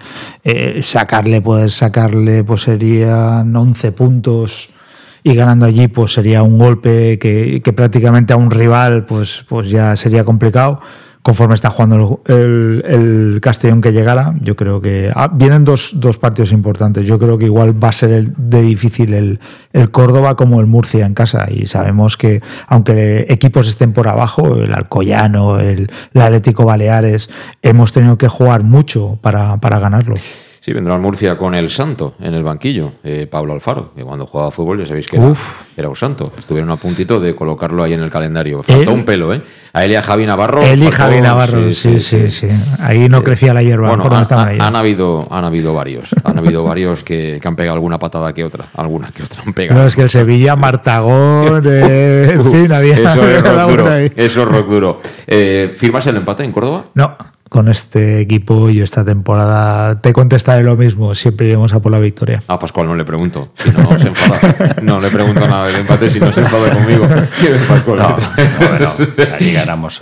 sacarle, 0.83 1.41
poder 1.41 1.71
sacarle, 2.07 2.43
pues 2.43 2.61
serían 2.61 3.55
11 3.55 3.91
puntos 3.91 4.69
y 5.23 5.35
ganando 5.35 5.65
allí 5.65 5.87
pues 5.87 6.13
sería 6.13 6.41
un 6.43 6.57
golpe 6.57 7.19
que, 7.19 7.61
que, 7.63 7.73
prácticamente 7.73 8.33
a 8.33 8.37
un 8.37 8.49
rival 8.49 9.05
pues, 9.05 9.43
pues 9.47 9.69
ya 9.69 9.95
sería 9.95 10.23
complicado. 10.23 10.79
Conforme 11.21 11.55
está 11.55 11.69
jugando 11.69 12.21
el, 12.25 12.33
el, 12.33 12.83
el 12.85 13.41
Castellón 13.41 13.81
que 13.81 13.91
llegara 13.91 14.33
yo 14.39 14.55
creo 14.55 14.79
que 14.79 15.11
ah, 15.13 15.27
vienen 15.27 15.65
dos, 15.65 15.91
dos, 15.95 16.17
partidos 16.17 16.53
importantes. 16.53 17.05
Yo 17.05 17.19
creo 17.19 17.37
que 17.37 17.43
igual 17.43 17.83
va 17.83 17.89
a 17.89 17.91
ser 17.91 18.11
el, 18.11 18.33
de 18.37 18.61
difícil 18.61 19.13
el, 19.13 19.39
el, 19.73 19.91
Córdoba 19.91 20.37
como 20.37 20.61
el 20.61 20.67
Murcia 20.67 21.05
en 21.05 21.13
casa. 21.13 21.47
Y 21.51 21.65
sabemos 21.65 22.15
que 22.15 22.41
aunque 22.67 23.25
equipos 23.27 23.67
estén 23.67 23.91
por 23.91 24.07
abajo 24.07 24.55
el 24.55 24.73
Alcoyano 24.73 25.59
el, 25.59 25.91
Atlético 26.15 26.63
Baleares 26.63 27.29
hemos 27.61 27.91
tenido 27.91 28.17
que 28.17 28.29
jugar 28.29 28.63
mucho 28.63 29.19
para, 29.21 29.57
para 29.57 29.79
ganarlo 29.79 30.15
Sí, 30.67 30.73
vendrá 30.73 30.95
al 30.95 30.99
Murcia 30.99 31.37
con 31.37 31.55
el 31.55 31.69
santo 31.69 32.15
en 32.19 32.33
el 32.33 32.43
banquillo, 32.43 32.91
eh, 33.01 33.25
Pablo 33.25 33.53
Alfaro, 33.53 33.93
que 33.95 34.03
cuando 34.03 34.25
jugaba 34.25 34.51
fútbol 34.51 34.79
ya 34.79 34.85
sabéis 34.85 35.07
que 35.07 35.15
era, 35.15 35.31
era, 35.77 35.87
un 35.87 35.95
santo. 35.95 36.29
Estuvieron 36.37 36.69
a 36.71 36.75
puntito 36.75 37.21
de 37.21 37.33
colocarlo 37.33 37.83
ahí 37.83 37.93
en 37.93 38.01
el 38.01 38.09
calendario. 38.09 38.61
Faltó 38.63 38.91
un 38.91 39.05
pelo, 39.05 39.33
¿eh? 39.33 39.41
A 39.71 39.85
él 39.85 39.91
y 39.91 39.95
a 39.95 40.01
Javi 40.01 40.25
Navarro. 40.25 40.61
Él 40.61 40.83
y 40.83 40.91
Javi 40.91 41.21
Navarro, 41.21 41.71
sí 41.71 42.01
sí, 42.01 42.29
sí, 42.29 42.31
sí, 42.31 42.47
Ahí 42.81 43.07
no 43.07 43.23
crecía 43.23 43.53
la 43.53 43.63
hierba. 43.63 43.95
Bueno, 43.95 44.13
han, 44.13 44.25
han, 44.29 44.61
han, 44.61 44.75
habido, 44.75 45.25
han 45.31 45.45
habido 45.45 45.73
varios. 45.73 46.09
Han 46.25 46.37
habido 46.37 46.65
varios 46.65 47.01
que, 47.01 47.39
que, 47.41 47.47
han 47.47 47.55
pegado 47.55 47.75
alguna 47.75 47.97
patada 47.97 48.33
que 48.33 48.43
otra. 48.43 48.65
Alguna 48.73 49.11
que 49.11 49.23
otra 49.23 49.43
han 49.45 49.53
pegado. 49.53 49.79
No, 49.79 49.87
es 49.87 49.95
que 49.95 50.01
el 50.01 50.09
Sevilla, 50.09 50.55
Martagón, 50.57 51.63
eh, 51.65 52.31
en 52.33 52.43
fin, 52.43 52.73
había. 52.73 52.97
Eso 52.97 53.25
es 53.25 53.41
rock 53.41 53.69
duro. 53.69 53.95
Eso 53.95 54.41
es 54.41 54.47
rock 54.49 54.67
duro. 54.67 55.01
Eh, 55.27 55.73
¿Firmas 55.77 56.05
el 56.07 56.17
empate 56.17 56.43
en 56.43 56.51
Córdoba? 56.51 56.87
No 56.93 57.15
con 57.49 57.69
este 57.69 58.19
equipo 58.19 58.69
y 58.69 58.81
esta 58.81 59.05
temporada 59.05 59.99
te 60.01 60.13
contestaré 60.13 60.63
lo 60.63 60.75
mismo, 60.75 61.15
siempre 61.15 61.47
iremos 61.47 61.73
a 61.73 61.79
por 61.79 61.91
la 61.91 61.99
victoria. 61.99 62.41
A 62.47 62.59
Pascual 62.59 62.87
no 62.87 62.95
le 62.95 63.05
pregunto, 63.05 63.49
si 63.53 63.69
no 63.71 63.97
se 63.97 64.07
enfada. 64.07 64.75
No 64.81 64.99
le 64.99 65.09
pregunto 65.09 65.47
nada 65.47 65.67
del 65.67 65.77
empate 65.77 66.09
si 66.09 66.19
no 66.19 66.31
se 66.33 66.41
enfada 66.41 66.73
conmigo. 66.73 67.07
Pascual? 67.67 67.99
No, 67.99 68.09
no, 68.09 68.17
bueno, 68.69 68.93
ahí 69.39 69.53
ganamos. 69.53 70.01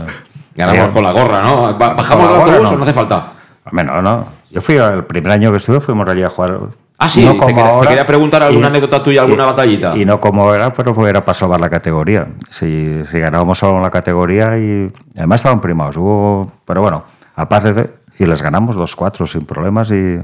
Ganamos 0.56 0.90
con 0.92 1.04
la 1.04 1.12
gorra, 1.12 1.42
¿no? 1.42 1.78
¿Bajamos 1.78 2.30
el 2.30 2.36
autobús 2.36 2.70
o 2.70 2.78
no 2.78 2.84
hace 2.84 2.94
falta? 2.94 3.34
Bueno, 3.72 4.02
no. 4.02 4.26
Yo 4.52 4.62
fui 4.62 4.76
el 4.76 5.04
primer 5.04 5.34
año 5.34 5.52
que 5.52 5.58
estuve, 5.58 5.80
fuimos 5.82 6.08
allí 6.08 6.24
a 6.24 6.30
jugar. 6.30 6.60
Ah, 6.98 7.10
sí, 7.10 7.26
no 7.26 7.36
como 7.36 7.48
te, 7.48 7.54
quería, 7.54 7.70
ahora, 7.70 7.82
te, 7.82 7.88
quería, 7.90 8.06
preguntar 8.06 8.44
alguna 8.44 8.68
y, 8.68 8.70
anécdota 8.70 9.04
tuya, 9.04 9.22
alguna 9.22 9.44
y, 9.44 9.48
batallita. 9.48 9.98
Y 9.98 10.06
no 10.06 10.22
como 10.22 10.54
era, 10.54 10.74
pero 10.74 11.08
era 11.08 11.26
para 11.26 11.38
salvar 11.38 11.60
la 11.60 11.70
categoría. 11.70 12.28
Si, 12.50 13.04
si 13.04 13.20
ganábamos 13.20 13.60
solo 13.60 13.82
la 13.82 13.92
categoría 13.92 14.58
y 14.58 14.92
además 15.18 15.42
estaban 15.42 15.60
primados. 15.60 15.98
Hubo, 15.98 16.54
pero 16.64 16.82
bueno, 16.82 17.04
aparte 17.36 17.74
de, 17.74 17.94
y 18.20 18.26
les 18.26 18.42
ganamos 18.42 18.76
2-4 18.76 19.28
sin 19.28 19.46
problemas 19.46 19.92
y, 19.92 20.20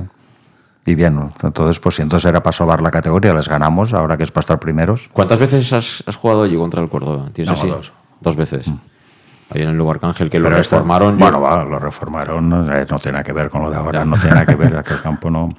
y 0.85 0.95
bien. 0.95 1.31
Entonces, 1.43 1.79
pues 1.79 1.95
si 1.95 2.01
entonces 2.01 2.29
era 2.29 2.41
para 2.41 2.55
salvar 2.55 2.81
la 2.81 2.91
categoría, 2.91 3.33
les 3.33 3.47
ganamos, 3.47 3.93
ahora 3.93 4.17
que 4.17 4.23
es 4.23 4.31
para 4.31 4.41
estar 4.41 4.59
primeros. 4.59 5.09
¿Cuántas 5.13 5.39
veces 5.39 5.71
has, 5.73 6.03
has 6.07 6.15
jugado 6.15 6.43
allí 6.43 6.55
contra 6.55 6.81
el 6.81 6.89
Córdoba? 6.89 7.29
¿Tienes 7.33 7.49
no, 7.49 7.59
así? 7.59 7.67
Dos. 7.67 7.93
Dos 8.21 8.35
veces. 8.35 8.67
Mm. 8.67 8.77
ahí 9.51 9.61
en 9.63 9.69
el 9.69 9.77
Nuevo 9.77 9.91
Arcángel, 9.91 10.29
que 10.29 10.39
lo 10.39 10.45
Pero 10.45 10.57
reformaron. 10.57 11.17
Bueno, 11.17 11.41
va, 11.41 11.63
lo 11.63 11.79
reformaron, 11.79 12.73
eh, 12.73 12.85
no 12.89 12.99
tiene 12.99 13.13
nada 13.13 13.23
que 13.23 13.33
ver 13.33 13.49
con 13.49 13.63
lo 13.63 13.69
de 13.69 13.77
ahora, 13.77 14.05
no 14.05 14.15
tiene 14.15 14.35
nada 14.35 14.45
que 14.45 14.55
ver, 14.55 14.75
aquel 14.77 15.01
campo 15.01 15.29
no. 15.29 15.49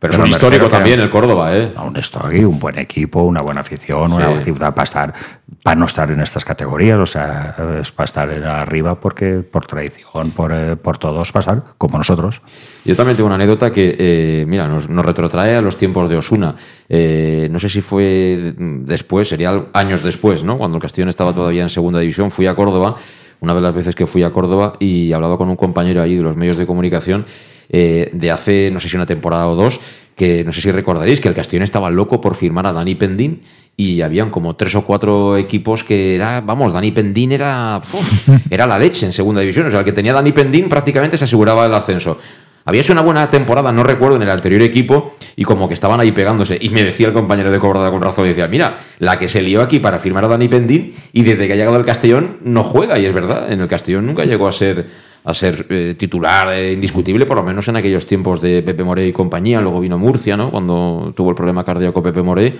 Pero 0.00 0.14
es 0.14 0.18
un 0.18 0.28
histórico 0.28 0.68
también 0.70 0.98
el 0.98 1.10
Córdoba, 1.10 1.54
¿eh? 1.54 1.72
Un 1.86 1.94
histórico, 1.94 2.48
un 2.48 2.58
buen 2.58 2.78
equipo, 2.78 3.22
una 3.22 3.42
buena 3.42 3.60
afición, 3.60 4.10
una 4.14 4.38
Sí. 4.38 4.44
ciudad 4.44 4.72
para 4.74 4.84
estar, 4.84 5.14
para 5.62 5.76
no 5.76 5.84
estar 5.84 6.10
en 6.10 6.22
estas 6.22 6.42
categorías, 6.42 6.98
o 6.98 7.04
sea, 7.04 7.54
es 7.82 7.92
para 7.92 8.06
estar 8.06 8.30
arriba 8.30 8.98
porque 8.98 9.40
por 9.40 9.66
tradición, 9.66 10.30
por, 10.30 10.52
eh, 10.54 10.76
por 10.76 10.96
todos, 10.96 11.30
para 11.32 11.40
estar 11.40 11.74
como 11.76 11.98
nosotros. 11.98 12.40
Yo 12.82 12.96
también 12.96 13.16
tengo 13.16 13.26
una 13.26 13.34
anécdota 13.34 13.70
que, 13.74 13.94
eh, 13.98 14.44
mira, 14.48 14.66
nos, 14.68 14.88
nos 14.88 15.04
retrotrae 15.04 15.54
a 15.56 15.60
los 15.60 15.76
tiempos 15.76 16.08
de 16.08 16.16
Osuna. 16.16 16.54
Eh, 16.88 17.48
no 17.50 17.58
sé 17.58 17.68
si 17.68 17.82
fue 17.82 18.54
después, 18.56 19.28
sería 19.28 19.66
años 19.74 20.02
después, 20.02 20.42
¿no? 20.42 20.56
Cuando 20.56 20.78
el 20.78 20.82
Castellón 20.82 21.10
estaba 21.10 21.34
todavía 21.34 21.62
en 21.62 21.68
segunda 21.68 22.00
división, 22.00 22.30
fui 22.30 22.46
a 22.46 22.54
Córdoba, 22.54 22.96
una 23.40 23.54
de 23.54 23.60
las 23.60 23.74
veces 23.74 23.94
que 23.94 24.06
fui 24.06 24.22
a 24.22 24.30
Córdoba 24.30 24.72
y 24.78 25.12
hablaba 25.12 25.36
con 25.36 25.50
un 25.50 25.56
compañero 25.56 26.00
ahí 26.00 26.16
de 26.16 26.22
los 26.22 26.36
medios 26.36 26.56
de 26.56 26.64
comunicación 26.66 27.26
eh, 27.70 28.10
de 28.12 28.30
hace, 28.30 28.70
no 28.70 28.80
sé 28.80 28.88
si 28.88 28.96
una 28.96 29.06
temporada 29.06 29.48
o 29.48 29.54
dos, 29.54 29.80
que 30.16 30.44
no 30.44 30.52
sé 30.52 30.60
si 30.60 30.70
recordaréis 30.70 31.20
que 31.20 31.28
el 31.28 31.34
Castellón 31.34 31.62
estaba 31.62 31.90
loco 31.90 32.20
por 32.20 32.34
firmar 32.34 32.66
a 32.66 32.72
Dani 32.72 32.94
Pendín 32.94 33.42
y 33.76 34.02
habían 34.02 34.30
como 34.30 34.56
tres 34.56 34.74
o 34.74 34.84
cuatro 34.84 35.38
equipos 35.38 35.84
que 35.84 36.14
era, 36.14 36.42
vamos, 36.42 36.72
Dani 36.72 36.90
Pendín 36.90 37.32
era, 37.32 37.80
uf, 37.92 38.28
era 38.50 38.66
la 38.66 38.78
leche 38.78 39.06
en 39.06 39.12
segunda 39.12 39.40
división, 39.40 39.66
o 39.66 39.70
sea, 39.70 39.78
el 39.78 39.84
que 39.84 39.92
tenía 39.92 40.12
Dani 40.12 40.32
Pendín 40.32 40.68
prácticamente 40.68 41.16
se 41.16 41.24
aseguraba 41.24 41.64
el 41.64 41.74
ascenso. 41.74 42.18
Había 42.64 42.82
hecho 42.82 42.92
una 42.92 43.02
buena 43.02 43.30
temporada, 43.30 43.72
no 43.72 43.82
recuerdo, 43.82 44.16
en 44.16 44.22
el 44.22 44.30
anterior 44.30 44.60
equipo 44.62 45.14
y 45.34 45.44
como 45.44 45.66
que 45.66 45.74
estaban 45.74 45.98
ahí 45.98 46.12
pegándose. 46.12 46.58
Y 46.60 46.68
me 46.68 46.82
decía 46.82 47.08
el 47.08 47.14
compañero 47.14 47.50
de 47.50 47.58
Cobrada 47.58 47.90
con 47.90 48.02
razón, 48.02 48.26
decía, 48.26 48.48
mira, 48.48 48.80
la 48.98 49.18
que 49.18 49.28
se 49.28 49.42
lió 49.42 49.62
aquí 49.62 49.78
para 49.78 49.98
firmar 49.98 50.26
a 50.26 50.28
Dani 50.28 50.48
Pendín 50.48 50.94
y 51.12 51.22
desde 51.22 51.46
que 51.46 51.54
ha 51.54 51.56
llegado 51.56 51.76
al 51.76 51.84
Castellón 51.84 52.36
no 52.42 52.62
juega. 52.62 52.98
Y 52.98 53.06
es 53.06 53.14
verdad, 53.14 53.50
en 53.50 53.60
el 53.60 53.68
Castellón 53.68 54.06
nunca 54.06 54.24
llegó 54.24 54.46
a 54.46 54.52
ser, 54.52 54.86
a 55.24 55.34
ser 55.34 55.66
eh, 55.68 55.94
titular 55.98 56.48
eh, 56.52 56.72
indiscutible, 56.72 57.26
por 57.26 57.36
lo 57.36 57.42
menos 57.42 57.68
en 57.68 57.76
aquellos 57.76 58.06
tiempos 58.06 58.40
de 58.40 58.62
Pepe 58.62 58.82
Moré 58.84 59.06
y 59.06 59.12
compañía. 59.12 59.60
Luego 59.60 59.80
vino 59.80 59.98
Murcia, 59.98 60.36
¿no? 60.36 60.50
Cuando 60.50 61.12
tuvo 61.14 61.30
el 61.30 61.36
problema 61.36 61.62
cardíaco 61.64 62.02
Pepe 62.02 62.22
Moré. 62.22 62.54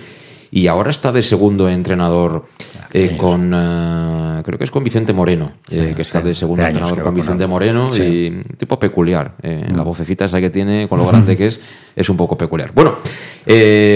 Y 0.53 0.67
ahora 0.67 0.91
está 0.91 1.13
de 1.13 1.21
segundo 1.23 1.69
entrenador 1.69 2.43
eh, 2.91 3.15
con, 3.17 3.51
creo 4.43 4.57
que 4.57 4.65
es 4.65 4.69
con 4.71 4.83
Vicente 4.83 5.13
Moreno, 5.13 5.49
que 5.65 5.95
está 6.01 6.19
de 6.19 6.35
segundo 6.35 6.61
años 6.63 6.75
entrenador 6.75 7.03
con 7.05 7.15
Vicente. 7.15 7.47
Moreno 7.47 7.93
Sí. 7.93 8.01
y 8.03 8.27
un 8.27 8.43
tipo 8.57 8.77
peculiar. 8.77 9.35
eh, 9.41 9.65
La 9.73 9.83
vocecita 9.83 10.25
esa 10.25 10.41
que 10.41 10.49
tiene, 10.49 10.89
con 10.89 10.99
lo 10.99 11.07
grande 11.07 11.37
que 11.37 11.47
es, 11.47 11.61
es 11.95 12.09
un 12.09 12.17
poco 12.17 12.37
peculiar. 12.37 12.73
Bueno, 12.75 12.95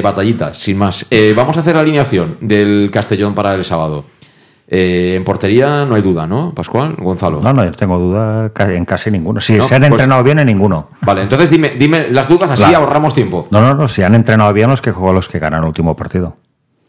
batallita, 0.01 0.53
sin 0.53 0.77
más. 0.77 1.05
Vamos 1.35 1.57
a 1.57 1.59
hacer 1.59 1.75
la 1.75 1.81
alineación 1.81 2.37
del 2.39 2.89
Castellón 2.89 3.35
para 3.35 3.53
el 3.53 3.65
sábado. 3.65 4.05
Eh, 4.67 5.13
en 5.15 5.23
portería 5.23 5.85
no 5.85 5.93
hay 5.95 6.01
duda, 6.01 6.25
¿no, 6.25 6.51
Pascual? 6.53 6.95
Gonzalo. 6.97 7.39
No, 7.41 7.53
no, 7.53 7.69
tengo 7.71 7.99
duda 7.99 8.51
en 8.57 8.85
casi 8.85 9.11
ninguno. 9.11 9.39
Si 9.39 9.53
No, 9.53 9.63
se 9.63 9.75
han 9.75 9.81
pues- 9.81 9.91
entrenado 9.91 10.23
bien, 10.23 10.39
en 10.39 10.47
ninguno. 10.47 10.89
Vale, 11.01 11.21
entonces 11.21 11.51
dime, 11.51 11.73
dime 11.77 12.09
las 12.09 12.27
dudas, 12.27 12.49
así 12.49 12.63
Claro. 12.63 12.79
ahorramos 12.79 13.13
tiempo. 13.13 13.47
No, 13.51 13.61
no, 13.61 13.75
no, 13.75 13.87
si 13.87 14.01
han 14.01 14.15
entrenado 14.15 14.51
bien 14.53 14.69
los 14.69 14.81
que 14.81 14.91
juegan 14.91 15.15
los 15.15 15.29
que 15.29 15.37
ganan 15.37 15.61
el 15.61 15.67
último 15.67 15.95
partido. 15.95 16.37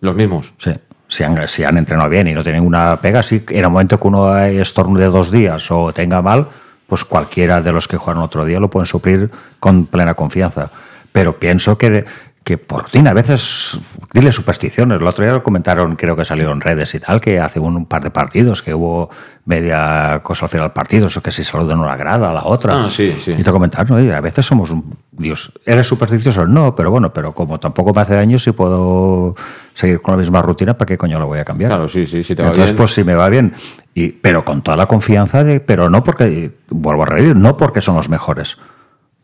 Los 0.00 0.14
mismos. 0.14 0.54
Sí. 0.58 0.72
Si 1.08 1.22
han, 1.22 1.46
si 1.48 1.64
han 1.64 1.76
entrenado 1.76 2.08
bien 2.08 2.26
y 2.28 2.32
no 2.34 2.42
tienen 2.42 2.64
una 2.66 2.96
pega, 2.96 3.22
sí, 3.22 3.44
en 3.50 3.64
el 3.64 3.70
momento 3.70 4.00
que 4.00 4.08
uno 4.08 4.36
estornude 4.38 5.06
dos 5.06 5.30
días 5.30 5.70
o 5.70 5.92
tenga 5.92 6.22
mal, 6.22 6.48
pues 6.86 7.04
cualquiera 7.04 7.60
de 7.60 7.72
los 7.72 7.86
que 7.86 7.96
juegan 7.98 8.22
otro 8.22 8.44
día 8.44 8.58
lo 8.58 8.70
pueden 8.70 8.86
suplir 8.86 9.30
con 9.60 9.84
plena 9.86 10.14
confianza. 10.14 10.70
Pero 11.12 11.36
pienso 11.36 11.76
que, 11.78 11.90
de- 11.90 12.04
que 12.46 12.58
por 12.58 12.84
rutina, 12.84 13.10
a 13.10 13.12
veces, 13.12 13.76
dile 14.12 14.30
supersticiones. 14.30 15.00
El 15.00 15.06
otro 15.08 15.24
día 15.24 15.34
lo 15.34 15.42
comentaron, 15.42 15.96
creo 15.96 16.14
que 16.14 16.24
salió 16.24 16.52
en 16.52 16.60
redes 16.60 16.94
y 16.94 17.00
tal, 17.00 17.20
que 17.20 17.40
hace 17.40 17.58
un, 17.58 17.74
un 17.74 17.86
par 17.86 18.04
de 18.04 18.12
partidos 18.12 18.62
que 18.62 18.72
hubo 18.72 19.10
media 19.46 20.20
cosa 20.22 20.44
al 20.44 20.50
final 20.50 20.66
del 20.66 20.72
partido, 20.72 21.08
eso 21.08 21.20
que 21.20 21.32
si 21.32 21.42
saludan 21.42 21.80
una 21.80 21.96
grada 21.96 22.30
a 22.30 22.32
la 22.32 22.44
otra. 22.44 22.84
Ah, 22.84 22.88
sí, 22.88 23.12
sí. 23.20 23.34
Y 23.36 23.42
te 23.42 23.50
comentaron, 23.50 23.98
oye, 23.98 24.14
a 24.14 24.20
veces 24.20 24.46
somos 24.46 24.70
un. 24.70 24.96
Dios, 25.10 25.58
¿eres 25.64 25.88
supersticioso? 25.88 26.46
No, 26.46 26.72
pero 26.76 26.92
bueno, 26.92 27.12
pero 27.12 27.34
como 27.34 27.58
tampoco 27.58 27.92
me 27.92 28.02
hace 28.02 28.14
daño, 28.14 28.38
si 28.38 28.52
puedo 28.52 29.34
seguir 29.74 30.00
con 30.00 30.12
la 30.12 30.18
misma 30.18 30.40
rutina, 30.40 30.78
¿para 30.78 30.86
qué 30.86 30.96
coño 30.96 31.18
lo 31.18 31.26
voy 31.26 31.40
a 31.40 31.44
cambiar? 31.44 31.70
Claro, 31.72 31.88
sí, 31.88 32.06
sí, 32.06 32.22
si 32.22 32.36
te 32.36 32.42
va 32.42 32.50
Entonces, 32.50 32.70
bien. 32.70 32.76
pues 32.76 32.94
si 32.94 33.02
me 33.02 33.16
va 33.16 33.28
bien. 33.28 33.54
Y, 33.92 34.10
pero 34.10 34.44
con 34.44 34.62
toda 34.62 34.76
la 34.76 34.86
confianza 34.86 35.42
de. 35.42 35.58
Pero 35.58 35.90
no 35.90 36.04
porque. 36.04 36.52
Vuelvo 36.70 37.02
a 37.02 37.06
reír, 37.06 37.34
no 37.34 37.56
porque 37.56 37.80
son 37.80 37.96
los 37.96 38.08
mejores. 38.08 38.56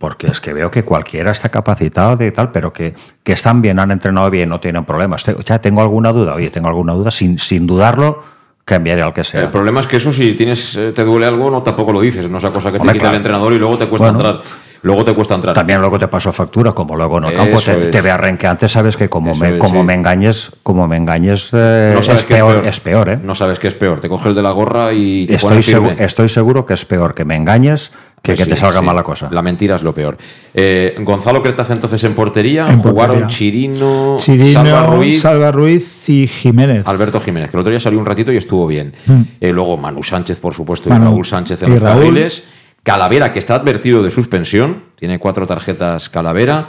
Porque 0.02 0.26
es 0.26 0.40
que 0.40 0.52
veo 0.52 0.68
que 0.68 0.82
cualquiera 0.84 1.30
está 1.30 1.48
capacitado 1.48 2.16
de 2.16 2.32
tal, 2.32 2.50
pero 2.50 2.72
que, 2.72 2.92
que 3.22 3.34
están 3.34 3.62
bien, 3.62 3.78
han 3.78 3.92
entrenado 3.92 4.28
bien, 4.30 4.48
no 4.48 4.58
tienen 4.58 4.84
problemas. 4.84 5.22
Te- 5.22 5.36
Ya 5.44 5.60
tengo 5.60 5.80
alguna 5.80 6.10
duda, 6.12 6.34
oye, 6.34 6.50
tengo 6.50 6.66
alguna 6.66 6.92
duda, 6.92 7.12
sin, 7.12 7.38
sin 7.38 7.68
dudarlo, 7.68 8.20
cambiaré 8.64 9.02
al 9.02 9.12
que 9.12 9.22
sea. 9.22 9.42
El 9.42 9.50
problema 9.50 9.78
es 9.78 9.86
que 9.86 9.98
eso, 9.98 10.12
si 10.12 10.34
tienes, 10.34 10.76
eh, 10.76 10.90
te 10.92 11.04
duele 11.04 11.26
algo, 11.26 11.48
no 11.52 11.62
tampoco 11.62 11.92
lo 11.92 12.00
dices. 12.00 12.28
No 12.28 12.38
es 12.38 12.44
cosa 12.46 12.72
que 12.72 12.78
te 12.78 12.80
Hombre, 12.80 12.94
quita 12.94 13.02
claro. 13.04 13.14
el 13.14 13.16
entrenador 13.18 13.52
y 13.52 13.58
luego 13.60 13.78
te 13.78 13.86
cuesta 13.86 14.10
Bueno. 14.12 14.28
entrar. 14.28 14.44
Luego 14.84 15.04
te 15.04 15.14
cuesta 15.14 15.36
entrar. 15.36 15.54
También 15.54 15.78
luego 15.80 15.96
te 15.96 16.08
paso 16.08 16.32
factura, 16.32 16.72
como 16.72 16.96
luego 16.96 17.18
en 17.18 17.24
el 17.26 17.34
campo 17.36 17.58
Eso 17.58 17.70
te, 17.70 17.86
te 17.92 18.00
ve 18.00 18.10
arranqueante, 18.10 18.68
sabes 18.68 18.96
que 18.96 19.08
como, 19.08 19.30
Eso 19.30 19.40
me, 19.44 19.50
es, 19.54 19.58
como 19.60 19.82
sí. 19.82 19.86
me 19.86 19.94
engañes, 19.94 20.50
como 20.64 20.88
me 20.88 20.96
engañes, 20.96 21.50
eh, 21.52 21.92
No 21.94 22.02
sabes 22.02 22.22
es, 22.22 22.26
peor, 22.26 22.66
es 22.66 22.80
peor, 22.80 23.08
¿eh? 23.10 23.20
No 23.22 23.36
sabes 23.36 23.60
qué 23.60 23.68
es 23.68 23.74
peor. 23.76 24.00
Te 24.00 24.08
coge 24.08 24.30
el 24.30 24.34
de 24.34 24.42
la 24.42 24.50
gorra 24.50 24.92
y 24.92 25.28
te 25.28 25.36
Estoy, 25.36 25.62
firme. 25.62 25.94
estoy 26.00 26.28
seguro 26.28 26.66
que 26.66 26.74
es 26.74 26.84
peor 26.84 27.14
que 27.14 27.24
me 27.24 27.36
engañes 27.36 27.92
que 28.22 28.32
Pues 28.32 28.38
que 28.38 28.44
sí, 28.44 28.50
te 28.50 28.56
salga 28.56 28.78
sí. 28.78 28.86
mala 28.86 29.02
cosa. 29.02 29.28
La 29.32 29.42
mentira 29.42 29.74
es 29.76 29.82
lo 29.82 29.92
peor. 29.92 30.16
Eh, 30.54 30.94
Gonzalo 31.00 31.42
Cretaz 31.42 31.70
entonces 31.70 32.02
en 32.04 32.14
portería. 32.14 32.68
En 32.68 32.78
Jugaron 32.78 33.16
portería. 33.16 33.26
Chirino, 33.36 34.16
Chirino, 34.18 34.52
Salva 34.52 34.86
Ruiz, 34.86 35.20
Salva 35.20 35.50
Ruiz 35.50 36.08
y 36.08 36.28
Jiménez. 36.28 36.86
Alberto 36.86 37.20
Jiménez, 37.20 37.50
que 37.50 37.56
el 37.56 37.60
otro 37.62 37.70
día 37.70 37.80
salió 37.80 37.98
un 37.98 38.06
ratito 38.06 38.30
y 38.32 38.36
estuvo 38.36 38.66
bien. 38.68 38.92
Mm. 39.06 39.20
Eh, 39.40 39.50
luego 39.52 39.76
Manu 39.76 40.02
Sánchez, 40.04 40.38
por 40.38 40.54
supuesto, 40.54 40.88
y 40.88 40.92
Raúl 40.92 41.24
Sánchez 41.26 41.62
en 41.64 41.70
los 41.70 41.80
Raúl. 41.80 42.00
carriles. 42.04 42.44
Calavera, 42.84 43.32
que 43.32 43.38
está 43.40 43.56
advertido 43.56 44.02
de 44.02 44.10
suspensión. 44.12 44.84
Tiene 44.96 45.18
cuatro 45.18 45.46
tarjetas 45.46 46.08
Calavera. 46.08 46.68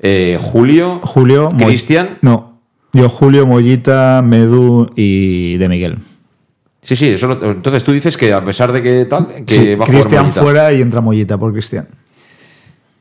Eh, 0.00 0.38
Julio. 0.40 1.00
Julio, 1.04 1.52
Cristian. 1.58 2.18
No, 2.22 2.58
yo 2.92 3.08
Julio, 3.08 3.46
Mollita, 3.46 4.20
Medú 4.24 4.90
y 4.96 5.56
De 5.58 5.68
Miguel. 5.68 5.98
Sí, 6.80 6.94
sí, 6.96 7.08
eso 7.10 7.26
lo- 7.26 7.50
entonces 7.50 7.82
tú 7.84 7.92
dices 7.92 8.16
que 8.16 8.32
a 8.32 8.44
pesar 8.44 8.72
de 8.72 8.82
que 8.82 9.04
tal, 9.04 9.26
que 9.44 9.54
Sí, 9.54 9.74
va 9.74 9.84
a 9.84 9.86
jugar 9.86 9.88
Cristian 9.88 10.32
fuera 10.32 10.72
y 10.72 10.80
entra 10.80 11.00
Mollita 11.00 11.36
por 11.36 11.52
Cristian. 11.52 11.86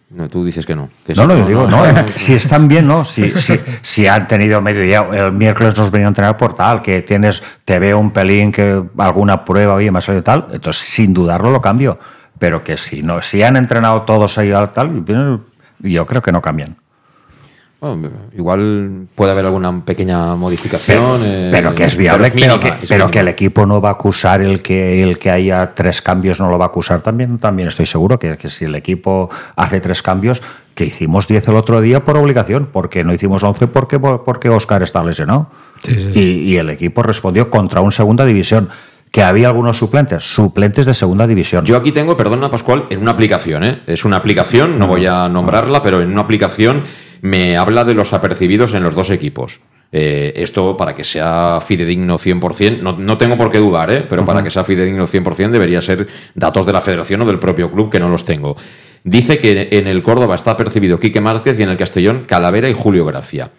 No, 0.09 0.29
tú 0.29 0.43
dices 0.45 0.65
que 0.65 0.73
no. 0.73 0.89
que 1.05 1.13
No, 1.13 1.23
sí, 1.23 1.27
no, 1.27 1.37
yo 1.37 1.45
digo, 1.47 1.67
no, 1.67 1.83
si 2.15 2.33
están 2.33 2.67
bien, 2.69 2.87
no, 2.87 3.03
si, 3.03 3.29
si, 3.31 3.59
si 3.81 4.07
han 4.07 4.25
tenido 4.25 4.61
medio 4.61 4.81
día, 4.81 5.05
el 5.11 5.33
miércoles 5.33 5.75
nos 5.77 5.91
venían 5.91 6.07
a 6.07 6.09
entrenar 6.09 6.37
por 6.37 6.55
tal, 6.55 6.81
que 6.81 7.01
tienes, 7.01 7.43
te 7.65 7.77
veo 7.77 7.99
un 7.99 8.11
pelín, 8.11 8.51
que 8.51 8.83
alguna 8.97 9.43
prueba, 9.43 9.73
oye, 9.73 9.91
ha 9.93 10.01
salido 10.01 10.23
tal, 10.23 10.47
entonces 10.53 10.81
sin 10.81 11.13
dudarlo 11.13 11.51
lo 11.51 11.61
cambio, 11.61 11.99
pero 12.39 12.63
que 12.63 12.77
si 12.77 13.03
no, 13.03 13.21
si 13.21 13.43
han 13.43 13.57
entrenado 13.57 14.03
todos 14.03 14.37
ahí 14.37 14.51
al 14.51 14.71
tal, 14.71 15.03
yo 15.79 16.05
creo 16.05 16.21
que 16.21 16.31
no 16.31 16.41
cambian. 16.41 16.77
Bueno, 17.79 18.09
igual 18.35 19.07
puede 19.13 19.31
haber 19.31 19.45
alguna 19.45 19.85
pequeña 19.85 20.35
modificación. 20.35 21.21
eh, 21.23 21.49
Pero 21.51 21.75
que 21.75 21.83
es 21.83 21.95
viable, 21.95 22.31
pero, 22.31 22.35
mínima, 22.35 22.59
que, 22.59 22.83
es 22.85 22.89
pero 22.89 23.11
que 23.11 23.19
el 23.19 23.27
equipo 23.27 23.67
no 23.67 23.79
va 23.79 23.89
a 23.89 23.91
acusar 23.91 24.41
el 24.41 24.63
que 24.63 25.03
el 25.03 25.19
que 25.19 25.29
haya 25.29 25.75
tres 25.75 26.01
cambios 26.01 26.39
no 26.39 26.49
lo 26.49 26.57
va 26.57 26.65
a 26.65 26.67
acusar 26.69 27.01
también. 27.01 27.37
También 27.37 27.67
estoy 27.67 27.85
seguro 27.85 28.17
que, 28.17 28.35
que 28.35 28.49
si 28.49 28.65
el 28.65 28.73
equipo 28.73 29.29
hace 29.55 29.79
tres 29.79 30.01
cambios, 30.01 30.41
que 30.73 30.85
hicimos 30.85 31.27
10 31.27 31.47
el 31.49 31.55
otro 31.55 31.79
día 31.79 32.03
por 32.03 32.17
obligación, 32.17 32.67
porque 32.71 33.03
no 33.03 33.13
hicimos 33.13 33.43
11 33.43 33.67
porque, 33.67 33.99
porque 33.99 34.49
Oscar 34.49 34.81
está 34.81 35.03
lesionado. 35.03 35.47
Y, 36.15 36.19
y 36.51 36.57
el 36.57 36.71
equipo 36.71 37.03
respondió 37.03 37.49
contra 37.51 37.81
un 37.81 37.91
segunda 37.91 38.25
división. 38.25 38.69
Que 39.11 39.23
había 39.23 39.47
algunos 39.47 39.77
suplentes, 39.77 40.23
suplentes 40.23 40.85
de 40.85 40.93
segunda 40.93 41.25
división. 41.25 41.63
Yo 41.65 41.77
aquí 41.77 41.93
tengo, 41.93 42.17
perdona 42.17 42.49
Pascual, 42.49 42.83
en 42.89 43.01
una 43.01 43.11
aplicación, 43.11 43.63
¿eh? 43.63 43.81
Es 43.87 44.03
una 44.03 44.17
aplicación, 44.17 44.77
no 44.77 44.85
voy 44.87 45.05
a 45.07 45.29
nombrarla, 45.29 45.81
pero 45.81 46.01
en 46.01 46.11
una 46.11 46.21
aplicación 46.21 46.83
me 47.21 47.57
habla 47.57 47.83
de 47.83 47.93
los 47.93 48.13
apercibidos 48.13 48.73
en 48.73 48.83
los 48.83 48.95
dos 48.95 49.09
equipos. 49.09 49.59
Eh, 49.91 50.33
esto 50.35 50.75
para 50.75 50.95
que 50.95 51.05
sea 51.05 51.61
fidedigno 51.65 52.17
100%, 52.17 52.81
no, 52.81 52.97
no 52.97 53.17
tengo 53.17 53.37
por 53.37 53.51
qué 53.51 53.59
dudar, 53.59 53.89
¿eh? 53.89 54.05
pero 54.07 54.25
para 54.25 54.43
que 54.43 54.49
sea 54.49 54.65
fidedigno 54.65 55.07
100% 55.07 55.49
debería 55.49 55.81
ser 55.81 56.07
datos 56.35 56.65
de 56.65 56.73
la 56.73 56.81
federación 56.81 57.21
o 57.21 57.25
del 57.25 57.39
propio 57.39 57.71
club, 57.71 57.89
que 57.89 57.99
no 57.99 58.09
los 58.09 58.25
tengo. 58.25 58.57
Dice 59.05 59.37
que 59.37 59.69
en 59.71 59.87
el 59.87 60.03
Córdoba 60.03 60.35
está 60.35 60.57
percibido 60.57 60.99
Quique 60.99 61.21
Márquez 61.21 61.57
y 61.57 61.63
en 61.63 61.69
el 61.69 61.77
Castellón 61.77 62.25
Calavera 62.27 62.69
y 62.69 62.73
Julio 62.73 63.05
Gracia. 63.05 63.51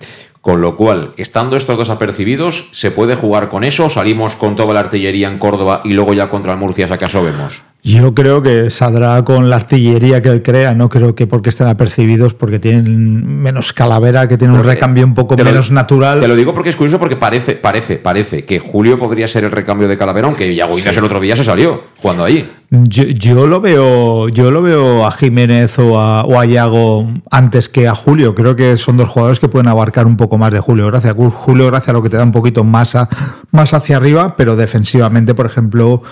Con 0.43 0.61
lo 0.61 0.77
cual, 0.77 1.15
estando 1.17 1.57
estos 1.57 1.79
dos 1.79 1.91
apercibidos, 1.91 2.69
¿se 2.73 2.91
puede 2.91 3.17
jugar 3.17 3.49
con 3.49 3.65
eso? 3.65 3.89
¿Salimos 3.89 4.37
con 4.37 4.57
toda 4.57 4.75
la 4.75 4.81
artillería 4.81 5.29
en 5.29 5.39
Córdoba 5.39 5.81
y 5.85 5.95
luego 5.95 6.15
ya 6.15 6.29
contra 6.29 6.53
el 6.53 6.59
Murcia, 6.59 6.87
si 6.87 6.93
acaso 6.93 7.23
vemos? 7.23 7.63
Yo 7.85 8.13
creo 8.13 8.43
que 8.43 8.71
saldrá 8.71 9.25
con 9.25 9.49
la 9.49 9.57
artillería 9.57 10.21
que 10.21 10.29
él 10.29 10.43
crea, 10.43 10.75
no 10.75 10.89
creo 10.89 11.15
que 11.15 11.27
porque 11.27 11.49
estén 11.51 11.69
apercibidos, 11.69 12.35
porque 12.35 12.59
tienen 12.59 13.41
menos 13.41 13.73
calavera, 13.73 14.27
que 14.29 14.37
tienen 14.37 14.57
un 14.59 14.65
recambio 14.65 15.05
un 15.05 15.15
poco 15.15 15.37
lo- 15.37 15.45
menos 15.45 15.71
natural. 15.71 16.21
Te 16.21 16.29
lo 16.29 16.35
digo 16.37 16.53
porque 16.53 16.71
es 16.71 16.77
curioso 16.77 16.99
porque 16.99 17.17
parece, 17.17 17.55
parece, 17.55 17.97
parece 17.97 18.45
que 18.45 18.59
Julio 18.59 18.99
podría 18.99 19.29
ser 19.29 19.45
el 19.45 19.53
recambio 19.53 19.89
de 19.89 19.97
Calavera, 19.97 20.27
aunque 20.27 20.55
Yago 20.55 20.79
Inas 20.79 20.97
el 20.97 21.05
otro 21.05 21.21
día 21.21 21.37
se 21.37 21.45
salió 21.45 21.83
jugando 21.97 22.25
ahí. 22.25 22.51
Yo, 22.71 23.05
yo 23.05 23.47
lo 23.47 23.63
veo, 23.63 24.29
yo 24.29 24.51
lo 24.51 24.61
veo 24.61 25.07
a 25.07 25.11
Jiménez 25.13 25.79
o 25.79 25.99
a, 25.99 26.25
o 26.25 26.39
a 26.39 26.45
Iago 26.45 27.09
antes 27.31 27.71
que 27.71 27.89
a 27.89 27.95
Julio. 27.95 28.35
Creo 28.35 28.57
que 28.57 28.77
son 28.77 28.99
dos 28.99 29.09
jugadores 29.09 29.41
que 29.41 29.49
pueden 29.49 29.69
abarcar 29.69 30.07
un 30.07 30.19
poco 30.19 30.37
más 30.37 30.53
de 30.53 30.61
Julio 30.61 30.87
Gracia. 30.89 31.15
Julio 31.15 31.67
Gracia 31.69 31.95
lo 31.95 32.03
que 32.03 32.11
te 32.11 32.19
da 32.19 32.25
un 32.25 32.33
poquito 32.33 32.65
más, 32.65 32.95
a- 32.97 33.09
más 33.53 33.73
hacia 33.73 33.97
arriba, 33.97 34.35
pero 34.37 34.55
defensivamente, 34.57 35.33
por 35.35 35.47
ejemplo, 35.47 36.03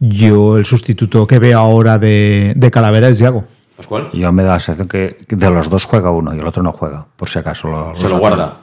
yo 0.00 0.56
el 0.56 0.64
sustituto 0.64 1.26
que 1.26 1.38
veo 1.38 1.58
ahora 1.58 1.98
de, 1.98 2.52
de 2.56 2.70
Calavera 2.70 3.08
es 3.08 3.18
Yago. 3.18 3.44
Pascual. 3.76 4.10
Yo 4.12 4.32
me 4.32 4.42
da 4.42 4.52
la 4.52 4.58
sensación 4.58 4.88
que 4.88 5.18
de 5.28 5.50
los 5.50 5.68
dos 5.68 5.84
juega 5.84 6.10
uno 6.10 6.34
y 6.34 6.38
el 6.38 6.46
otro 6.46 6.62
no 6.62 6.72
juega, 6.72 7.06
por 7.16 7.28
si 7.28 7.38
acaso. 7.38 7.68
Lo, 7.68 7.96
Se 7.96 8.08
lo 8.08 8.18
guarda. 8.18 8.60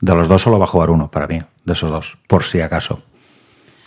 De 0.00 0.14
los 0.14 0.28
dos 0.28 0.42
solo 0.42 0.58
va 0.58 0.66
a 0.66 0.68
jugar 0.68 0.90
uno, 0.90 1.10
para 1.10 1.26
mí, 1.26 1.38
de 1.64 1.72
esos 1.72 1.90
dos, 1.90 2.18
por 2.28 2.44
si 2.44 2.60
acaso. 2.60 3.02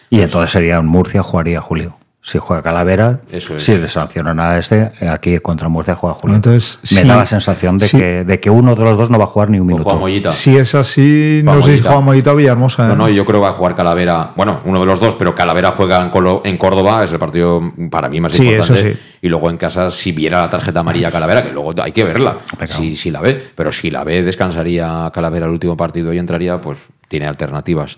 Y 0.10 0.22
entonces 0.22 0.52
sería 0.52 0.80
un 0.80 0.88
Murcia, 0.88 1.22
jugaría 1.24 1.62
Julio. 1.62 1.96
Si 2.22 2.38
juega 2.38 2.62
Calavera, 2.62 3.22
Eso 3.32 3.56
es. 3.56 3.64
si 3.64 3.78
le 3.78 3.88
sancionan 3.88 4.40
a 4.42 4.58
este, 4.58 4.92
aquí 5.10 5.40
contra 5.40 5.70
Murcia 5.70 5.96
juega 5.96 6.14
Julio. 6.16 6.36
Entonces, 6.36 6.78
me 6.94 7.02
sí, 7.02 7.08
da 7.08 7.16
la 7.16 7.26
sensación 7.26 7.78
de, 7.78 7.88
sí. 7.88 7.98
que, 7.98 8.26
de 8.26 8.40
que 8.42 8.50
uno 8.50 8.76
de 8.76 8.84
los 8.84 8.98
dos 8.98 9.10
no 9.10 9.18
va 9.18 9.24
a 9.24 9.28
jugar 9.28 9.50
ni 9.50 9.58
un 9.60 9.66
minuto. 9.66 9.98
Si 10.32 10.58
es 10.58 10.76
así, 10.76 11.42
no 11.46 11.62
sé 11.62 11.78
si 11.78 11.82
juega 11.82 12.02
Mollita 12.02 12.34
o 12.34 12.36
Villahermosa. 12.36 12.88
No, 12.90 12.94
¿eh? 12.94 12.98
no, 12.98 13.10
yo 13.10 13.24
creo 13.26 13.40
que 13.40 13.44
va 13.46 13.50
a 13.52 13.54
jugar 13.54 13.74
Calavera. 13.76 14.32
Bueno, 14.36 14.60
uno 14.66 14.82
de 14.82 14.86
los 14.86 15.00
dos, 15.00 15.16
pero 15.16 15.34
Calavera 15.34 15.72
juega 15.72 16.02
en, 16.04 16.12
Colo- 16.12 16.42
en 16.44 16.58
Córdoba, 16.58 17.06
es 17.06 17.12
el 17.14 17.20
partido 17.20 17.62
para 17.90 18.10
mí 18.10 18.20
más 18.20 18.34
Sí, 18.34 18.44
importante. 18.50 18.80
eso 18.90 18.90
sí. 19.00 19.04
Y 19.22 19.30
luego 19.30 19.50
en 19.50 19.58
casa, 19.58 19.90
si 19.90 20.12
viera 20.12 20.42
la 20.42 20.50
tarjeta 20.50 20.82
amarilla 20.82 21.10
Calavera, 21.12 21.42
que 21.44 21.54
luego 21.54 21.74
hay 21.82 21.94
que 21.94 22.04
verla, 22.04 22.38
si, 22.68 22.98
si 22.98 23.12
la 23.12 23.22
ve, 23.22 23.48
pero 23.56 23.72
si 23.72 23.90
la 23.92 24.04
ve, 24.04 24.24
descansaría 24.24 25.10
Calavera 25.14 25.46
el 25.46 25.54
último 25.54 25.78
partido 25.78 26.14
y 26.14 26.18
entraría, 26.18 26.60
pues 26.60 26.80
tiene 27.08 27.28
alternativas. 27.28 27.96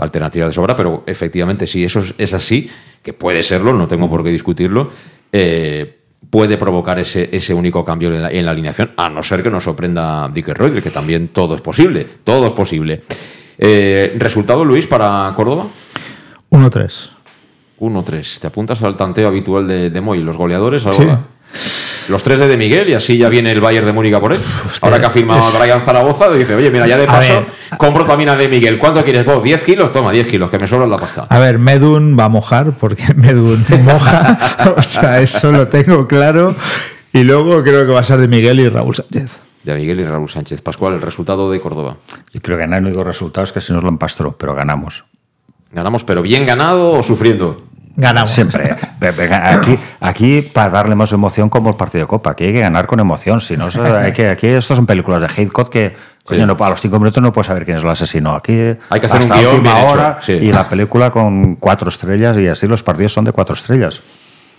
Alternativas 0.00 0.50
de 0.50 0.54
sobra, 0.54 0.76
pero 0.76 1.04
efectivamente, 1.06 1.66
si 1.66 1.84
eso 1.84 2.02
es, 2.16 2.34
así, 2.34 2.70
que 3.02 3.12
puede 3.12 3.42
serlo, 3.42 3.72
no 3.72 3.86
tengo 3.86 4.08
por 4.08 4.24
qué 4.24 4.30
discutirlo, 4.30 4.90
eh, 5.32 5.98
puede 6.30 6.56
provocar 6.56 6.98
ese, 6.98 7.28
ese 7.32 7.54
único 7.54 7.84
cambio 7.84 8.12
en 8.12 8.22
la, 8.22 8.30
en 8.30 8.44
la 8.44 8.52
alineación, 8.52 8.92
a 8.96 9.08
no 9.08 9.22
ser 9.22 9.42
que 9.42 9.50
nos 9.50 9.64
sorprenda 9.64 10.28
Dick 10.28 10.48
Reuter, 10.48 10.82
que 10.82 10.90
también 10.90 11.28
todo 11.28 11.54
es 11.54 11.60
posible, 11.60 12.06
todo 12.24 12.46
es 12.46 12.52
posible. 12.52 13.02
Eh, 13.58 14.14
¿Resultado, 14.16 14.64
Luis, 14.64 14.86
para 14.86 15.32
Córdoba? 15.36 15.66
1-3. 16.50 17.10
1-3. 17.78 18.38
¿Te 18.38 18.46
apuntas 18.46 18.82
al 18.82 18.96
tanteo 18.96 19.28
habitual 19.28 19.68
de, 19.68 19.90
de 19.90 20.00
Moy? 20.00 20.22
¿Los 20.22 20.36
goleadores? 20.36 20.86
algo? 20.86 21.02
Sí. 21.52 21.79
Los 22.10 22.22
tres 22.22 22.38
de, 22.38 22.48
de 22.48 22.56
Miguel 22.56 22.88
y 22.88 22.94
así 22.94 23.16
ya 23.16 23.28
viene 23.28 23.50
el 23.52 23.60
Bayern 23.60 23.86
de 23.86 23.92
Múnich 23.92 24.14
a 24.14 24.20
por 24.20 24.32
él. 24.32 24.40
Ahora 24.82 25.00
que 25.00 25.06
ha 25.06 25.10
firmado 25.10 25.42
a 25.42 25.58
Brian 25.58 25.80
Zaragoza, 25.80 26.30
dice, 26.32 26.54
oye, 26.54 26.70
mira, 26.70 26.86
ya 26.86 26.98
de 26.98 27.06
paso 27.06 27.44
compro 27.78 28.04
también 28.04 28.28
a 28.28 28.36
de 28.36 28.48
Miguel. 28.48 28.78
¿Cuánto 28.78 29.02
quieres 29.04 29.24
vos? 29.24 29.42
¿10 29.42 29.62
kilos? 29.62 29.92
Toma, 29.92 30.12
10 30.12 30.26
kilos, 30.26 30.50
que 30.50 30.58
me 30.58 30.66
sobra 30.66 30.86
la 30.86 30.98
pasta. 30.98 31.26
A 31.28 31.38
ver, 31.38 31.58
Medun 31.58 32.16
va 32.18 32.24
a 32.26 32.28
mojar 32.28 32.72
porque 32.76 33.14
Medun 33.16 33.64
moja. 33.82 34.74
o 34.76 34.82
sea, 34.82 35.20
eso 35.20 35.52
lo 35.52 35.68
tengo 35.68 36.06
claro. 36.06 36.54
Y 37.12 37.24
luego 37.24 37.62
creo 37.62 37.86
que 37.86 37.92
va 37.92 38.00
a 38.00 38.04
ser 38.04 38.18
de 38.18 38.28
Miguel 38.28 38.60
y 38.60 38.68
Raúl 38.68 38.94
Sánchez. 38.94 39.38
De 39.64 39.74
Miguel 39.74 40.00
y 40.00 40.04
Raúl 40.04 40.28
Sánchez. 40.28 40.62
Pascual, 40.62 40.94
el 40.94 41.02
resultado 41.02 41.50
de 41.50 41.60
Córdoba. 41.60 41.96
Yo 42.32 42.40
creo 42.40 42.58
que 42.58 42.66
no 42.66 42.76
hay 42.76 42.82
único 42.82 43.02
resultado 43.02 43.44
es 43.44 43.52
que 43.52 43.60
si 43.60 43.72
nos 43.72 43.82
lo 43.82 43.88
empastró, 43.88 44.36
pero 44.36 44.54
ganamos. 44.54 45.04
¿Ganamos, 45.72 46.04
pero 46.04 46.22
bien 46.22 46.46
ganado 46.46 46.92
o 46.92 47.02
sufriendo? 47.02 47.62
Ganamos. 47.96 48.30
Siempre. 48.30 48.76
Aquí, 49.42 49.78
aquí 50.00 50.42
para 50.42 50.70
darle 50.70 50.94
más 50.94 51.12
emoción 51.12 51.48
como 51.48 51.70
el 51.70 51.76
partido 51.76 52.04
de 52.04 52.08
Copa. 52.08 52.30
Aquí 52.30 52.44
hay 52.44 52.52
que 52.52 52.60
ganar 52.60 52.86
con 52.86 53.00
emoción. 53.00 53.40
Si 53.40 53.56
no, 53.56 53.68
hay 53.98 54.12
que, 54.12 54.28
aquí 54.28 54.46
estos 54.46 54.76
son 54.76 54.86
películas 54.86 55.20
de 55.20 55.42
Hitchcock 55.42 55.70
que 55.70 55.94
coño, 56.24 56.46
no, 56.46 56.56
a 56.58 56.70
los 56.70 56.80
cinco 56.80 56.98
minutos 56.98 57.22
no 57.22 57.32
puedes 57.32 57.48
saber 57.48 57.64
quién 57.64 57.76
es 57.78 57.82
el 57.82 57.88
asesino. 57.88 58.34
Aquí 58.34 58.52
Hay 58.52 59.00
que 59.00 59.06
hacer 59.06 59.20
hasta 59.20 59.34
un 59.34 59.40
guion 59.40 59.62
bien 59.62 59.76
hecho, 59.76 60.16
sí. 60.22 60.32
y 60.32 60.52
la 60.52 60.68
película 60.68 61.10
con 61.10 61.56
cuatro 61.56 61.88
estrellas 61.88 62.38
y 62.38 62.46
así 62.46 62.66
los 62.66 62.82
partidos 62.82 63.12
son 63.12 63.24
de 63.24 63.32
cuatro 63.32 63.54
estrellas. 63.54 64.00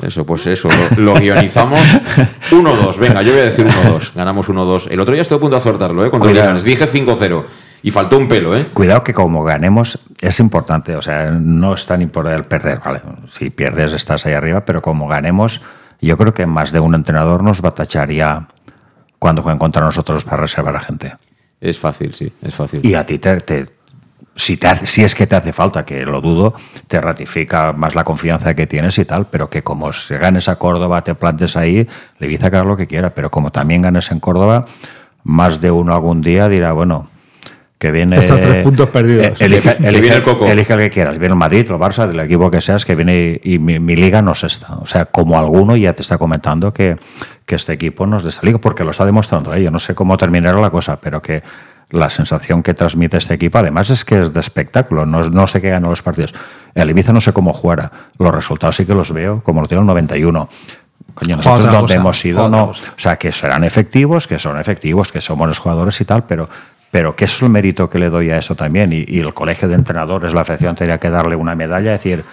Eso, 0.02 0.26
pues 0.26 0.48
eso, 0.48 0.68
lo, 0.98 1.14
lo 1.14 1.20
guionizamos. 1.20 1.80
1-2, 2.52 2.98
venga, 2.98 3.22
yo 3.22 3.34
voy 3.34 3.42
a 3.42 3.46
decir 3.46 3.68
1-2. 3.68 4.14
Ganamos 4.16 4.50
1-2. 4.50 4.88
El 4.90 5.00
otro 5.00 5.14
día 5.14 5.22
estuve 5.22 5.38
a 5.38 5.40
punto 5.40 5.56
de 5.56 5.62
acertarlo, 5.62 6.04
¿eh? 6.04 6.10
Cuando 6.10 6.28
dije 6.28 6.88
5-0. 6.88 7.44
Y 7.84 7.92
faltó 7.92 8.18
un 8.18 8.28
pelo, 8.28 8.56
¿eh? 8.56 8.68
Cuidado 8.74 9.04
que 9.04 9.14
como 9.14 9.44
ganemos 9.44 10.00
es 10.22 10.40
importante, 10.40 10.96
o 10.96 11.02
sea, 11.02 11.32
no 11.32 11.74
es 11.74 11.86
tan 11.86 12.02
importante 12.02 12.38
el 12.38 12.46
perder, 12.46 12.80
¿vale? 12.80 13.02
Si 13.28 13.50
pierdes 13.50 13.94
estás 13.94 14.26
ahí 14.26 14.34
arriba, 14.34 14.64
pero 14.66 14.82
como 14.82 15.08
ganemos, 15.08 15.62
yo 16.00 16.16
creo 16.18 16.34
que 16.34 16.46
más 16.46 16.72
de 16.72 16.80
un 16.80 16.94
entrenador 16.94 17.44
nos 17.44 17.62
batacharía 17.62 18.48
cuando 19.18 19.42
jueguen 19.42 19.60
contra 19.60 19.84
nosotros 19.84 20.24
para 20.26 20.38
reservar 20.38 20.76
a 20.76 20.80
gente. 20.80 21.14
Es 21.60 21.80
fácil, 21.80 22.14
sí, 22.14 22.32
es 22.42 22.54
fácil. 22.56 22.86
Y 22.86 22.94
a 22.96 23.06
ti 23.06 23.18
te, 23.20 23.38
te- 23.42 23.66
si, 24.36 24.58
te 24.58 24.68
hace- 24.68 24.86
si 24.88 25.04
es 25.04 25.14
que 25.16 25.26
te 25.28 25.36
hace 25.36 25.52
falta, 25.54 25.84
que 25.86 26.06
lo 26.06 26.22
dudo, 26.22 26.54
te 26.88 27.02
ratifica 27.02 27.74
más 27.74 27.96
la 27.96 28.04
confianza 28.04 28.56
que 28.56 28.66
tienes 28.68 28.98
y 29.00 29.06
tal, 29.06 29.26
pero 29.26 29.50
que 29.50 29.64
como 29.64 29.92
se 29.94 30.18
ganes 30.18 30.50
a 30.50 30.56
Córdoba, 30.58 31.04
te 31.04 31.14
plantes 31.16 31.56
ahí, 31.58 31.88
le 32.20 32.28
a 32.28 32.46
haga 32.46 32.64
lo 32.64 32.78
que 32.78 32.88
quiera, 32.88 33.12
pero 33.16 33.30
como 33.32 33.52
también 33.52 33.82
ganes 33.82 34.12
en 34.12 34.20
Córdoba, 34.20 34.66
más 35.24 35.62
de 35.62 35.70
uno 35.72 35.94
algún 35.94 36.22
día 36.22 36.48
dirá, 36.48 36.72
bueno, 36.74 37.08
que 37.82 37.90
viene... 37.90 38.16
Estos 38.16 38.40
tres 38.40 38.64
puntos 38.64 38.90
perdidos. 38.90 39.42
Elige, 39.42 39.76
Que 39.76 39.88
elige- 39.90 40.02
viene 40.02 40.16
el 40.18 40.24
Coco. 40.24 40.46
elige 40.46 40.72
el 40.74 40.80
que 40.82 40.90
quieras, 40.92 41.18
viene 41.18 41.34
el 41.34 41.40
Madrid, 41.40 41.66
el 41.68 41.78
Barça, 41.78 42.06
del 42.08 42.20
equipo 42.20 42.52
que 42.52 42.62
seas, 42.62 42.86
que 42.86 42.94
viene 42.94 43.42
y 43.44 43.58
mi, 43.58 43.80
mi 43.80 43.96
liga 43.96 44.22
no 44.22 44.34
es 44.34 44.44
esta. 44.44 44.76
O 44.76 44.86
sea, 44.86 45.06
como 45.06 45.40
alguno 45.40 45.76
ya 45.76 45.92
te 45.94 46.04
está 46.04 46.20
comentando 46.20 46.72
que, 46.72 46.98
que 47.48 47.56
este 47.56 47.74
equipo 47.74 48.06
no 48.06 48.18
es 48.18 48.24
de 48.24 48.30
esta 48.30 48.46
liga, 48.46 48.60
porque 48.60 48.84
lo 48.84 48.92
está 48.92 49.04
demostrando. 49.04 49.52
¿eh? 49.56 49.64
Yo 49.64 49.72
no 49.72 49.80
sé 49.80 49.96
cómo 49.96 50.16
terminará 50.16 50.62
la 50.62 50.70
cosa, 50.70 50.98
pero 51.02 51.24
que 51.24 51.42
la 51.90 52.12
sensación 52.12 52.62
que 52.62 52.76
transmite 52.76 53.18
este 53.18 53.34
equipo, 53.34 53.58
además, 53.58 53.90
es 53.90 54.06
que 54.06 54.20
es 54.22 54.32
de 54.32 54.40
espectáculo. 54.42 55.08
No, 55.08 55.24
no 55.30 55.48
sé 55.48 55.60
qué 55.60 55.70
ganan 55.72 55.90
los 55.90 56.04
partidos. 56.04 56.36
El 56.76 56.88
Ibiza 56.92 57.12
no 57.14 57.20
sé 57.20 57.34
cómo 57.34 57.52
jugará. 57.52 57.92
Los 58.20 58.34
resultados 58.34 58.76
sí 58.76 58.86
que 58.86 58.94
los 58.94 59.12
veo, 59.12 59.42
como 59.44 59.60
lo 59.60 59.68
tiene 59.68 59.82
el 59.82 59.88
91. 59.88 60.48
Coño, 61.16 61.36
nosotros 61.38 61.66
donde 61.66 61.80
cosa, 61.82 61.96
hemos 61.96 62.26
ido, 62.26 62.48
no. 62.48 62.66
O 62.66 62.74
sea, 62.96 63.18
que 63.18 63.32
serán 63.32 63.64
efectivos, 63.64 64.28
que 64.28 64.38
son 64.38 64.60
efectivos, 64.60 65.12
que 65.12 65.20
son 65.20 65.40
buenos 65.40 65.58
jugadores 65.58 66.00
y 66.00 66.06
tal, 66.06 66.24
pero, 66.26 66.48
pero 66.92 67.16
¿qué 67.16 67.26
es 67.26 67.42
el 67.42 67.50
mérito 67.50 67.90
que 67.90 67.98
le 67.98 68.10
doy 68.10 68.30
a 68.30 68.38
eso 68.38 68.56
también? 68.56 68.94
Y, 68.94 69.06
y 69.08 69.20
el 69.20 69.34
colegio 69.34 69.68
de 69.68 69.76
entrenadores, 69.76 70.34
la 70.34 70.42
afición, 70.42 70.76
tendría 70.76 71.00
que 71.00 71.10
darle 71.10 71.36
una 71.36 71.56
medalla, 71.56 71.96
es 71.96 72.04
decir, 72.04 72.24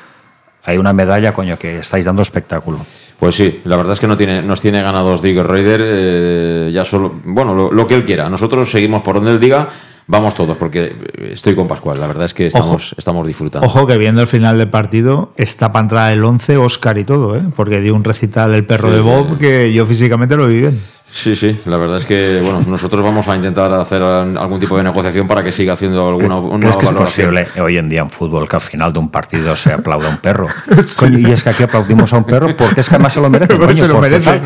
hay 0.64 0.76
una 0.76 0.92
medalla, 0.92 1.32
coño, 1.32 1.58
que 1.58 1.78
estáis 1.78 2.04
dando 2.04 2.20
espectáculo. 2.20 2.78
Pues 3.18 3.34
sí, 3.34 3.62
la 3.64 3.76
verdad 3.76 3.94
es 3.94 4.00
que 4.00 4.06
no 4.06 4.16
tiene, 4.16 4.42
nos 4.42 4.60
tiene 4.60 4.82
ganados 4.82 5.22
Digger 5.22 5.46
Raider, 5.46 5.82
eh, 5.84 6.70
ya 6.72 6.84
solo, 6.84 7.14
bueno, 7.24 7.54
lo, 7.54 7.72
lo 7.72 7.86
que 7.86 7.94
él 7.94 8.04
quiera. 8.04 8.28
Nosotros 8.28 8.70
seguimos 8.70 9.02
por 9.02 9.16
donde 9.16 9.30
él 9.30 9.40
diga, 9.40 9.68
vamos 10.06 10.34
todos, 10.34 10.56
porque 10.56 10.84
eh, 10.84 11.30
estoy 11.32 11.54
con 11.54 11.68
Pascual, 11.68 12.00
la 12.00 12.06
verdad 12.06 12.26
es 12.26 12.34
que 12.34 12.48
estamos, 12.48 12.94
estamos 12.98 13.26
disfrutando. 13.26 13.66
Ojo 13.66 13.86
que 13.86 13.96
viendo 13.96 14.20
el 14.20 14.26
final 14.26 14.58
del 14.58 14.68
partido 14.68 15.32
está 15.36 15.72
para 15.72 15.84
entrar 15.84 16.12
el 16.12 16.24
11 16.24 16.56
Oscar 16.58 16.98
y 16.98 17.04
todo, 17.04 17.36
¿eh? 17.36 17.42
porque 17.56 17.80
dio 17.80 17.94
un 17.94 18.04
recital 18.04 18.54
el 18.54 18.64
perro 18.64 18.88
Sí, 18.88 18.96
de. 18.96 19.00
Bob 19.00 19.38
que 19.38 19.72
yo 19.72 19.86
físicamente 19.86 20.36
lo 20.36 20.48
vi 20.48 20.60
bien. 20.60 20.78
Sí, 21.20 21.34
sí, 21.34 21.60
la 21.66 21.76
verdad 21.78 21.96
es 21.98 22.04
que, 22.04 22.38
bueno, 22.40 22.62
nosotros 22.64 23.02
vamos 23.02 23.26
a 23.26 23.34
intentar 23.34 23.72
hacer 23.72 24.00
algún 24.02 24.60
tipo 24.60 24.76
de 24.76 24.84
negociación 24.84 25.26
para 25.26 25.42
que 25.42 25.50
siga 25.50 25.72
haciendo 25.72 26.08
alguna 26.08 26.36
una 26.36 26.60
¿Crees 26.70 26.76
que 26.76 26.84
es 26.86 26.92
posible 26.92 27.48
hoy 27.60 27.76
en 27.76 27.88
día 27.88 28.02
en 28.02 28.10
fútbol 28.10 28.48
que 28.48 28.54
al 28.54 28.62
final 28.62 28.92
de 28.92 29.00
un 29.00 29.08
partido 29.08 29.56
se 29.56 29.72
aplauda 29.72 30.06
a 30.06 30.10
un 30.10 30.18
perro? 30.18 30.46
Coño, 30.96 31.18
y 31.18 31.32
es 31.32 31.42
que 31.42 31.50
aquí 31.50 31.64
aplaudimos 31.64 32.12
a 32.12 32.18
un 32.18 32.24
perro 32.24 32.56
porque 32.56 32.82
es 32.82 32.88
que 32.88 32.94
además 32.94 33.12
se 33.14 33.20
lo 33.20 33.28
merece. 33.30 33.58
Coño, 33.58 33.74
se 33.74 33.88
lo 33.88 34.00
merece. 34.00 34.40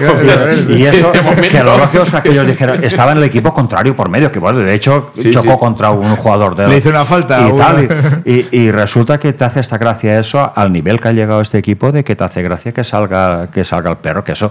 Y 0.70 0.83
eso, 0.87 1.12
que 1.12 1.62
lo 1.62 1.77
lógico 1.77 2.05
es 2.05 2.11
que 2.11 2.16
aquellos 2.16 2.47
dijeron, 2.47 2.83
estaba 2.83 3.12
en 3.12 3.18
el 3.18 3.25
equipo 3.25 3.53
contrario 3.53 3.95
por 3.95 4.09
medio, 4.09 4.33
que 4.33 4.39
bueno, 4.39 4.59
de 4.61 4.75
hecho 4.75 5.11
Sí, 5.14 5.31
chocó 5.31 5.53
sí. 5.53 5.59
contra 5.59 5.91
un 5.91 6.16
jugador 6.16 6.57
de 6.57 6.68
Le 6.68 6.79
hizo 6.79 6.89
una 6.89 7.05
falta 7.05 7.39
Y, 7.49 7.53
a 7.53 7.57
tal, 7.57 8.23
y- 8.25 8.49
y 8.51 8.70
resulta 8.70 9.18
que 9.18 9.35
te 9.35 9.45
hace 9.45 9.61
esta 9.61 9.77
gracia 9.77 10.18
eso 10.18 10.53
al 10.55 10.73
nivel 10.73 10.99
que 11.01 11.09
ha 11.09 11.12
llegado 11.12 11.43
este 11.43 11.59
equipo 11.59 11.93
de 11.93 12.03
que 12.03 12.16
te 12.16 12.25
hace 12.25 12.43
gracia 12.43 12.73
que 12.73 12.83
salga, 12.83 13.49
que 13.53 13.62
salga 13.64 13.91
el 13.91 13.99
perro, 13.99 14.25
que 14.25 14.33
eso. 14.33 14.51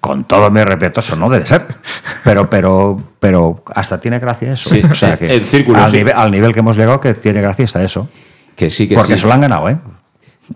Con 0.00 0.24
todo 0.24 0.50
mi 0.50 0.62
respeto, 0.62 1.00
eso 1.00 1.14
no 1.16 1.28
debe 1.28 1.46
ser. 1.46 1.66
Pero, 2.24 2.48
pero, 2.48 3.02
pero 3.18 3.62
hasta 3.74 4.00
tiene 4.00 4.18
gracia 4.18 4.54
eso. 4.54 4.70
Sí, 4.70 4.82
o 4.90 4.94
sea 4.94 5.16
que 5.18 5.32
el 5.34 5.44
círculo, 5.44 5.78
al, 5.78 5.90
sí. 5.90 5.98
nivel, 5.98 6.14
al 6.16 6.30
nivel 6.30 6.52
que 6.52 6.60
hemos 6.60 6.76
llegado, 6.76 7.00
que 7.00 7.14
tiene 7.14 7.40
gracia 7.42 7.64
está 7.64 7.82
eso. 7.82 8.08
Que 8.56 8.70
sí, 8.70 8.88
que 8.88 8.94
Porque 8.94 9.14
sí. 9.14 9.20
se 9.20 9.26
lo 9.26 9.32
han 9.34 9.40
ganado, 9.42 9.68
¿eh? 9.68 9.78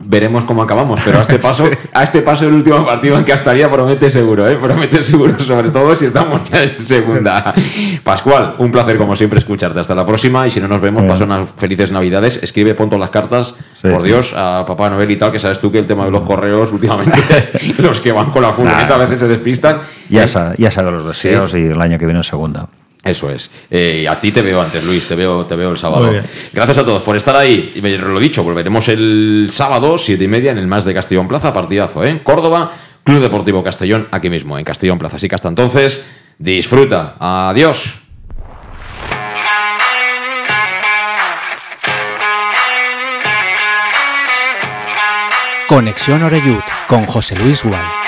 Veremos 0.06 0.44
cómo 0.44 0.60
acabamos, 0.62 1.00
pero 1.04 1.18
a 1.18 1.22
este 1.22 1.38
paso, 1.40 1.68
a 1.92 2.02
este 2.02 2.20
paso 2.20 2.46
el 2.46 2.52
último 2.52 2.84
partido 2.84 3.16
en 3.16 3.24
Castalia 3.24 3.70
promete 3.70 4.10
seguro, 4.10 4.46
¿eh? 4.48 4.56
promete 4.56 5.04
seguro, 5.04 5.38
sobre 5.38 5.70
todo 5.70 5.94
si 5.94 6.06
estamos 6.06 6.42
ya 6.50 6.62
en 6.64 6.80
segunda. 6.80 7.54
Pascual, 8.02 8.56
un 8.58 8.72
placer 8.72 8.98
como 8.98 9.14
siempre 9.14 9.38
escucharte. 9.38 9.78
Hasta 9.78 9.94
la 9.94 10.04
próxima 10.04 10.46
y 10.46 10.50
si 10.50 10.60
no 10.60 10.66
nos 10.68 10.80
vemos, 10.80 11.04
pasa 11.04 11.24
unas 11.24 11.50
felices 11.56 11.92
navidades. 11.92 12.40
Escribe, 12.42 12.74
pon 12.74 12.88
todas 12.90 13.00
las 13.00 13.10
cartas, 13.10 13.54
Sí, 13.80 13.88
por 13.88 14.00
sí. 14.02 14.08
Dios, 14.08 14.34
a 14.36 14.64
Papá 14.66 14.90
Noel 14.90 15.10
y 15.10 15.16
tal, 15.16 15.30
que 15.30 15.38
sabes 15.38 15.60
tú 15.60 15.70
que 15.70 15.78
el 15.78 15.86
tema 15.86 16.04
de 16.04 16.10
los 16.10 16.22
correos 16.22 16.72
últimamente, 16.72 17.20
los 17.78 18.00
que 18.00 18.10
van 18.12 18.30
con 18.30 18.42
la 18.42 18.52
furgoneta 18.52 18.96
a 18.96 18.98
veces 18.98 19.20
se 19.20 19.28
despistan. 19.28 19.78
Ya, 20.10 20.24
Eh, 20.24 20.54
ya 20.58 20.70
sabe 20.70 20.90
los 20.90 21.06
deseos 21.06 21.54
y 21.54 21.66
el 21.66 21.80
año 21.80 21.98
que 21.98 22.04
viene 22.04 22.18
en 22.20 22.24
segunda. 22.24 22.66
Eso 23.04 23.30
es. 23.30 23.50
Eh, 23.70 24.06
a 24.08 24.18
ti 24.20 24.32
te 24.32 24.40
veo 24.42 24.60
antes, 24.62 24.82
Luis, 24.84 25.06
te 25.06 25.14
veo, 25.14 25.44
te 25.44 25.54
veo 25.56 25.70
el 25.70 25.78
sábado. 25.78 26.10
Gracias 26.52 26.78
a 26.78 26.84
todos 26.84 27.02
por 27.02 27.16
estar 27.16 27.36
ahí. 27.36 27.72
Y 27.76 27.80
me- 27.82 27.98
lo 27.98 28.18
dicho, 28.18 28.42
volveremos 28.42 28.88
el 28.88 29.48
sábado, 29.52 29.98
siete 29.98 30.24
y 30.24 30.28
media, 30.28 30.52
en 30.52 30.58
el 30.58 30.66
Más 30.66 30.84
de 30.84 30.94
Castellón 30.94 31.28
Plaza, 31.28 31.52
partidazo, 31.52 32.02
¿eh? 32.04 32.20
Córdoba, 32.22 32.72
Club 33.04 33.20
Deportivo 33.20 33.62
Castellón, 33.62 34.08
aquí 34.10 34.30
mismo, 34.30 34.58
en 34.58 34.64
Castellón 34.64 34.98
Plaza. 34.98 35.16
Así 35.16 35.28
que 35.28 35.34
hasta 35.34 35.48
entonces, 35.48 36.06
disfruta. 36.38 37.16
Adiós. 37.20 37.98
Conexión 45.68 46.22
Oreyud 46.22 46.60
con 46.86 47.06
José 47.06 47.36
Luis 47.36 47.64
Gual. 47.64 48.03